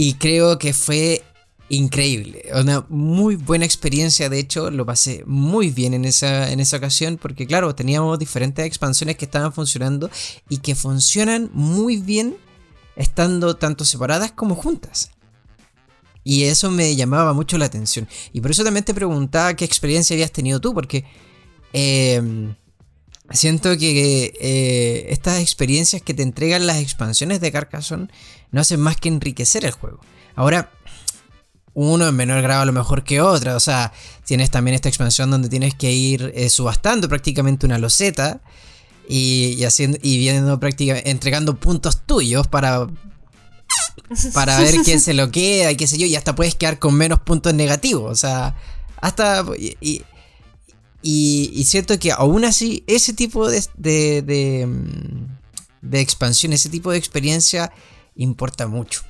Y 0.01 0.15
creo 0.15 0.61
que 0.61 0.73
fue 0.73 1.25
increíble. 1.69 2.49
Una 2.55 2.87
muy 2.89 3.35
buena 3.35 3.65
experiencia, 3.65 4.29
de 4.29 4.39
hecho, 4.39 4.71
lo 4.71 4.87
pasé 4.87 5.25
muy 5.27 5.71
bien 5.71 5.93
en 5.93 6.05
esa, 6.05 6.53
en 6.53 6.61
esa 6.61 6.77
ocasión, 6.77 7.19
porque 7.21 7.49
claro, 7.49 7.75
teníamos 7.75 8.17
diferentes 8.17 8.65
expansiones 8.65 9.17
que 9.17 9.25
estaban 9.25 9.53
funcionando 9.53 10.09
y 10.49 10.59
que 10.59 10.77
funcionan 10.77 11.51
muy 11.53 11.97
bien 11.97 12.37
estando 12.95 13.57
tanto 13.57 13.85
separadas 13.85 14.31
como 14.31 14.55
juntas. 14.55 15.11
Y 16.23 16.45
eso 16.45 16.71
me 16.71 16.95
llamaba 16.95 17.33
mucho 17.33 17.59
la 17.59 17.65
atención. 17.65 18.07
Y 18.33 18.41
por 18.41 18.53
eso 18.53 18.63
también 18.63 18.85
te 18.85 18.95
preguntaba 18.95 19.55
qué 19.55 19.65
experiencia 19.65 20.15
habías 20.15 20.31
tenido 20.31 20.61
tú, 20.61 20.75
porque 20.75 21.05
em, 21.73 22.55
siento 23.31 23.77
que 23.77 24.33
eh, 24.41 25.07
estas 25.11 25.41
experiencias 25.41 26.03
que 26.03 26.15
te 26.15 26.23
entregan 26.23 26.67
las 26.67 26.79
expansiones 26.79 27.41
de 27.41 27.53
Carcassonne 27.53 28.09
no 28.51 28.61
hacen 28.61 28.81
más 28.81 28.97
que 28.97 29.09
enriquecer 29.09 29.65
el 29.65 29.73
juego. 29.73 30.01
Ahora, 30.35 30.71
uno 31.75 32.09
en 32.09 32.17
menor 32.17 32.43
grado 32.43 32.63
a 32.63 32.65
lo 32.65 32.73
mejor 32.73 33.05
que 33.05 33.21
otra. 33.21 33.55
O 33.55 33.61
sea, 33.61 33.93
tienes 34.25 34.51
también 34.51 34.75
esta 34.75 34.89
expansión 34.89 35.31
donde 35.31 35.49
tienes 35.49 35.75
que 35.75 35.93
ir 35.93 36.33
eh, 36.35 36.49
subastando 36.49 37.09
prácticamente 37.09 37.67
una 37.67 37.79
loseta 37.79 38.41
y, 39.09 39.63
haciendo, 39.65 39.99
y 40.03 40.19
viendo 40.19 40.59
prácticamente, 40.59 41.11
entregando 41.11 41.55
puntos 41.57 42.05
tuyos 42.05 42.47
para, 42.49 42.89
para 44.35 44.59
ver 44.59 44.75
quién 44.85 45.01
se 45.01 45.15
lo 45.15 45.31
queda 45.31 45.71
y 45.71 45.77
qué 45.77 45.87
sé 45.87 45.99
yo, 45.99 46.07
y 46.07 46.17
hasta 46.17 46.35
puedes 46.35 46.55
quedar 46.55 46.79
con 46.79 46.95
menos 46.95 47.21
puntos 47.21 47.55
negativos, 47.55 48.11
o 48.11 48.17
sea, 48.17 48.57
hasta... 49.01 49.45
Y, 49.81 50.03
siento 51.65 51.99
que 51.99 52.13
aún 52.13 52.45
así 52.45 52.85
ese 52.87 53.13
tipo 53.13 53.49
de, 53.49 53.65
de, 53.77 54.23
de, 54.23 54.69
de 55.83 56.01
expansión, 56.01 56.53
ese 56.53 56.69
tipo 56.69 56.91
de 56.91 56.99
experiencia 56.99 57.73
importa 58.15 58.67
mucho 58.67 59.03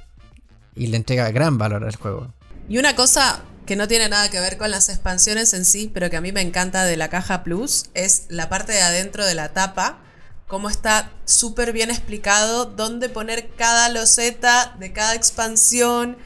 y 0.74 0.86
le 0.88 0.96
entrega 0.96 1.30
gran 1.30 1.58
valor 1.58 1.84
al 1.84 1.96
juego. 1.96 2.32
Y 2.68 2.78
una 2.78 2.94
cosa 2.94 3.42
que 3.66 3.76
no 3.76 3.88
tiene 3.88 4.08
nada 4.08 4.30
que 4.30 4.40
ver 4.40 4.56
con 4.56 4.70
las 4.70 4.88
expansiones 4.88 5.52
en 5.52 5.64
sí, 5.64 5.90
pero 5.92 6.08
que 6.08 6.16
a 6.16 6.20
mí 6.20 6.32
me 6.32 6.40
encanta 6.40 6.84
de 6.84 6.96
la 6.96 7.10
caja 7.10 7.42
Plus, 7.44 7.86
es 7.94 8.24
la 8.28 8.48
parte 8.48 8.72
de 8.72 8.80
adentro 8.80 9.26
de 9.26 9.34
la 9.34 9.52
tapa, 9.52 10.00
cómo 10.46 10.70
está 10.70 11.10
súper 11.26 11.72
bien 11.72 11.90
explicado 11.90 12.64
dónde 12.64 13.08
poner 13.10 13.50
cada 13.56 13.90
loseta 13.90 14.74
de 14.78 14.92
cada 14.92 15.14
expansión. 15.14 16.16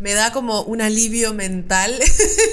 Me 0.00 0.14
da 0.14 0.32
como 0.32 0.62
un 0.62 0.80
alivio 0.80 1.34
mental, 1.34 1.98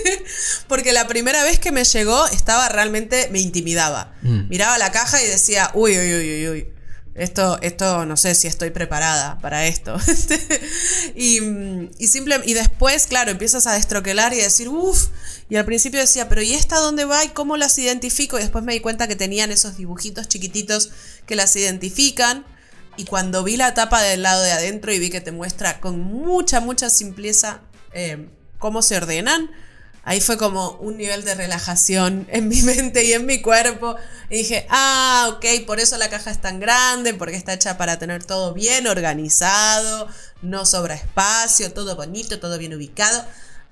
porque 0.67 0.91
la 0.91 1.07
primera 1.07 1.43
vez 1.43 1.59
que 1.59 1.71
me 1.71 1.83
llegó 1.83 2.27
estaba 2.27 2.69
realmente, 2.69 3.29
me 3.31 3.39
intimidaba. 3.39 4.13
Mm. 4.21 4.49
Miraba 4.49 4.77
la 4.77 4.91
caja 4.91 5.21
y 5.21 5.27
decía, 5.27 5.71
uy, 5.73 5.97
uy, 5.97 6.13
uy, 6.13 6.33
uy, 6.33 6.47
uy 6.49 6.77
esto, 7.17 7.57
esto 7.63 8.05
no 8.05 8.15
sé 8.15 8.35
si 8.35 8.47
estoy 8.47 8.69
preparada 8.69 9.39
para 9.39 9.65
esto. 9.65 9.97
y, 11.15 11.39
y, 11.97 12.07
simple, 12.07 12.39
y 12.45 12.53
después, 12.53 13.07
claro, 13.07 13.31
empiezas 13.31 13.65
a 13.65 13.73
destroquelar 13.73 14.33
y 14.33 14.37
decir, 14.37 14.69
uff. 14.69 15.07
Y 15.49 15.55
al 15.55 15.65
principio 15.65 15.99
decía, 15.99 16.29
pero 16.29 16.43
¿y 16.43 16.53
esta 16.53 16.77
dónde 16.77 17.05
va 17.05 17.25
y 17.25 17.29
cómo 17.29 17.57
las 17.57 17.77
identifico? 17.79 18.37
Y 18.37 18.41
después 18.41 18.63
me 18.63 18.73
di 18.73 18.81
cuenta 18.81 19.07
que 19.07 19.15
tenían 19.15 19.51
esos 19.51 19.77
dibujitos 19.77 20.27
chiquititos 20.27 20.91
que 21.25 21.35
las 21.35 21.55
identifican. 21.55 22.45
Y 22.97 23.05
cuando 23.05 23.43
vi 23.43 23.57
la 23.57 23.73
tapa 23.73 24.01
del 24.01 24.23
lado 24.23 24.41
de 24.41 24.51
adentro 24.51 24.91
y 24.91 24.99
vi 24.99 25.09
que 25.09 25.21
te 25.21 25.31
muestra 25.31 25.79
con 25.79 25.99
mucha, 25.99 26.59
mucha 26.59 26.89
simpleza 26.89 27.61
eh, 27.93 28.29
cómo 28.57 28.81
se 28.81 28.97
ordenan, 28.97 29.51
ahí 30.03 30.19
fue 30.19 30.37
como 30.37 30.71
un 30.79 30.97
nivel 30.97 31.23
de 31.23 31.35
relajación 31.35 32.27
en 32.31 32.47
mi 32.47 32.61
mente 32.63 33.03
y 33.03 33.13
en 33.13 33.25
mi 33.25 33.41
cuerpo. 33.41 33.95
Y 34.29 34.37
dije, 34.37 34.65
ah, 34.69 35.29
ok, 35.31 35.45
por 35.67 35.79
eso 35.79 35.97
la 35.97 36.09
caja 36.09 36.31
es 36.31 36.41
tan 36.41 36.59
grande, 36.59 37.13
porque 37.13 37.35
está 37.35 37.53
hecha 37.53 37.77
para 37.77 37.99
tener 37.99 38.23
todo 38.23 38.53
bien 38.53 38.87
organizado, 38.87 40.07
no 40.41 40.65
sobra 40.65 40.95
espacio, 40.95 41.71
todo 41.73 41.95
bonito, 41.95 42.39
todo 42.39 42.57
bien 42.57 42.73
ubicado. 42.73 43.25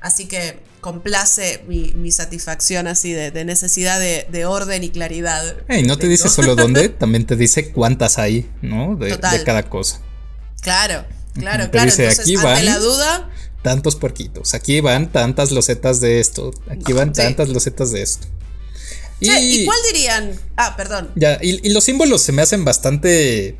Así 0.05 0.27
que 0.27 0.59
complace 0.81 1.63
mi, 1.67 2.11
satisfacción 2.11 2.85
así 2.85 3.11
de, 3.11 3.43
necesidad 3.43 3.99
de, 3.99 4.45
orden 4.45 4.83
y 4.83 4.89
claridad. 4.91 5.55
Y 5.67 5.81
no 5.81 5.97
te 5.97 6.07
dice 6.07 6.29
solo 6.29 6.55
dónde, 6.55 6.89
también 6.99 7.25
te 7.25 7.35
dice 7.35 7.71
cuántas 7.71 8.19
hay, 8.19 8.47
¿no? 8.61 8.95
De, 8.95 9.17
cada 9.43 9.67
cosa. 9.67 10.01
Claro, 10.61 11.05
claro, 11.33 11.71
claro. 11.71 11.89
Entonces, 11.89 12.19
ante 12.19 12.61
la 12.61 12.77
duda, 12.77 13.31
tantos 13.63 13.95
puerquitos, 13.95 14.53
aquí 14.53 14.79
van 14.79 15.11
tantas 15.11 15.51
losetas 15.51 16.01
de 16.01 16.19
esto, 16.19 16.53
aquí 16.69 16.93
van 16.93 17.15
Sí. 17.15 17.23
tantas 17.23 17.49
losetas 17.49 17.91
de 17.91 18.03
esto. 18.03 18.27
Che, 19.23 19.41
¿Y 19.41 19.65
cuál 19.65 19.79
dirían? 19.91 20.39
Ah, 20.55 20.75
perdón. 20.77 21.09
Ya, 21.15 21.39
y, 21.41 21.67
y 21.67 21.73
los 21.73 21.83
símbolos 21.83 22.21
se 22.21 22.31
me 22.31 22.43
hacen 22.43 22.63
bastante 22.63 23.57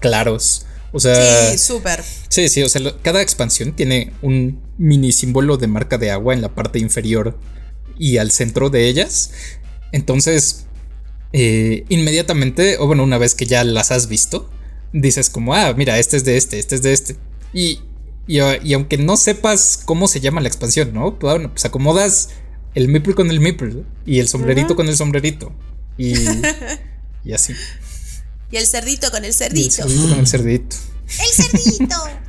claros. 0.00 0.64
O 0.92 1.00
sea, 1.00 1.50
Sí, 1.50 1.58
súper. 1.58 2.02
sí, 2.30 2.48
sí, 2.48 2.62
o 2.62 2.68
sea, 2.70 2.80
lo- 2.80 3.02
cada 3.02 3.20
expansión 3.20 3.76
tiene 3.76 4.14
un 4.22 4.64
mini 4.78 5.12
símbolo 5.12 5.56
de 5.56 5.66
marca 5.66 5.98
de 5.98 6.10
agua 6.10 6.34
en 6.34 6.42
la 6.42 6.54
parte 6.54 6.78
inferior 6.78 7.38
y 7.98 8.18
al 8.18 8.30
centro 8.30 8.70
de 8.70 8.88
ellas. 8.88 9.30
Entonces, 9.92 10.66
eh, 11.32 11.84
inmediatamente, 11.88 12.78
o 12.78 12.86
bueno, 12.86 13.04
una 13.04 13.18
vez 13.18 13.34
que 13.34 13.46
ya 13.46 13.64
las 13.64 13.90
has 13.90 14.08
visto, 14.08 14.50
dices 14.92 15.30
como, 15.30 15.54
ah, 15.54 15.72
mira, 15.74 15.98
este 15.98 16.16
es 16.16 16.24
de 16.24 16.36
este, 16.36 16.58
este 16.58 16.74
es 16.74 16.82
de 16.82 16.92
este. 16.92 17.16
Y, 17.52 17.80
y, 18.26 18.38
y 18.64 18.72
aunque 18.74 18.98
no 18.98 19.16
sepas 19.16 19.80
cómo 19.84 20.08
se 20.08 20.20
llama 20.20 20.40
la 20.40 20.48
expansión, 20.48 20.92
¿no? 20.92 21.18
Pues, 21.18 21.34
bueno, 21.34 21.50
pues 21.50 21.64
acomodas 21.64 22.30
el 22.74 22.88
meeple 22.88 23.14
con 23.14 23.30
el 23.30 23.40
meeple 23.40 23.84
y 24.04 24.18
el 24.18 24.28
sombrerito 24.28 24.76
con 24.76 24.88
el 24.88 24.96
sombrerito. 24.96 25.52
Y, 25.96 26.14
y 27.24 27.32
así. 27.32 27.54
Y 28.50 28.56
el 28.56 28.66
cerdito 28.66 29.10
con 29.10 29.24
el 29.24 29.24
Y 29.24 29.28
el 29.28 29.34
cerdito. 29.34 29.70
cerdito 29.70 30.08
con 30.08 30.18
el 30.20 30.26
cerdito. 30.26 30.76
El 31.06 31.44
cerdito. 31.44 31.96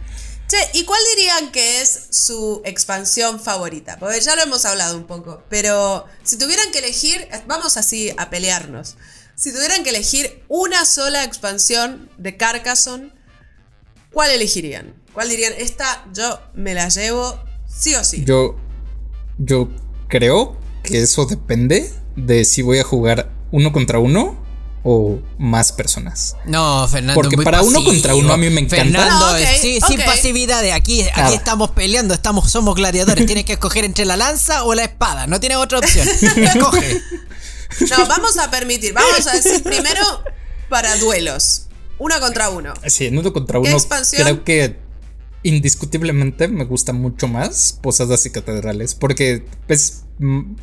Che, 0.47 0.57
¿y 0.73 0.85
cuál 0.85 0.99
dirían 1.15 1.51
que 1.51 1.81
es 1.81 2.07
su 2.09 2.61
expansión 2.63 3.39
favorita? 3.41 3.97
Porque 3.99 4.21
ya 4.21 4.35
lo 4.35 4.43
hemos 4.43 4.63
hablado 4.63 4.95
un 4.95 5.05
poco, 5.05 5.43
pero 5.49 6.05
si 6.23 6.37
tuvieran 6.37 6.71
que 6.71 6.79
elegir, 6.79 7.27
vamos 7.47 7.75
así 7.75 8.11
a 8.17 8.29
pelearnos. 8.29 8.95
Si 9.35 9.51
tuvieran 9.51 9.83
que 9.83 9.89
elegir 9.89 10.43
una 10.47 10.85
sola 10.85 11.25
expansión 11.25 12.09
de 12.17 12.37
Carcassonne, 12.37 13.11
¿cuál 14.13 14.31
elegirían? 14.31 14.95
¿Cuál 15.13 15.29
dirían? 15.29 15.53
Esta 15.57 16.05
yo 16.13 16.39
me 16.53 16.73
la 16.73 16.87
llevo 16.87 17.37
sí 17.67 17.93
o 17.95 18.03
sí. 18.05 18.23
Yo, 18.25 18.55
yo 19.37 19.69
creo 20.07 20.57
que 20.81 21.01
eso 21.01 21.25
depende 21.25 21.91
de 22.15 22.45
si 22.45 22.61
voy 22.61 22.79
a 22.79 22.83
jugar 22.85 23.31
uno 23.51 23.73
contra 23.73 23.99
uno 23.99 24.46
o 24.89 25.19
más 25.37 25.73
personas. 25.73 26.37
No, 26.45 26.87
Fernando. 26.87 27.15
Porque 27.15 27.35
muy 27.35 27.43
para 27.43 27.61
uno 27.61 27.83
contra 27.83 28.15
uno 28.15 28.31
a 28.31 28.37
mí 28.37 28.49
me 28.49 28.61
encanta. 28.61 28.85
Fernando, 28.85 29.25
Ah, 29.25 29.37
ok, 29.37 29.47
sí, 29.59 29.79
sin 29.85 29.99
pasividad. 29.99 30.63
Aquí, 30.71 31.01
aquí 31.01 31.11
Nada. 31.19 31.35
estamos 31.35 31.71
peleando, 31.71 32.13
estamos, 32.13 32.49
somos 32.49 32.73
gladiadores. 32.73 33.25
Tienes 33.25 33.43
que 33.43 33.51
escoger 33.51 33.83
entre 33.83 34.05
la 34.05 34.15
lanza 34.15 34.63
o 34.63 34.73
la 34.75 34.85
espada. 34.85 35.27
No 35.27 35.41
tienes 35.41 35.57
otra 35.57 35.79
opción. 35.79 36.07
Escoge. 36.37 37.01
No, 37.89 38.07
vamos 38.07 38.37
a 38.37 38.49
permitir, 38.49 38.93
vamos 38.93 39.27
a 39.27 39.33
decir 39.33 39.61
primero 39.61 40.23
para 40.69 40.95
duelos. 40.95 41.67
Uno 41.99 42.17
contra 42.21 42.49
uno. 42.49 42.73
Sí, 42.85 43.07
en 43.07 43.17
uno 43.17 43.33
contra 43.33 43.59
¿Qué 43.61 43.67
uno 43.67 43.77
expansión? 43.77 44.23
creo 44.23 44.43
que 44.45 44.79
indiscutiblemente 45.43 46.47
me 46.47 46.63
gusta 46.63 46.93
mucho 46.93 47.27
más 47.27 47.77
Posadas 47.81 48.25
y 48.25 48.29
Catedrales. 48.29 48.95
Porque 48.95 49.45
pues, 49.67 50.03
mm, 50.19 50.55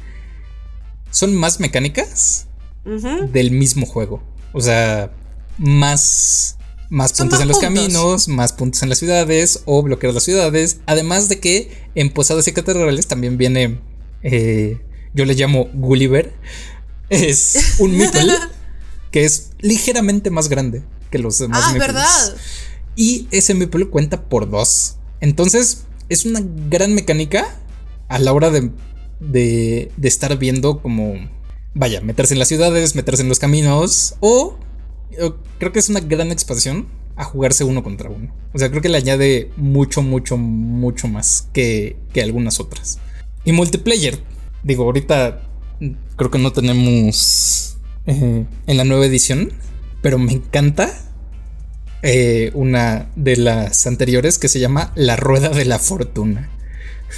son 1.11 1.37
más 1.37 1.61
mecánicas 1.61 2.47
Del 2.85 3.51
mismo 3.51 3.87
juego. 3.87 4.23
O 4.53 4.61
sea, 4.61 5.13
más, 5.59 6.59
más 6.91 7.13
Son 7.13 7.29
puntos 7.29 7.39
más 7.39 7.43
en 7.43 7.49
los 7.49 7.59
puntos. 7.59 7.83
caminos, 7.83 8.29
más 8.29 8.53
puntos 8.53 8.83
en 8.83 8.89
las 8.89 8.99
ciudades 8.99 9.63
o 9.65 9.83
bloquear 9.83 10.13
las 10.15 10.23
ciudades. 10.23 10.81
Además 10.87 11.29
de 11.29 11.41
que 11.41 11.71
en 11.95 12.11
Posadas 12.11 12.47
y 12.49 12.53
Catedrales 12.53 13.07
también 13.07 13.39
viene, 13.39 13.81
eh, 14.23 14.81
yo 15.15 15.25
le 15.25 15.35
llamo 15.35 15.69
Gulliver. 15.73 16.35
Es 17.11 17.77
un 17.79 17.97
meeple 17.97 18.33
que 19.11 19.25
es 19.25 19.51
ligeramente 19.61 20.31
más 20.31 20.49
grande 20.49 20.83
que 21.11 21.19
los 21.19 21.39
demás. 21.39 21.63
Ah, 21.65 21.73
meeples. 21.73 21.89
verdad. 21.95 22.37
Y 22.97 23.29
ese 23.31 23.55
meeple 23.55 23.87
cuenta 23.89 24.29
por 24.29 24.51
dos. 24.51 24.97
Entonces, 25.21 25.85
es 26.09 26.25
una 26.27 26.41
gran 26.69 26.95
mecánica 26.95 27.57
a 28.09 28.19
la 28.19 28.33
hora 28.33 28.51
de, 28.51 28.71
de, 29.21 29.91
de 29.97 30.09
estar 30.09 30.37
viendo 30.39 30.83
como, 30.83 31.15
vaya, 31.75 32.01
meterse 32.01 32.35
en 32.35 32.39
las 32.39 32.49
ciudades, 32.49 32.95
meterse 32.95 33.23
en 33.23 33.29
los 33.29 33.39
caminos. 33.39 34.17
O 34.21 34.59
creo 35.59 35.73
que 35.73 35.79
es 35.79 35.89
una 35.89 36.01
gran 36.01 36.33
expansión 36.33 36.89
a 37.17 37.25
jugarse 37.25 37.65
uno 37.65 37.83
contra 37.83 38.11
uno. 38.11 38.35
O 38.53 38.59
sea, 38.59 38.71
creo 38.71 38.83
que 38.83 38.89
le 38.89 38.99
añade 38.99 39.51
mucho, 39.57 40.03
mucho, 40.03 40.37
mucho 40.37 41.09
más 41.09 41.49
que, 41.53 41.97
que 42.13 42.23
algunas 42.23 42.61
otras. 42.61 42.99
Y 43.45 43.53
multiplayer, 43.53 44.19
digo, 44.63 44.85
ahorita 44.85 45.43
creo 46.17 46.31
que 46.31 46.39
no 46.39 46.53
tenemos 46.53 47.77
eh, 48.07 48.47
en 48.67 48.77
la 48.77 48.85
nueva 48.85 49.07
edición, 49.07 49.53
pero 50.03 50.19
me 50.19 50.33
encanta 50.33 50.93
eh, 52.03 52.51
una 52.55 53.11
de 53.17 53.37
las 53.37 53.87
anteriores 53.87 54.39
que 54.39 54.49
se 54.49 54.61
llama 54.61 54.93
La 54.95 55.17
Rueda 55.17 55.51
de 55.51 55.65
la 55.65 55.79
Fortuna. 55.79 56.51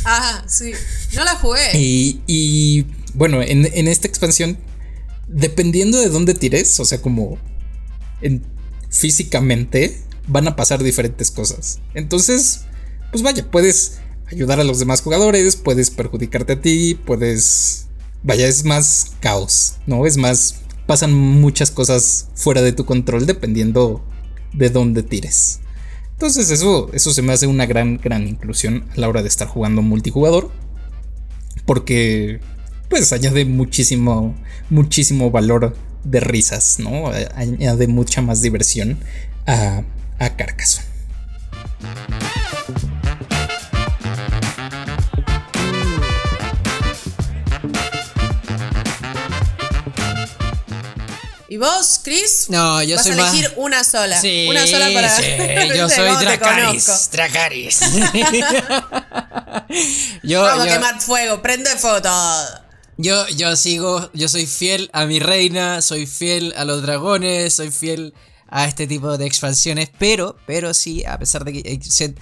Ah, 0.04 0.44
sí. 0.46 0.72
No 1.14 1.24
la 1.24 1.34
jugué. 1.36 1.70
Y, 1.74 2.20
y, 2.26 2.86
bueno, 3.16 3.42
en, 3.42 3.64
en 3.64 3.88
esta 3.88 4.06
expansión, 4.06 4.58
dependiendo 5.26 6.00
de 6.00 6.08
dónde 6.08 6.34
tires, 6.34 6.78
o 6.78 6.84
sea, 6.84 7.00
como 7.02 7.38
en- 8.20 8.44
físicamente, 8.90 10.00
van 10.28 10.46
a 10.48 10.56
pasar 10.56 10.82
diferentes 10.82 11.30
cosas. 11.30 11.80
Entonces, 11.94 12.62
pues 13.10 13.22
vaya, 13.22 13.50
puedes 13.50 13.98
ayudar 14.30 14.60
a 14.60 14.64
los 14.64 14.78
demás 14.78 15.00
jugadores, 15.02 15.56
puedes 15.56 15.90
perjudicarte 15.90 16.54
a 16.54 16.60
ti, 16.60 16.94
puedes... 16.94 17.86
Vaya, 18.22 18.48
es 18.48 18.64
más 18.64 19.12
caos, 19.20 19.76
¿no? 19.86 20.06
Es 20.06 20.16
más... 20.16 20.56
Pasan 20.86 21.12
muchas 21.12 21.70
cosas 21.72 22.28
fuera 22.34 22.62
de 22.62 22.72
tu 22.72 22.84
control 22.84 23.26
dependiendo 23.26 24.04
de 24.52 24.70
dónde 24.70 25.02
tires. 25.02 25.60
Entonces 26.12 26.50
eso, 26.50 26.90
eso 26.92 27.12
se 27.12 27.22
me 27.22 27.32
hace 27.32 27.46
una 27.48 27.66
gran, 27.66 27.98
gran 27.98 28.26
inclusión 28.26 28.84
a 28.96 29.00
la 29.00 29.08
hora 29.08 29.22
de 29.22 29.28
estar 29.28 29.48
jugando 29.48 29.82
multijugador. 29.82 30.50
Porque 31.64 32.40
pues 32.88 33.12
añade 33.12 33.44
muchísimo, 33.44 34.34
muchísimo 34.70 35.30
valor 35.30 35.76
de 36.04 36.20
risas, 36.20 36.78
¿no? 36.78 37.10
Añade 37.34 37.86
mucha 37.88 38.22
más 38.22 38.42
diversión 38.42 38.98
a, 39.46 39.82
a 40.18 40.36
Carcassonne. 40.36 40.86
¿Y 51.48 51.58
vos, 51.58 52.00
Chris? 52.02 52.46
No, 52.48 52.82
yo 52.82 52.96
Vas 52.96 53.04
soy 53.04 53.12
a 53.12 53.16
más- 53.16 53.32
elegir 53.32 53.52
una 53.56 53.84
sola. 53.84 54.20
Sí, 54.20 54.46
una 54.50 54.66
sola 54.66 54.90
para. 54.92 55.16
sí, 55.16 55.22
yo 55.76 55.88
soy 55.88 56.06
¿Cómo 56.08 56.18
te 56.18 56.24
Dracaris. 56.24 57.08
Dracaris. 57.12 57.80
yo, 60.24 60.42
Vamos 60.42 60.66
yo- 60.66 60.72
a 60.72 60.74
quemar 60.74 61.00
fuego, 61.00 61.40
prende 61.42 61.70
fuego 61.76 62.02
todo. 62.02 62.65
Yo, 62.98 63.28
yo 63.28 63.54
sigo, 63.56 64.10
yo 64.14 64.28
soy 64.28 64.46
fiel 64.46 64.88
a 64.92 65.04
mi 65.04 65.18
reina, 65.18 65.82
soy 65.82 66.06
fiel 66.06 66.54
a 66.56 66.64
los 66.64 66.80
dragones, 66.82 67.54
soy 67.54 67.70
fiel 67.70 68.14
a 68.48 68.66
este 68.66 68.86
tipo 68.86 69.18
de 69.18 69.26
expansiones, 69.26 69.90
pero, 69.98 70.36
pero 70.46 70.72
sí, 70.72 71.04
a 71.04 71.18
pesar 71.18 71.44
de 71.44 71.52
que, 71.52 71.72
eh, 71.72 72.14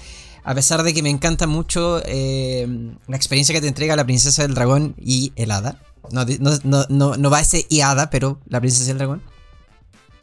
a 0.42 0.54
pesar 0.54 0.82
de 0.82 0.92
que 0.92 1.02
me 1.02 1.10
encanta 1.10 1.46
mucho 1.46 2.02
eh, 2.04 2.66
la 3.06 3.16
experiencia 3.16 3.54
que 3.54 3.60
te 3.60 3.68
entrega 3.68 3.94
la 3.94 4.04
princesa 4.04 4.42
del 4.42 4.54
dragón 4.54 4.96
y 4.98 5.32
el 5.36 5.52
hada. 5.52 5.80
No, 6.10 6.24
no, 6.64 6.86
no, 6.88 7.16
no 7.16 7.30
va 7.30 7.40
ese 7.40 7.66
y 7.68 7.80
hada, 7.80 8.10
pero 8.10 8.40
la 8.46 8.60
princesa 8.60 8.88
del 8.88 8.98
dragón. 8.98 9.22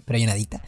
Pero 0.05 0.17
hay 0.17 0.23
una 0.23 0.33
hadita. 0.33 0.61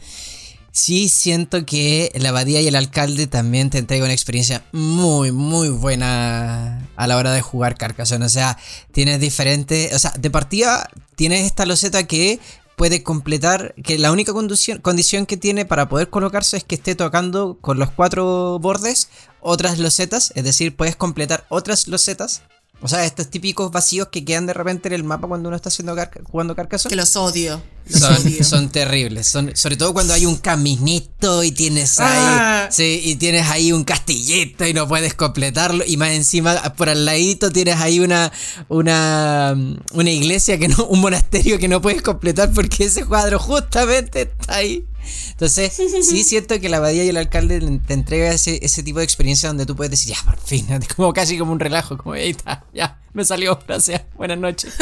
Sí 0.76 1.08
siento 1.08 1.64
que 1.64 2.10
la 2.16 2.30
abadía 2.30 2.60
y 2.60 2.66
el 2.66 2.74
alcalde 2.74 3.28
también 3.28 3.70
te 3.70 3.78
entrega 3.78 4.06
una 4.06 4.12
experiencia 4.12 4.64
muy, 4.72 5.30
muy 5.30 5.68
buena 5.68 6.88
a 6.96 7.06
la 7.06 7.16
hora 7.16 7.32
de 7.32 7.42
jugar 7.42 7.76
Carcassonne. 7.78 8.26
O 8.26 8.28
sea, 8.28 8.58
tienes 8.90 9.20
diferentes... 9.20 9.94
O 9.94 9.98
sea, 10.00 10.10
de 10.18 10.30
partida 10.30 10.90
tienes 11.14 11.46
esta 11.46 11.64
loseta 11.64 12.08
que 12.08 12.40
puede 12.74 13.04
completar... 13.04 13.76
Que 13.84 14.00
la 14.00 14.10
única 14.10 14.32
condición 14.32 15.26
que 15.26 15.36
tiene 15.36 15.64
para 15.64 15.88
poder 15.88 16.10
colocarse 16.10 16.56
es 16.56 16.64
que 16.64 16.74
esté 16.74 16.96
tocando 16.96 17.56
con 17.60 17.78
los 17.78 17.92
cuatro 17.92 18.58
bordes 18.58 19.10
otras 19.40 19.78
losetas. 19.78 20.32
Es 20.34 20.42
decir, 20.42 20.74
puedes 20.74 20.96
completar 20.96 21.46
otras 21.50 21.86
losetas. 21.86 22.42
O 22.84 22.88
sea, 22.88 23.06
estos 23.06 23.30
típicos 23.30 23.72
vacíos 23.72 24.08
que 24.12 24.26
quedan 24.26 24.44
de 24.44 24.52
repente 24.52 24.88
en 24.88 24.92
el 24.94 25.04
mapa 25.04 25.26
cuando 25.26 25.48
uno 25.48 25.56
está 25.56 25.70
haciendo 25.70 25.96
car- 25.96 26.10
jugando 26.30 26.54
Carcassonne. 26.54 26.90
Que 26.90 26.96
los 26.96 27.16
odio. 27.16 27.62
Los 27.86 28.00
Son, 28.00 28.14
odio. 28.14 28.44
son 28.44 28.68
terribles, 28.68 29.26
son, 29.26 29.56
sobre 29.56 29.76
todo 29.76 29.94
cuando 29.94 30.12
hay 30.12 30.26
un 30.26 30.36
caminito 30.36 31.42
y 31.42 31.50
tienes 31.52 31.98
ahí, 31.98 32.06
Ah. 32.18 32.68
sí, 32.70 33.00
y 33.04 33.16
tienes 33.16 33.46
ahí 33.50 33.72
un 33.72 33.84
castillito 33.84 34.66
y 34.66 34.74
no 34.74 34.86
puedes 34.86 35.14
completarlo 35.14 35.82
y 35.86 35.96
más 35.96 36.10
encima 36.10 36.62
por 36.76 36.88
al 36.90 37.04
ladito 37.06 37.50
tienes 37.50 37.76
ahí 37.80 38.00
una 38.00 38.30
una 38.68 39.54
una 39.92 40.10
iglesia 40.10 40.58
que 40.58 40.68
no 40.68 40.84
un 40.86 41.00
monasterio 41.00 41.58
que 41.58 41.68
no 41.68 41.80
puedes 41.80 42.02
completar 42.02 42.52
porque 42.52 42.84
ese 42.84 43.04
cuadro 43.06 43.38
justamente 43.38 44.22
está 44.22 44.56
ahí. 44.56 44.84
Entonces, 45.30 45.72
sí 46.02 46.24
siento 46.24 46.58
que 46.60 46.68
la 46.68 46.78
abadía 46.78 47.04
y 47.04 47.08
el 47.08 47.16
alcalde 47.16 47.60
te 47.86 47.94
entrega 47.94 48.32
ese, 48.32 48.58
ese 48.64 48.82
tipo 48.82 48.98
de 48.98 49.04
experiencia 49.04 49.48
donde 49.48 49.66
tú 49.66 49.74
puedes 49.76 49.90
decir, 49.90 50.14
ya, 50.14 50.22
por 50.24 50.38
fin, 50.38 50.66
como 50.96 51.12
casi 51.12 51.38
como 51.38 51.52
un 51.52 51.60
relajo, 51.60 51.96
como, 51.98 52.12
ahí 52.14 52.30
está, 52.30 52.64
ya, 52.74 53.00
me 53.12 53.24
salió, 53.24 53.58
gracias, 53.66 54.02
buenas 54.16 54.38
noches, 54.38 54.72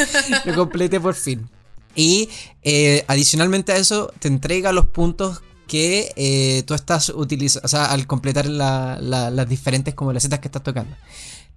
lo 0.45 0.55
completé 0.55 1.01
por 1.01 1.15
fin. 1.15 1.49
Y 1.95 2.31
eh, 2.63 3.05
adicionalmente 3.09 3.73
a 3.73 3.77
eso, 3.77 4.13
te 4.19 4.29
entrega 4.29 4.73
los 4.73 4.87
puntos 4.87 5.43
que 5.69 6.13
eh, 6.17 6.63
tú 6.67 6.75
estás 6.75 7.11
utilizando, 7.11 7.65
o 7.67 7.69
sea, 7.69 7.87
al 7.87 8.07
completar 8.07 8.47
la- 8.47 8.99
la- 9.01 9.31
las 9.31 9.49
diferentes 9.49 9.95
como 9.95 10.13
las 10.13 10.23
setas 10.23 10.39
que 10.41 10.49
estás 10.49 10.63
tocando. 10.63 10.95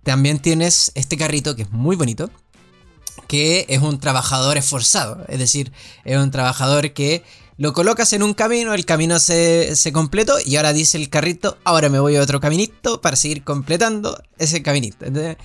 También 0.03 0.39
tienes 0.39 0.91
este 0.95 1.17
carrito 1.17 1.55
que 1.55 1.63
es 1.63 1.71
muy 1.71 1.95
bonito, 1.95 2.29
que 3.27 3.65
es 3.69 3.81
un 3.81 3.99
trabajador 3.99 4.57
esforzado, 4.57 5.25
es 5.27 5.39
decir, 5.39 5.71
es 6.03 6.17
un 6.17 6.31
trabajador 6.31 6.93
que 6.93 7.23
lo 7.57 7.73
colocas 7.73 8.11
en 8.13 8.21
un 8.21 8.33
camino, 8.33 8.73
el 8.73 8.85
camino 8.85 9.19
se, 9.19 9.75
se 9.75 9.93
completó 9.93 10.37
y 10.43 10.57
ahora 10.57 10.73
dice 10.73 10.97
el 10.97 11.09
carrito, 11.09 11.57
ahora 11.63 11.89
me 11.89 11.99
voy 11.99 12.15
a 12.17 12.21
otro 12.21 12.39
caminito 12.41 12.99
para 13.01 13.15
seguir 13.15 13.43
completando 13.43 14.21
ese 14.37 14.61
caminito. 14.61 15.05
¿entendés? 15.05 15.37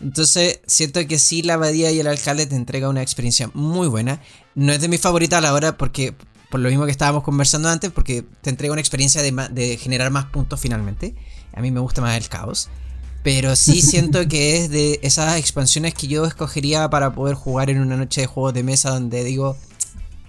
Entonces, 0.00 0.60
siento 0.66 1.06
que 1.06 1.18
sí, 1.18 1.42
la 1.42 1.54
abadía 1.54 1.90
y 1.90 2.00
el 2.00 2.06
alcalde 2.06 2.46
te 2.46 2.56
entrega 2.56 2.88
una 2.90 3.02
experiencia 3.02 3.50
muy 3.54 3.88
buena. 3.88 4.20
No 4.54 4.72
es 4.72 4.80
de 4.80 4.88
mi 4.88 4.98
favorita 4.98 5.38
a 5.38 5.40
la 5.40 5.54
hora 5.54 5.78
porque, 5.78 6.14
por 6.50 6.60
lo 6.60 6.68
mismo 6.68 6.84
que 6.84 6.90
estábamos 6.90 7.22
conversando 7.22 7.70
antes, 7.70 7.90
porque 7.90 8.24
te 8.42 8.50
entrega 8.50 8.72
una 8.72 8.82
experiencia 8.82 9.22
de, 9.22 9.32
de 9.50 9.78
generar 9.78 10.10
más 10.10 10.26
puntos 10.26 10.60
finalmente. 10.60 11.14
A 11.54 11.62
mí 11.62 11.70
me 11.70 11.80
gusta 11.80 12.02
más 12.02 12.16
el 12.18 12.28
caos. 12.28 12.68
Pero 13.22 13.56
sí 13.56 13.80
siento 13.82 14.28
que 14.28 14.58
es 14.58 14.70
de 14.70 15.00
esas 15.02 15.38
expansiones 15.38 15.94
que 15.94 16.08
yo 16.08 16.26
escogería 16.26 16.90
para 16.90 17.14
poder 17.14 17.34
jugar 17.34 17.70
en 17.70 17.80
una 17.80 17.96
noche 17.96 18.20
de 18.20 18.26
juegos 18.26 18.52
de 18.52 18.62
mesa 18.62 18.90
donde 18.90 19.24
digo, 19.24 19.56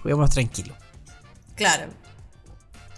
juguemos 0.02 0.30
tranquilo. 0.30 0.74
Claro. 1.56 1.92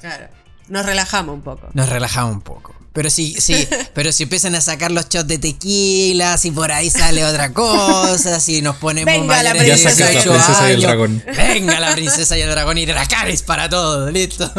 Claro. 0.00 0.28
Nos 0.68 0.84
relajamos 0.84 1.34
un 1.34 1.42
poco. 1.42 1.68
Nos 1.72 1.88
relajamos 1.88 2.34
un 2.34 2.42
poco. 2.42 2.74
Pero 2.92 3.10
sí, 3.10 3.36
sí, 3.38 3.68
pero 3.94 4.12
si 4.12 4.24
empiezan 4.24 4.54
a 4.54 4.60
sacar 4.60 4.90
los 4.90 5.08
shots 5.08 5.28
de 5.28 5.38
tequila, 5.38 6.36
si 6.36 6.50
por 6.50 6.72
ahí 6.72 6.90
sale 6.90 7.24
otra 7.24 7.52
cosa, 7.52 8.40
si 8.40 8.60
nos 8.60 8.76
ponemos 8.76 9.14
Venga, 9.14 9.42
la 9.42 9.52
princesa 9.52 9.90
y 9.90 10.02
el 10.02 10.12
18 10.12 10.30
princesa 10.30 10.70
y 10.70 10.74
el 10.74 10.82
dragón. 10.82 11.24
Venga 11.36 11.80
la 11.80 11.92
princesa 11.92 12.36
y 12.36 12.42
el 12.42 12.50
dragón 12.50 12.76
y 12.78 12.86
Dracarys 12.86 13.42
para 13.42 13.68
todo, 13.68 14.10
listo. 14.10 14.52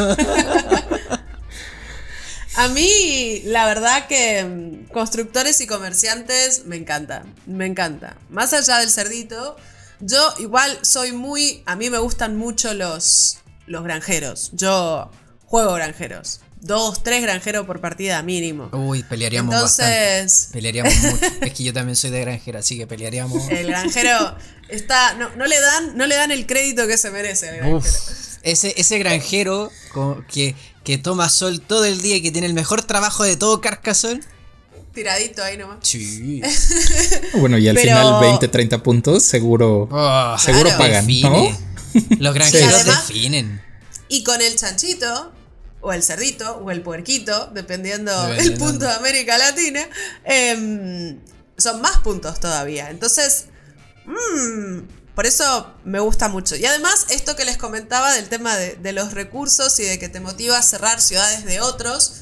A 2.55 2.67
mí, 2.69 3.41
la 3.45 3.65
verdad 3.65 4.07
que 4.07 4.43
mm, 4.43 4.91
constructores 4.91 5.61
y 5.61 5.67
comerciantes 5.67 6.65
me 6.65 6.75
encanta, 6.75 7.23
me 7.45 7.65
encanta. 7.65 8.17
Más 8.29 8.53
allá 8.53 8.79
del 8.79 8.89
cerdito, 8.89 9.55
yo 10.01 10.33
igual 10.39 10.79
soy 10.81 11.11
muy, 11.11 11.63
a 11.65 11.75
mí 11.75 11.89
me 11.89 11.99
gustan 11.99 12.37
mucho 12.37 12.73
los, 12.73 13.37
los 13.69 13.83
granjeros. 13.83 14.49
Yo 14.53 15.09
juego 15.45 15.73
granjeros. 15.73 16.41
Dos, 16.61 17.01
tres 17.03 17.21
granjeros 17.21 17.65
por 17.65 17.79
partida 17.79 18.21
mínimo. 18.21 18.69
Uy, 18.73 19.03
pelearíamos 19.03 19.55
bastante. 19.55 20.17
Entonces, 20.19 20.49
Pelearíamos 20.51 20.93
mucho. 21.03 21.25
Es 21.41 21.53
que 21.53 21.63
yo 21.63 21.71
también 21.73 21.95
soy 21.95 22.09
de 22.09 22.19
granjera, 22.19 22.59
así 22.59 22.77
que 22.77 22.85
pelearíamos. 22.85 23.47
el 23.49 23.67
granjero 23.67 24.35
está, 24.67 25.13
no, 25.13 25.29
no 25.37 25.45
le 25.45 25.59
dan, 25.61 25.95
no 25.95 26.05
le 26.05 26.15
dan 26.15 26.31
el 26.31 26.45
crédito 26.45 26.85
que 26.85 26.97
se 26.97 27.11
merece 27.11 27.47
al 27.47 27.55
granjero. 27.57 27.77
Uf, 27.77 27.87
ese, 28.43 28.73
ese 28.75 28.99
granjero 28.99 29.71
que, 30.27 30.53
que 30.83 30.97
toma 30.97 31.29
sol 31.29 31.61
todo 31.61 31.85
el 31.85 32.01
día 32.01 32.17
y 32.17 32.21
que 32.21 32.31
tiene 32.31 32.47
el 32.47 32.53
mejor 32.53 32.83
trabajo 32.83 33.23
de 33.23 33.37
todo 33.37 33.61
Carcassonne. 33.61 34.19
Tiradito 34.93 35.41
ahí 35.43 35.55
nomás. 35.57 35.77
Sí. 35.83 36.41
Bueno, 37.35 37.57
y 37.57 37.69
al 37.69 37.75
Pero- 37.75 37.87
final 37.95 38.19
20, 38.21 38.47
30 38.49 38.83
puntos, 38.83 39.23
seguro. 39.23 39.87
Oh, 39.91 40.35
Seguro 40.37 40.63
Claro. 40.65 40.77
pagan, 40.79 41.05
define. 41.07 41.29
¿no? 41.51 41.68
Los 42.19 42.33
granjeros 42.33 42.73
Además- 42.73 43.07
definen. 43.07 43.61
Y 44.07 44.23
con 44.23 44.41
el 44.41 44.55
chanchito, 44.55 45.31
o 45.81 45.93
el 45.93 46.03
cerdito, 46.03 46.57
o 46.57 46.71
el 46.71 46.81
puerquito, 46.81 47.51
dependiendo 47.53 48.11
el 48.25 48.29
Dependiendo. 48.37 48.65
punto 48.65 48.85
de 48.85 48.93
América 48.93 49.37
Latina, 49.37 49.81
em, 50.23 51.19
son 51.57 51.81
más 51.81 51.99
puntos 51.99 52.39
todavía. 52.39 52.89
Entonces, 52.89 53.45
mm, 54.05 54.79
por 55.15 55.25
eso 55.25 55.73
me 55.85 55.99
gusta 55.99 56.27
mucho. 56.27 56.55
Y 56.55 56.65
además, 56.65 57.07
esto 57.09 57.35
que 57.35 57.45
les 57.45 57.57
comentaba 57.57 58.13
del 58.13 58.29
tema 58.29 58.55
de, 58.55 58.75
de 58.75 58.93
los 58.93 59.13
recursos 59.13 59.79
y 59.79 59.83
de 59.83 59.99
que 59.99 60.09
te 60.09 60.19
motiva 60.19 60.57
a 60.57 60.61
cerrar 60.63 61.01
ciudades 61.01 61.45
de 61.45 61.61
otros, 61.61 62.13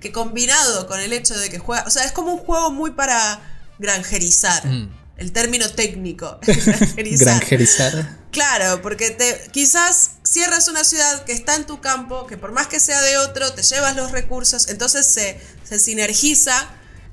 que 0.00 0.12
combinado 0.12 0.86
con 0.86 1.00
el 1.00 1.12
hecho 1.12 1.38
de 1.38 1.48
que 1.48 1.58
juega, 1.58 1.84
o 1.86 1.90
sea, 1.90 2.04
es 2.04 2.12
como 2.12 2.32
un 2.34 2.38
juego 2.38 2.70
muy 2.70 2.90
para 2.92 3.40
granjerizar. 3.78 4.66
Mm. 4.66 4.90
El 5.16 5.32
término 5.32 5.68
técnico. 5.70 6.38
granjerizar. 6.46 7.26
Granjerizar. 7.26 8.16
Claro, 8.32 8.82
porque 8.82 9.10
te 9.10 9.40
quizás 9.50 10.10
cierras 10.24 10.68
una 10.68 10.84
ciudad 10.84 11.24
que 11.24 11.32
está 11.32 11.54
en 11.56 11.64
tu 11.64 11.80
campo, 11.80 12.26
que 12.26 12.36
por 12.36 12.52
más 12.52 12.66
que 12.66 12.80
sea 12.80 13.00
de 13.00 13.16
otro, 13.18 13.50
te 13.54 13.62
llevas 13.62 13.96
los 13.96 14.10
recursos, 14.12 14.68
entonces 14.68 15.06
se, 15.06 15.40
se 15.64 15.78
sinergiza 15.78 16.68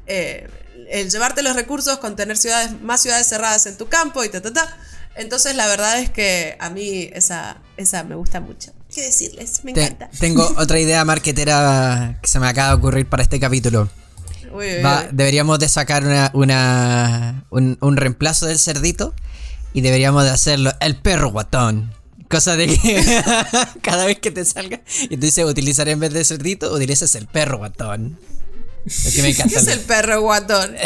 eh, 0.06 0.50
el 0.90 1.10
llevarte 1.10 1.42
los 1.44 1.56
recursos 1.56 1.98
con 2.00 2.18
tener 2.18 2.38
ciudades, 2.38 2.82
más 2.82 3.02
ciudades 3.02 3.26
cerradas 3.28 3.66
en 3.68 3.78
tu 3.78 3.88
campo 3.88 4.24
y 4.26 4.30
ta 4.30 4.42
ta 4.42 4.52
ta. 4.52 4.78
Entonces 5.16 5.56
la 5.56 5.68
verdad 5.68 6.00
es 6.00 6.10
que 6.10 6.58
a 6.60 6.70
mí 6.70 7.10
esa, 7.14 7.62
esa 7.78 8.04
me 8.04 8.16
gusta 8.16 8.42
mucho. 8.42 8.74
¿Qué 8.94 9.04
decirles? 9.04 9.64
Me 9.64 9.74
Te- 9.74 9.84
encanta. 9.86 10.10
tengo 10.20 10.54
otra 10.58 10.78
idea 10.80 11.06
marquetera 11.06 12.20
que 12.22 12.28
se 12.28 12.40
me 12.40 12.48
acaba 12.50 12.70
de 12.70 12.76
ocurrir 12.76 13.08
para 13.08 13.24
este 13.24 13.40
capítulo. 13.40 13.90
Uy, 14.54 14.66
uy, 14.78 14.82
Va- 14.84 15.02
uy. 15.04 15.10
deberíamos 15.12 15.60
de 15.60 15.68
sacar 15.70 16.04
una, 16.06 16.30
una- 16.34 17.46
un, 17.50 17.78
un 17.82 17.98
reemplazo 17.98 18.46
del 18.46 18.60
cerdito 18.60 19.14
y 19.74 19.82
deberíamos 19.82 20.24
de 20.24 20.30
hacerlo 20.30 20.72
el 20.80 20.96
perro 20.98 21.32
guatón. 21.32 21.94
Cosa 22.30 22.56
de 22.56 22.68
que 22.68 23.24
cada 23.82 24.06
vez 24.06 24.20
que 24.20 24.32
te 24.32 24.44
salga 24.46 24.82
y 25.04 25.08
te 25.10 25.18
dice 25.18 25.46
utilizar 25.46 25.88
en 25.90 26.00
vez 26.00 26.14
de 26.14 26.24
cerdito, 26.24 26.74
utilices 26.74 27.14
el 27.16 27.28
perro 27.28 27.58
guatón. 27.60 28.18
Es 28.86 29.14
que 29.16 29.22
me 29.22 29.34
¿Qué 29.36 29.42
encanta. 29.44 29.60
es 29.60 29.68
el 29.68 29.80
perro 29.82 30.22
guatón? 30.22 30.76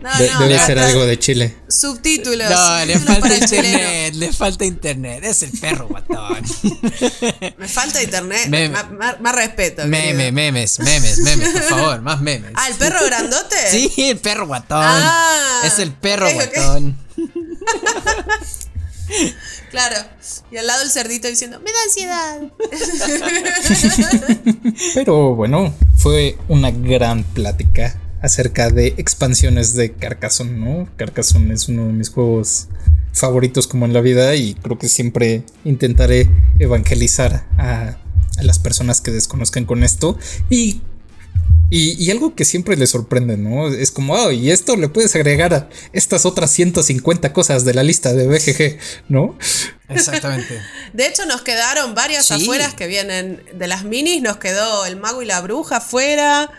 No, 0.00 0.18
De- 0.18 0.30
no, 0.30 0.40
debe 0.40 0.58
ser 0.58 0.78
algo 0.78 1.06
de 1.06 1.18
Chile. 1.18 1.56
Subtítulos. 1.68 2.50
No, 2.50 2.84
le 2.84 2.98
falta 2.98 3.34
internet, 3.34 4.14
le 4.14 4.32
falta 4.32 4.64
internet. 4.64 5.24
Es 5.24 5.42
el 5.42 5.50
perro 5.58 5.88
guatón. 5.88 6.42
Me 7.58 7.66
falta 7.66 8.02
internet. 8.02 8.46
Meme. 8.48 8.68
Más, 8.68 8.90
más- 8.92 9.20
más 9.20 9.34
respeto. 9.34 9.86
Meme, 9.86 10.30
memes, 10.32 10.78
memes, 10.80 11.18
memes, 11.20 11.48
por 11.50 11.62
favor, 11.62 12.02
más 12.02 12.20
memes. 12.20 12.52
Ah, 12.54 12.68
el 12.68 12.74
perro 12.74 13.04
grandote. 13.06 13.56
Sí, 13.70 13.90
el 14.10 14.18
perro 14.18 14.46
guatón. 14.46 14.82
Ah, 14.84 15.62
es 15.64 15.78
el 15.78 15.92
perro 15.92 16.28
ok, 16.28 16.34
ok. 16.34 16.54
guatón. 16.54 16.98
Claro. 19.70 19.96
Y 20.50 20.56
al 20.56 20.66
lado 20.66 20.82
el 20.82 20.90
cerdito 20.90 21.28
diciendo, 21.28 21.60
me 21.60 21.70
da 21.70 21.78
ansiedad. 21.84 22.40
Pero 24.94 25.34
bueno, 25.34 25.74
fue 25.96 26.36
una 26.48 26.70
gran 26.70 27.22
plática 27.24 27.94
acerca 28.22 28.70
de 28.70 28.88
expansiones 28.98 29.74
de 29.74 29.92
Carcassonne, 29.92 30.52
¿no? 30.58 30.88
Carcassonne 30.96 31.52
es 31.54 31.68
uno 31.68 31.86
de 31.86 31.92
mis 31.92 32.08
juegos 32.10 32.68
favoritos 33.12 33.66
como 33.66 33.86
en 33.86 33.92
la 33.92 34.00
vida 34.00 34.34
y 34.34 34.54
creo 34.54 34.78
que 34.78 34.88
siempre 34.88 35.42
intentaré 35.64 36.28
evangelizar 36.58 37.46
a, 37.56 37.96
a 38.38 38.42
las 38.42 38.58
personas 38.58 39.00
que 39.00 39.10
desconozcan 39.10 39.64
con 39.64 39.82
esto 39.84 40.18
y, 40.50 40.82
y, 41.70 41.92
y 42.02 42.10
algo 42.10 42.34
que 42.34 42.44
siempre 42.44 42.76
les 42.76 42.90
sorprende, 42.90 43.36
¿no? 43.36 43.68
Es 43.68 43.90
como, 43.90 44.14
oh, 44.14 44.30
y 44.32 44.50
esto 44.50 44.76
le 44.76 44.88
puedes 44.88 45.14
agregar 45.16 45.54
a 45.54 45.68
estas 45.92 46.26
otras 46.26 46.50
150 46.50 47.32
cosas 47.32 47.64
de 47.64 47.74
la 47.74 47.82
lista 47.82 48.12
de 48.12 48.26
BGG, 48.26 48.78
¿no? 49.08 49.36
Exactamente. 49.88 50.60
De 50.92 51.06
hecho, 51.06 51.26
nos 51.26 51.42
quedaron 51.42 51.94
varias 51.94 52.26
Sí. 52.26 52.34
afueras 52.34 52.74
que 52.74 52.86
vienen 52.86 53.42
de 53.56 53.66
las 53.66 53.84
minis. 53.84 54.20
Nos 54.22 54.36
quedó 54.38 54.84
el 54.86 54.96
mago 54.96 55.22
y 55.22 55.26
la 55.26 55.40
bruja 55.40 55.76
afuera. 55.78 56.50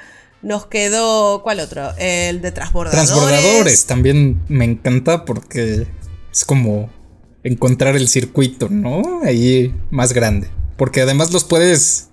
Nos 0.42 0.68
quedó, 0.68 1.42
¿cuál 1.44 1.60
otro? 1.60 1.96
El 1.98 2.42
de 2.42 2.52
transbordadores. 2.52 3.08
Transbordadores 3.08 3.86
también 3.86 4.42
me 4.48 4.66
encanta 4.66 5.26
porque 5.26 5.88
es 6.32 6.46
como 6.46 6.90
encontrar 7.44 7.96
el 7.96 8.08
circuito, 8.08 8.70
¿no? 8.70 9.22
Ahí 9.24 9.74
más 9.90 10.14
grande. 10.14 10.50
Porque 10.78 11.02
además 11.02 11.32
los 11.32 11.44
puedes 11.44 12.10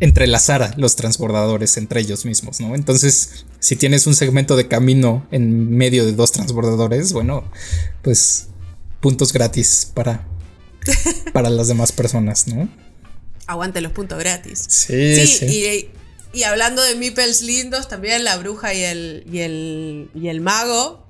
entrelazar 0.00 0.62
a 0.62 0.74
los 0.76 0.96
transbordadores 0.96 1.76
entre 1.76 2.00
ellos 2.00 2.24
mismos, 2.24 2.60
¿no? 2.60 2.74
Entonces, 2.74 3.44
si 3.60 3.76
tienes 3.76 4.06
un 4.06 4.14
segmento 4.14 4.56
de 4.56 4.68
camino 4.68 5.26
en 5.30 5.76
medio 5.76 6.04
de 6.04 6.12
dos 6.12 6.32
transbordadores, 6.32 7.12
bueno, 7.12 7.44
pues 8.02 8.48
puntos 9.00 9.32
gratis 9.32 9.90
para, 9.92 10.26
para 11.32 11.50
las 11.50 11.68
demás 11.68 11.92
personas, 11.92 12.48
¿no? 12.48 12.68
Aguante 13.46 13.80
los 13.82 13.92
puntos 13.92 14.18
gratis. 14.18 14.64
Sí, 14.68 15.26
sí. 15.26 15.46
Y, 15.46 15.90
y 16.34 16.42
hablando 16.42 16.82
de 16.82 16.96
meeples 16.96 17.42
lindos, 17.42 17.88
también 17.88 18.24
la 18.24 18.36
bruja 18.36 18.74
y 18.74 18.82
el, 18.82 19.24
y 19.30 19.38
el, 19.38 20.10
y 20.14 20.28
el 20.28 20.40
mago 20.40 21.06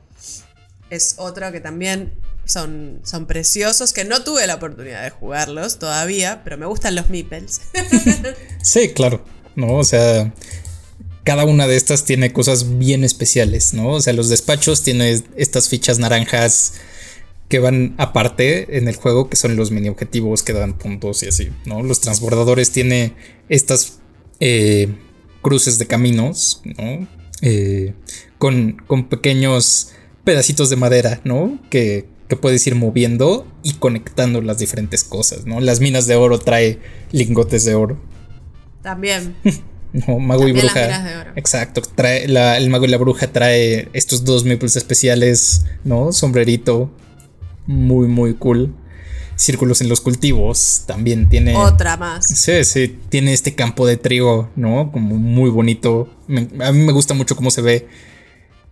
es 0.90 1.14
otro 1.18 1.50
que 1.50 1.60
también 1.60 2.12
son, 2.44 3.00
son 3.04 3.26
preciosos, 3.26 3.92
que 3.92 4.04
no 4.04 4.22
tuve 4.22 4.46
la 4.46 4.56
oportunidad 4.56 5.02
de 5.02 5.10
jugarlos 5.10 5.78
todavía, 5.78 6.42
pero 6.44 6.58
me 6.58 6.66
gustan 6.66 6.94
los 6.94 7.10
meeples. 7.10 7.62
Sí, 8.62 8.90
claro, 8.94 9.22
¿no? 9.56 9.74
O 9.74 9.84
sea, 9.84 10.32
cada 11.22 11.44
una 11.44 11.66
de 11.66 11.76
estas 11.76 12.06
tiene 12.06 12.32
cosas 12.32 12.78
bien 12.78 13.04
especiales, 13.04 13.74
¿no? 13.74 13.88
O 13.88 14.00
sea, 14.00 14.14
los 14.14 14.30
despachos 14.30 14.82
tienen 14.82 15.22
estas 15.36 15.68
fichas 15.68 15.98
naranjas 15.98 16.72
que 17.48 17.58
van 17.58 17.94
aparte 17.98 18.78
en 18.78 18.88
el 18.88 18.96
juego, 18.96 19.28
que 19.28 19.36
son 19.36 19.54
los 19.56 19.70
mini 19.70 19.90
objetivos 19.90 20.42
que 20.42 20.54
dan 20.54 20.78
puntos 20.78 21.22
y 21.22 21.28
así, 21.28 21.50
¿no? 21.66 21.82
Los 21.82 22.00
transbordadores 22.00 22.70
tiene 22.70 23.14
estas 23.50 23.98
eh, 24.40 24.88
cruces 25.44 25.78
de 25.78 25.86
caminos, 25.86 26.62
¿no? 26.64 27.06
Eh, 27.42 27.94
con, 28.38 28.82
con 28.86 29.08
pequeños 29.08 29.90
pedacitos 30.24 30.70
de 30.70 30.76
madera, 30.76 31.20
¿no? 31.22 31.60
Que, 31.70 32.08
que 32.28 32.36
puedes 32.36 32.66
ir 32.66 32.74
moviendo 32.74 33.46
y 33.62 33.74
conectando 33.74 34.40
las 34.40 34.58
diferentes 34.58 35.04
cosas, 35.04 35.46
¿no? 35.46 35.60
Las 35.60 35.80
minas 35.80 36.06
de 36.06 36.16
oro 36.16 36.38
trae 36.38 36.80
lingotes 37.12 37.64
de 37.64 37.74
oro. 37.74 38.00
También. 38.82 39.36
No, 39.94 40.18
mago 40.18 40.48
y 40.48 40.50
bruja. 40.50 41.32
Exacto. 41.36 41.80
Trae 41.80 42.24
el 42.24 42.68
mago 42.68 42.84
y 42.84 42.88
la 42.88 42.96
bruja 42.96 43.28
trae 43.30 43.88
estos 43.92 44.24
dos 44.24 44.44
meeples 44.44 44.74
especiales, 44.74 45.66
¿no? 45.84 46.10
Sombrerito. 46.10 46.90
Muy, 47.68 48.08
muy 48.08 48.34
cool. 48.34 48.74
Círculos 49.36 49.80
en 49.80 49.88
los 49.88 50.00
cultivos. 50.00 50.84
También 50.86 51.28
tiene. 51.28 51.56
Otra 51.56 51.96
más. 51.96 52.26
Sí, 52.26 52.64
sí. 52.64 52.98
Tiene 53.08 53.32
este 53.32 53.54
campo 53.54 53.86
de 53.86 53.96
trigo, 53.96 54.50
¿no? 54.56 54.90
Como 54.92 55.16
muy 55.16 55.50
bonito. 55.50 56.08
a 56.28 56.72
mí 56.72 56.78
me 56.78 56.92
gusta 56.92 57.14
mucho 57.14 57.36
cómo 57.36 57.50
se 57.50 57.62
ve. 57.62 57.88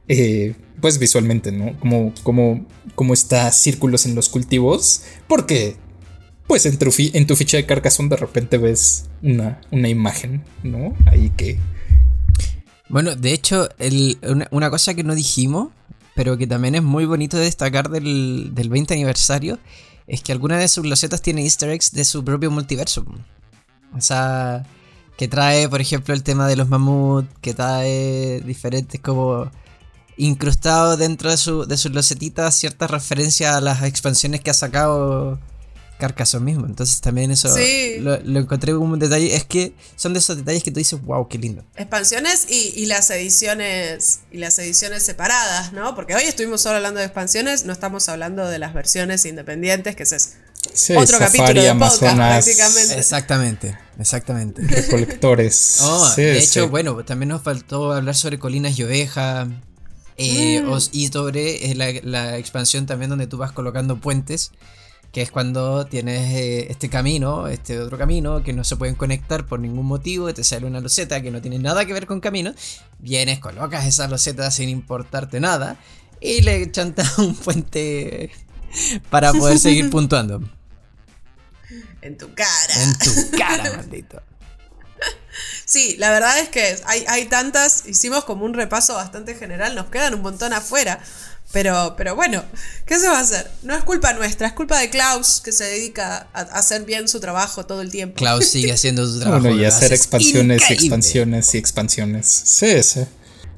Eh, 0.09 0.55
pues 0.81 0.99
visualmente, 0.99 1.53
¿no? 1.53 1.79
Como, 1.79 2.13
como, 2.23 2.67
como 2.95 3.15
está 3.15 3.51
círculos 3.53 4.07
en 4.07 4.15
los 4.15 4.29
cultivos. 4.29 5.03
Porque 5.29 5.77
pues 6.47 6.67
en 6.67 6.77
tu, 6.77 6.91
en 6.99 7.27
tu 7.27 7.35
ficha 7.35 7.57
de 7.57 7.65
Carcassonne 7.65 8.11
de 8.11 8.17
repente 8.17 8.59
ves 8.59 9.07
una, 9.23 9.61
una 9.71 9.89
imagen, 9.89 10.45
¿no? 10.63 10.95
Ahí 11.07 11.33
que... 11.37 11.59
Bueno, 12.91 13.17
de 13.17 13.33
hecho, 13.33 13.71
una, 14.51 14.69
cosa 14.69 14.93
que 14.93 15.03
no 15.03 15.15
dijimos, 15.15 15.69
pero 16.15 16.37
que 16.37 16.47
también 16.47 16.75
es 16.75 16.83
muy 16.83 17.07
bonito 17.07 17.39
de 17.39 17.45
destacar 17.45 17.89
del, 17.89 18.51
del 18.55 18.69
20 18.69 18.93
aniversario, 18.93 19.59
es 20.13 20.23
que 20.23 20.31
alguna 20.31 20.59
de 20.59 20.69
sus 20.69 20.85
losetas 20.85 21.23
tiene 21.23 21.43
easter 21.43 21.71
eggs 21.71 21.91
de 21.93 22.05
su 22.05 22.23
propio 22.23 22.51
multiverso. 22.51 23.03
O 23.97 24.01
sea, 24.03 24.63
que 25.17 25.27
trae, 25.27 25.71
por 25.71 25.81
ejemplo, 25.81 26.13
el 26.13 26.23
tema 26.23 26.47
de 26.47 26.55
los 26.55 26.69
mamuts, 26.69 27.31
que 27.41 27.55
trae 27.55 28.43
diferentes 28.43 29.01
como 29.01 29.51
incrustados 30.19 30.99
dentro 30.99 31.31
de, 31.31 31.39
su, 31.39 31.65
de 31.65 31.79
sus 31.79 31.93
losetitas 31.93 32.55
ciertas 32.55 32.91
referencias 32.91 33.55
a 33.55 33.63
las 33.63 33.83
expansiones 33.85 34.43
que 34.43 34.51
ha 34.51 34.55
sacado 34.55 35.41
Carcassonne 36.03 36.45
mismo. 36.45 36.67
Entonces 36.67 37.01
también 37.01 37.31
eso 37.31 37.49
lo, 38.01 38.41
encontré 38.41 38.73
como 38.73 38.93
un 38.93 38.99
detalle. 38.99 39.37
Es 39.37 39.45
que 39.45 39.73
son 39.95 40.13
de 40.13 40.19
esos 40.19 40.37
detalles 40.37 40.65
que 40.65 40.73
tú 40.73 40.79
dices, 40.81 41.01
wow, 41.01 41.29
qué 41.29 41.39
lindo. 41.39 41.65
Expansiones 41.77 42.47
y, 42.51 42.87
las 42.87 43.09
ediciones 43.11 44.21
y 44.33 44.39
las 44.39 44.59
ediciones 44.59 45.05
separadas, 45.05 45.73
¿no? 45.73 45.95
Porque 45.95 46.17
hoy 46.17 46.25
estuvimos 46.25 46.61
solo 46.61 46.77
hablando 46.77 46.99
de 46.99 47.07
expansiones, 47.07 47.65
no 47.67 47.73
estamos 47.73 48.09
hablando 48.09 48.49
de 48.49 48.59
las 48.59 48.75
versiones 48.75 49.25
independientes, 49.27 49.95
que 49.95 50.03
es 50.03 50.39
otro 50.97 51.19
capítulo 51.21 51.63
de 51.63 51.73
podcast, 51.73 52.17
prácticamente. 52.17 52.99
Exactamente, 52.99 53.79
exactamente. 54.01 54.63
Recolectores. 54.67 55.79
Oh, 55.83 56.15
de 56.17 56.39
hecho, 56.39 56.69
bueno, 56.69 57.05
también 57.05 57.29
nos 57.29 57.43
faltó 57.43 57.93
hablar 57.93 58.17
sobre 58.17 58.41
Colinas 58.41 58.77
y 58.77 58.83
Oveja. 58.83 59.47
Eh, 60.19 60.61
mm. 60.61 60.79
y 60.93 61.09
sobre 61.09 61.71
eh, 61.71 61.75
la, 61.75 61.91
la 62.03 62.37
expansión 62.37 62.85
también 62.87 63.09
donde 63.09 63.27
tú 63.27 63.39
vas 63.39 63.53
colocando 63.53 63.99
puentes 63.99 64.53
que 65.13 65.21
es 65.21 65.31
cuando 65.31 65.85
tienes 65.87 66.31
eh, 66.35 66.67
este 66.71 66.89
camino, 66.89 67.47
este 67.47 67.79
otro 67.79 67.99
camino, 67.99 68.43
que 68.43 68.55
no 68.55 68.65
se 68.65 68.77
pueden 68.77 68.95
conectar 68.95 69.47
por 69.47 69.61
ningún 69.61 69.85
motivo, 69.85 70.33
te 70.33 70.43
sale 70.43 70.67
una 70.67 70.81
loseta 70.81 71.21
que 71.21 71.31
no 71.31 71.43
tiene 71.43 71.59
nada 71.59 71.85
que 71.85 71.93
ver 71.93 72.07
con 72.07 72.21
camino, 72.21 72.55
vienes, 72.99 73.39
colocas 73.39 73.87
esa 73.87 74.09
loseta 74.09 74.51
sin 74.51 74.71
importarte 74.71 75.39
nada 75.39 75.77
y 76.19 76.41
le 76.41 76.71
chantas 76.73 77.19
un 77.19 77.35
puente 77.35 78.31
para 79.11 79.33
poder 79.33 79.59
seguir 79.59 79.91
puntuando. 79.91 80.43
En 82.01 82.17
tu 82.17 82.35
cara. 82.35 82.83
En 82.83 82.99
tu 82.99 83.37
cara, 83.37 83.77
maldito. 83.77 84.23
Sí, 85.65 85.97
la 85.99 86.11
verdad 86.11 86.39
es 86.39 86.49
que 86.49 86.77
hay, 86.87 87.05
hay 87.09 87.27
tantas, 87.27 87.87
hicimos 87.87 88.25
como 88.25 88.45
un 88.45 88.55
repaso 88.55 88.95
bastante 88.95 89.35
general, 89.35 89.75
nos 89.75 89.87
quedan 89.87 90.15
un 90.15 90.23
montón 90.23 90.53
afuera. 90.53 91.01
Pero, 91.53 91.95
pero 91.99 92.17
bueno, 92.17 92.43
¿qué 92.87 92.99
se 92.99 93.09
va 93.09 93.19
a 93.19 93.21
hacer? 93.21 93.51
No 93.63 93.75
es 93.75 93.85
culpa 93.85 94.15
nuestra, 94.15 94.47
es 94.47 94.55
culpa 94.55 94.79
de 94.79 94.89
Klaus, 94.89 95.43
que 95.45 95.53
se 95.53 95.65
dedica 95.65 96.29
a, 96.33 96.41
hacer 96.41 96.85
bien 96.85 97.09
su 97.09 97.21
trabajo 97.21 97.67
todo 97.67 97.83
el 97.83 97.91
tiempo. 97.91 98.17
Klaus 98.17 98.47
sigue 98.47 98.73
haciendo 98.73 99.07
su 99.07 99.21
trabajo. 99.21 99.43
Bueno, 99.43 99.61
y 99.61 99.65
hacer 99.67 99.93
expansiones 99.93 100.63
y 100.71 100.73
expansiones 100.73 101.55
y 101.55 101.59
expansiones. 101.59 102.27
Sí, 102.27 102.83
sí. 102.83 103.01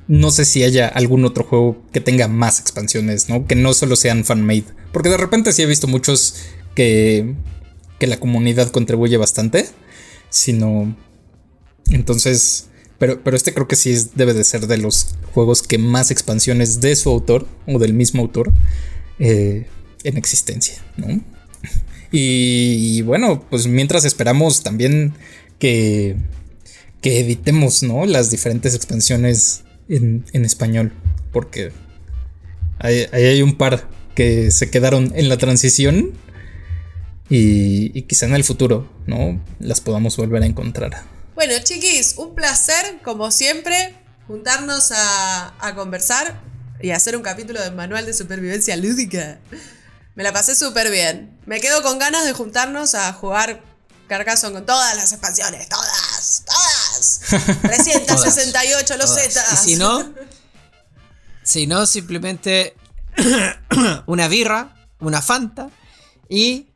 No 0.08 0.30
sé 0.30 0.44
si 0.44 0.64
haya 0.64 0.88
algún 0.88 1.24
otro 1.24 1.44
juego 1.44 1.82
que 1.92 2.00
tenga 2.00 2.26
más 2.26 2.60
expansiones, 2.60 3.28
¿no? 3.28 3.46
Que 3.46 3.54
no 3.54 3.72
solo 3.72 3.96
sean 3.96 4.24
fan-made. 4.24 4.66
Porque 4.92 5.08
de 5.08 5.16
repente 5.16 5.52
sí 5.52 5.62
he 5.62 5.66
visto 5.66 5.86
muchos 5.86 6.34
que, 6.74 7.34
que 7.98 8.06
la 8.08 8.18
comunidad 8.18 8.70
contribuye 8.70 9.16
bastante. 9.16 9.68
Sino... 10.30 10.96
Entonces 11.90 12.68
pero, 12.98 13.22
pero 13.22 13.36
este 13.36 13.52
creo 13.52 13.68
que 13.68 13.76
sí 13.76 13.94
debe 14.14 14.34
de 14.34 14.44
ser 14.44 14.66
de 14.66 14.78
los 14.78 15.16
juegos 15.32 15.62
que 15.62 15.78
más 15.78 16.10
expansiones 16.10 16.80
de 16.80 16.94
su 16.96 17.10
autor 17.10 17.46
o 17.66 17.78
del 17.78 17.94
mismo 17.94 18.22
autor 18.22 18.52
eh, 19.18 19.66
en 20.04 20.16
existencia, 20.16 20.82
¿no? 20.96 21.20
Y, 22.16 23.02
bueno, 23.02 23.44
pues 23.50 23.66
mientras 23.66 24.04
esperamos 24.04 24.62
también 24.62 25.14
que, 25.58 26.14
que 27.00 27.18
editemos, 27.18 27.82
¿no? 27.82 28.06
Las 28.06 28.30
diferentes 28.30 28.76
expansiones 28.76 29.64
en, 29.88 30.24
español, 30.32 30.92
porque 31.32 31.72
ahí 32.78 33.06
hay, 33.12 33.42
un 33.42 33.56
par 33.56 33.88
que 34.14 34.52
se 34.52 34.70
quedaron 34.70 35.12
en 35.16 35.28
la 35.28 35.38
transición 35.38 36.12
y, 37.28 37.98
y 37.98 38.02
quizá 38.02 38.26
en 38.26 38.36
el 38.36 38.44
futuro, 38.44 38.88
¿no? 39.08 39.40
Las 39.58 39.80
podamos 39.80 40.16
volver 40.16 40.44
a 40.44 40.46
encontrar. 40.46 41.13
Bueno, 41.34 41.54
chiquis, 41.64 42.14
un 42.16 42.34
placer, 42.34 43.00
como 43.02 43.30
siempre, 43.32 43.96
juntarnos 44.28 44.92
a, 44.92 45.72
conversar 45.74 46.40
y 46.80 46.92
hacer 46.92 47.16
un 47.16 47.22
capítulo 47.22 47.60
de 47.60 47.72
manual 47.72 48.06
de 48.06 48.14
supervivencia 48.14 48.76
lúdica. 48.76 49.40
Me 50.14 50.22
la 50.22 50.32
pasé 50.32 50.54
súper 50.54 50.92
bien. 50.92 51.36
Me 51.46 51.60
quedo 51.60 51.82
con 51.82 51.98
ganas 51.98 52.24
de 52.24 52.32
juntarnos 52.32 52.94
a 52.94 53.12
jugar 53.12 53.62
Carcassonne 54.06 54.54
con 54.54 54.66
todas 54.66 54.94
las 54.96 55.12
expansiones. 55.12 55.68
Todas, 55.68 56.44
todas. 56.46 57.20
368 57.62 58.96
los 58.96 59.12
Z. 59.12 59.44
Y 59.52 59.56
si 59.56 59.76
no, 59.76 60.14
si 61.42 61.66
no, 61.66 61.84
simplemente 61.86 62.76
una 64.06 64.28
birra, 64.28 64.76
una 65.00 65.20
Fanta 65.20 65.68
y 66.28 66.68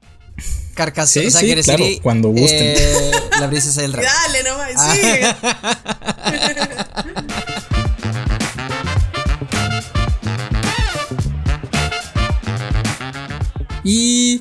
Carcassonne. 0.79 1.26
o 1.26 1.31
sea, 1.33 1.41
sí, 1.41 1.55
claro, 1.57 1.85
cuando 2.03 2.29
gusten. 2.29 2.76
Eh, 2.76 3.11
la 3.41 3.51
princesa 3.51 3.83
del 3.83 3.93
rey. 3.93 4.07
Dale 4.07 4.45
nomás, 4.45 4.74
ah. 4.76 4.95
y 13.85 14.41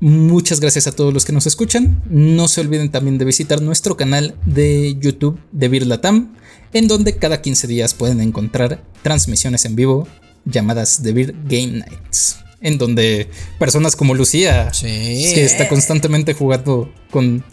muchas 0.00 0.58
gracias 0.58 0.88
a 0.88 0.92
todos 0.92 1.14
los 1.14 1.24
que 1.24 1.32
nos 1.32 1.46
escuchan. 1.46 2.02
No 2.10 2.48
se 2.48 2.60
olviden 2.60 2.90
también 2.90 3.18
de 3.18 3.24
visitar 3.24 3.62
nuestro 3.62 3.96
canal 3.96 4.34
de 4.46 4.96
YouTube 4.98 5.38
de 5.52 5.68
Birlatam, 5.68 6.34
en 6.72 6.88
donde 6.88 7.18
cada 7.18 7.40
15 7.40 7.68
días 7.68 7.94
pueden 7.94 8.20
encontrar 8.20 8.82
transmisiones 9.04 9.64
en 9.64 9.76
vivo 9.76 10.08
llamadas 10.44 11.02
The 11.04 11.12
Beer 11.12 11.36
Game 11.44 11.68
Nights 11.68 12.38
en 12.60 12.78
donde 12.78 13.30
personas 13.58 13.96
como 13.96 14.14
Lucía, 14.14 14.70
que 14.80 15.44
está 15.44 15.68
constantemente 15.68 16.34
jugando 16.34 16.92
con 17.10 17.44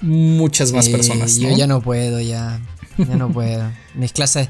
muchas 0.00 0.72
más 0.72 0.88
personas. 0.88 1.36
Yo 1.36 1.56
ya 1.56 1.66
no 1.66 1.80
puedo, 1.80 2.20
ya. 2.20 2.60
Ya 2.96 3.16
no 3.16 3.30
puedo. 3.32 3.72
Mis 3.94 4.12
clases 4.12 4.48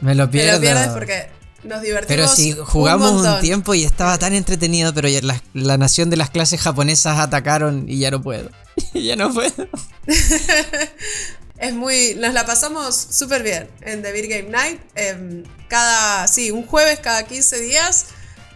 me 0.00 0.14
lo 0.14 0.30
pierdo. 0.30 0.60
Me 0.60 0.66
lo 0.66 0.74
pierdes 0.74 0.88
porque 0.88 1.28
nos 1.62 1.82
divertimos. 1.82 2.08
Pero 2.08 2.28
si 2.28 2.52
jugamos 2.52 3.12
un, 3.24 3.40
tiempo 3.40 3.74
y 3.74 3.84
estaba 3.84 4.18
tan 4.18 4.34
entretenido, 4.34 4.92
pero 4.94 5.08
la, 5.22 5.42
la, 5.54 5.78
nación 5.78 6.10
de 6.10 6.16
las 6.16 6.30
clases 6.30 6.60
japonesas 6.60 7.18
atacaron 7.18 7.88
y 7.88 7.98
ya 7.98 8.10
no 8.10 8.22
puedo. 8.22 8.50
ya 8.94 9.16
no 9.16 9.32
puedo. 9.32 9.68
es 11.58 11.74
muy. 11.74 12.14
Nos 12.16 12.34
la 12.34 12.44
pasamos 12.46 12.96
súper 13.10 13.42
bien 13.42 13.68
en 13.82 14.02
The 14.02 14.12
Beer 14.12 14.26
Game 14.26 14.50
Night. 14.50 14.80
Em, 14.94 15.44
cada. 15.68 16.26
Sí, 16.26 16.50
un 16.50 16.66
jueves 16.66 16.98
cada 17.00 17.24
15 17.24 17.60
días 17.60 18.06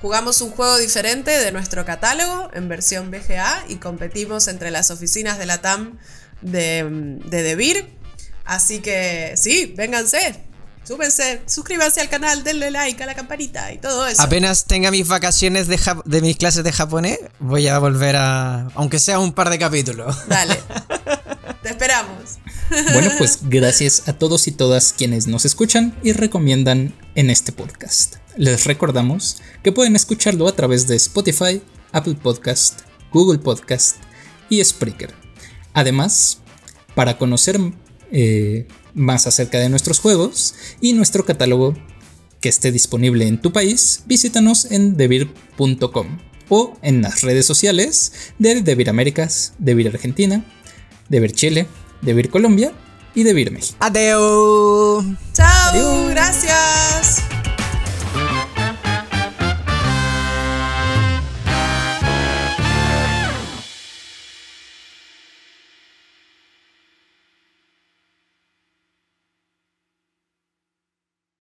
Jugamos 0.05 0.43
un 0.43 0.51
juego 0.51 0.77
diferente 0.77 1.31
de 1.31 1.51
nuestro 1.51 1.87
catálogo 1.87 2.51
en 2.53 2.69
versión 2.69 3.11
BGA 3.11 3.65
y 3.71 3.77
competimos 3.77 4.49
entre 4.49 4.71
las 4.71 4.91
oficinas 4.91 5.39
de 5.39 5.47
la 5.47 5.63
TAM 5.63 5.97
de, 6.43 6.85
de 7.25 7.43
DeVir. 7.43 7.89
Así 8.45 8.81
que 8.81 9.33
sí, 9.39 9.73
vénganse, 9.75 10.45
súbense, 10.87 11.41
suscríbanse 11.47 12.03
al 12.03 12.11
canal, 12.11 12.45
denle 12.45 12.71
like 12.71 13.03
a 13.03 13.07
la 13.07 13.15
campanita 13.15 13.73
y 13.73 13.79
todo 13.79 14.07
eso. 14.07 14.21
Apenas 14.21 14.67
tenga 14.67 14.91
mis 14.91 15.09
vacaciones 15.09 15.69
de, 15.69 15.81
de, 16.05 16.21
mis 16.21 16.37
clases 16.37 16.65
de 16.65 16.73
japonés, 16.73 17.19
voy 17.39 17.69
a 17.69 17.79
volver 17.79 18.17
a. 18.17 18.69
Aunque 18.75 18.99
sea 18.99 19.19
un 19.19 19.33
par 19.33 19.49
de 19.49 19.59
capítulos. 19.59 20.29
Dale. 20.29 20.59
Bueno, 22.93 23.11
pues 23.19 23.39
gracias 23.49 24.09
a 24.09 24.15
todos 24.15 24.49
y 24.49 24.53
todas 24.53 24.93
quienes 24.93 25.27
nos 25.27 25.45
escuchan 25.45 25.95
y 26.03 26.13
recomiendan 26.13 26.95
en 27.15 27.31
este 27.31 27.53
podcast. 27.53 28.17
Les 28.37 28.65
recordamos 28.65 29.39
que 29.63 29.73
pueden 29.73 29.97
escucharlo 29.97 30.49
a 30.49 30.57
través 30.57 30.87
de 30.89 30.97
Spotify, 30.97 31.63
Apple 31.93 32.17
Podcast, 32.21 32.81
Google 33.13 33.39
Podcast 33.39 33.97
y 34.51 34.63
Spreaker. 34.65 35.15
Además, 35.73 36.39
para 36.95 37.17
conocer 37.19 37.61
eh, 38.11 38.67
más 38.95 39.27
acerca 39.27 39.59
de 39.59 39.69
nuestros 39.69 40.01
juegos 40.01 40.55
y 40.81 40.93
nuestro 40.93 41.25
catálogo 41.25 41.75
que 42.41 42.49
esté 42.49 42.73
disponible 42.73 43.27
en 43.27 43.41
tu 43.41 43.53
país, 43.53 44.03
visítanos 44.07 44.71
en 44.71 44.97
devir.com. 44.97 46.19
o 46.49 46.77
en 46.83 47.03
las 47.03 47.23
redes 47.23 47.47
sociales 47.47 48.13
de 48.39 48.61
Debir 48.63 48.91
Américas, 48.91 49.55
Debir 49.59 49.89
Argentina, 49.89 50.45
Debir 51.09 51.33
Chile, 51.33 51.67
de 52.05 52.15
Vir 52.15 52.31
Colombia 52.31 52.73
y 53.15 53.23
de 53.23 53.33
Vir 53.33 53.51
México. 53.51 53.77
Adeu. 53.81 55.05
Chao. 55.33 56.09
Gracias. 56.11 57.25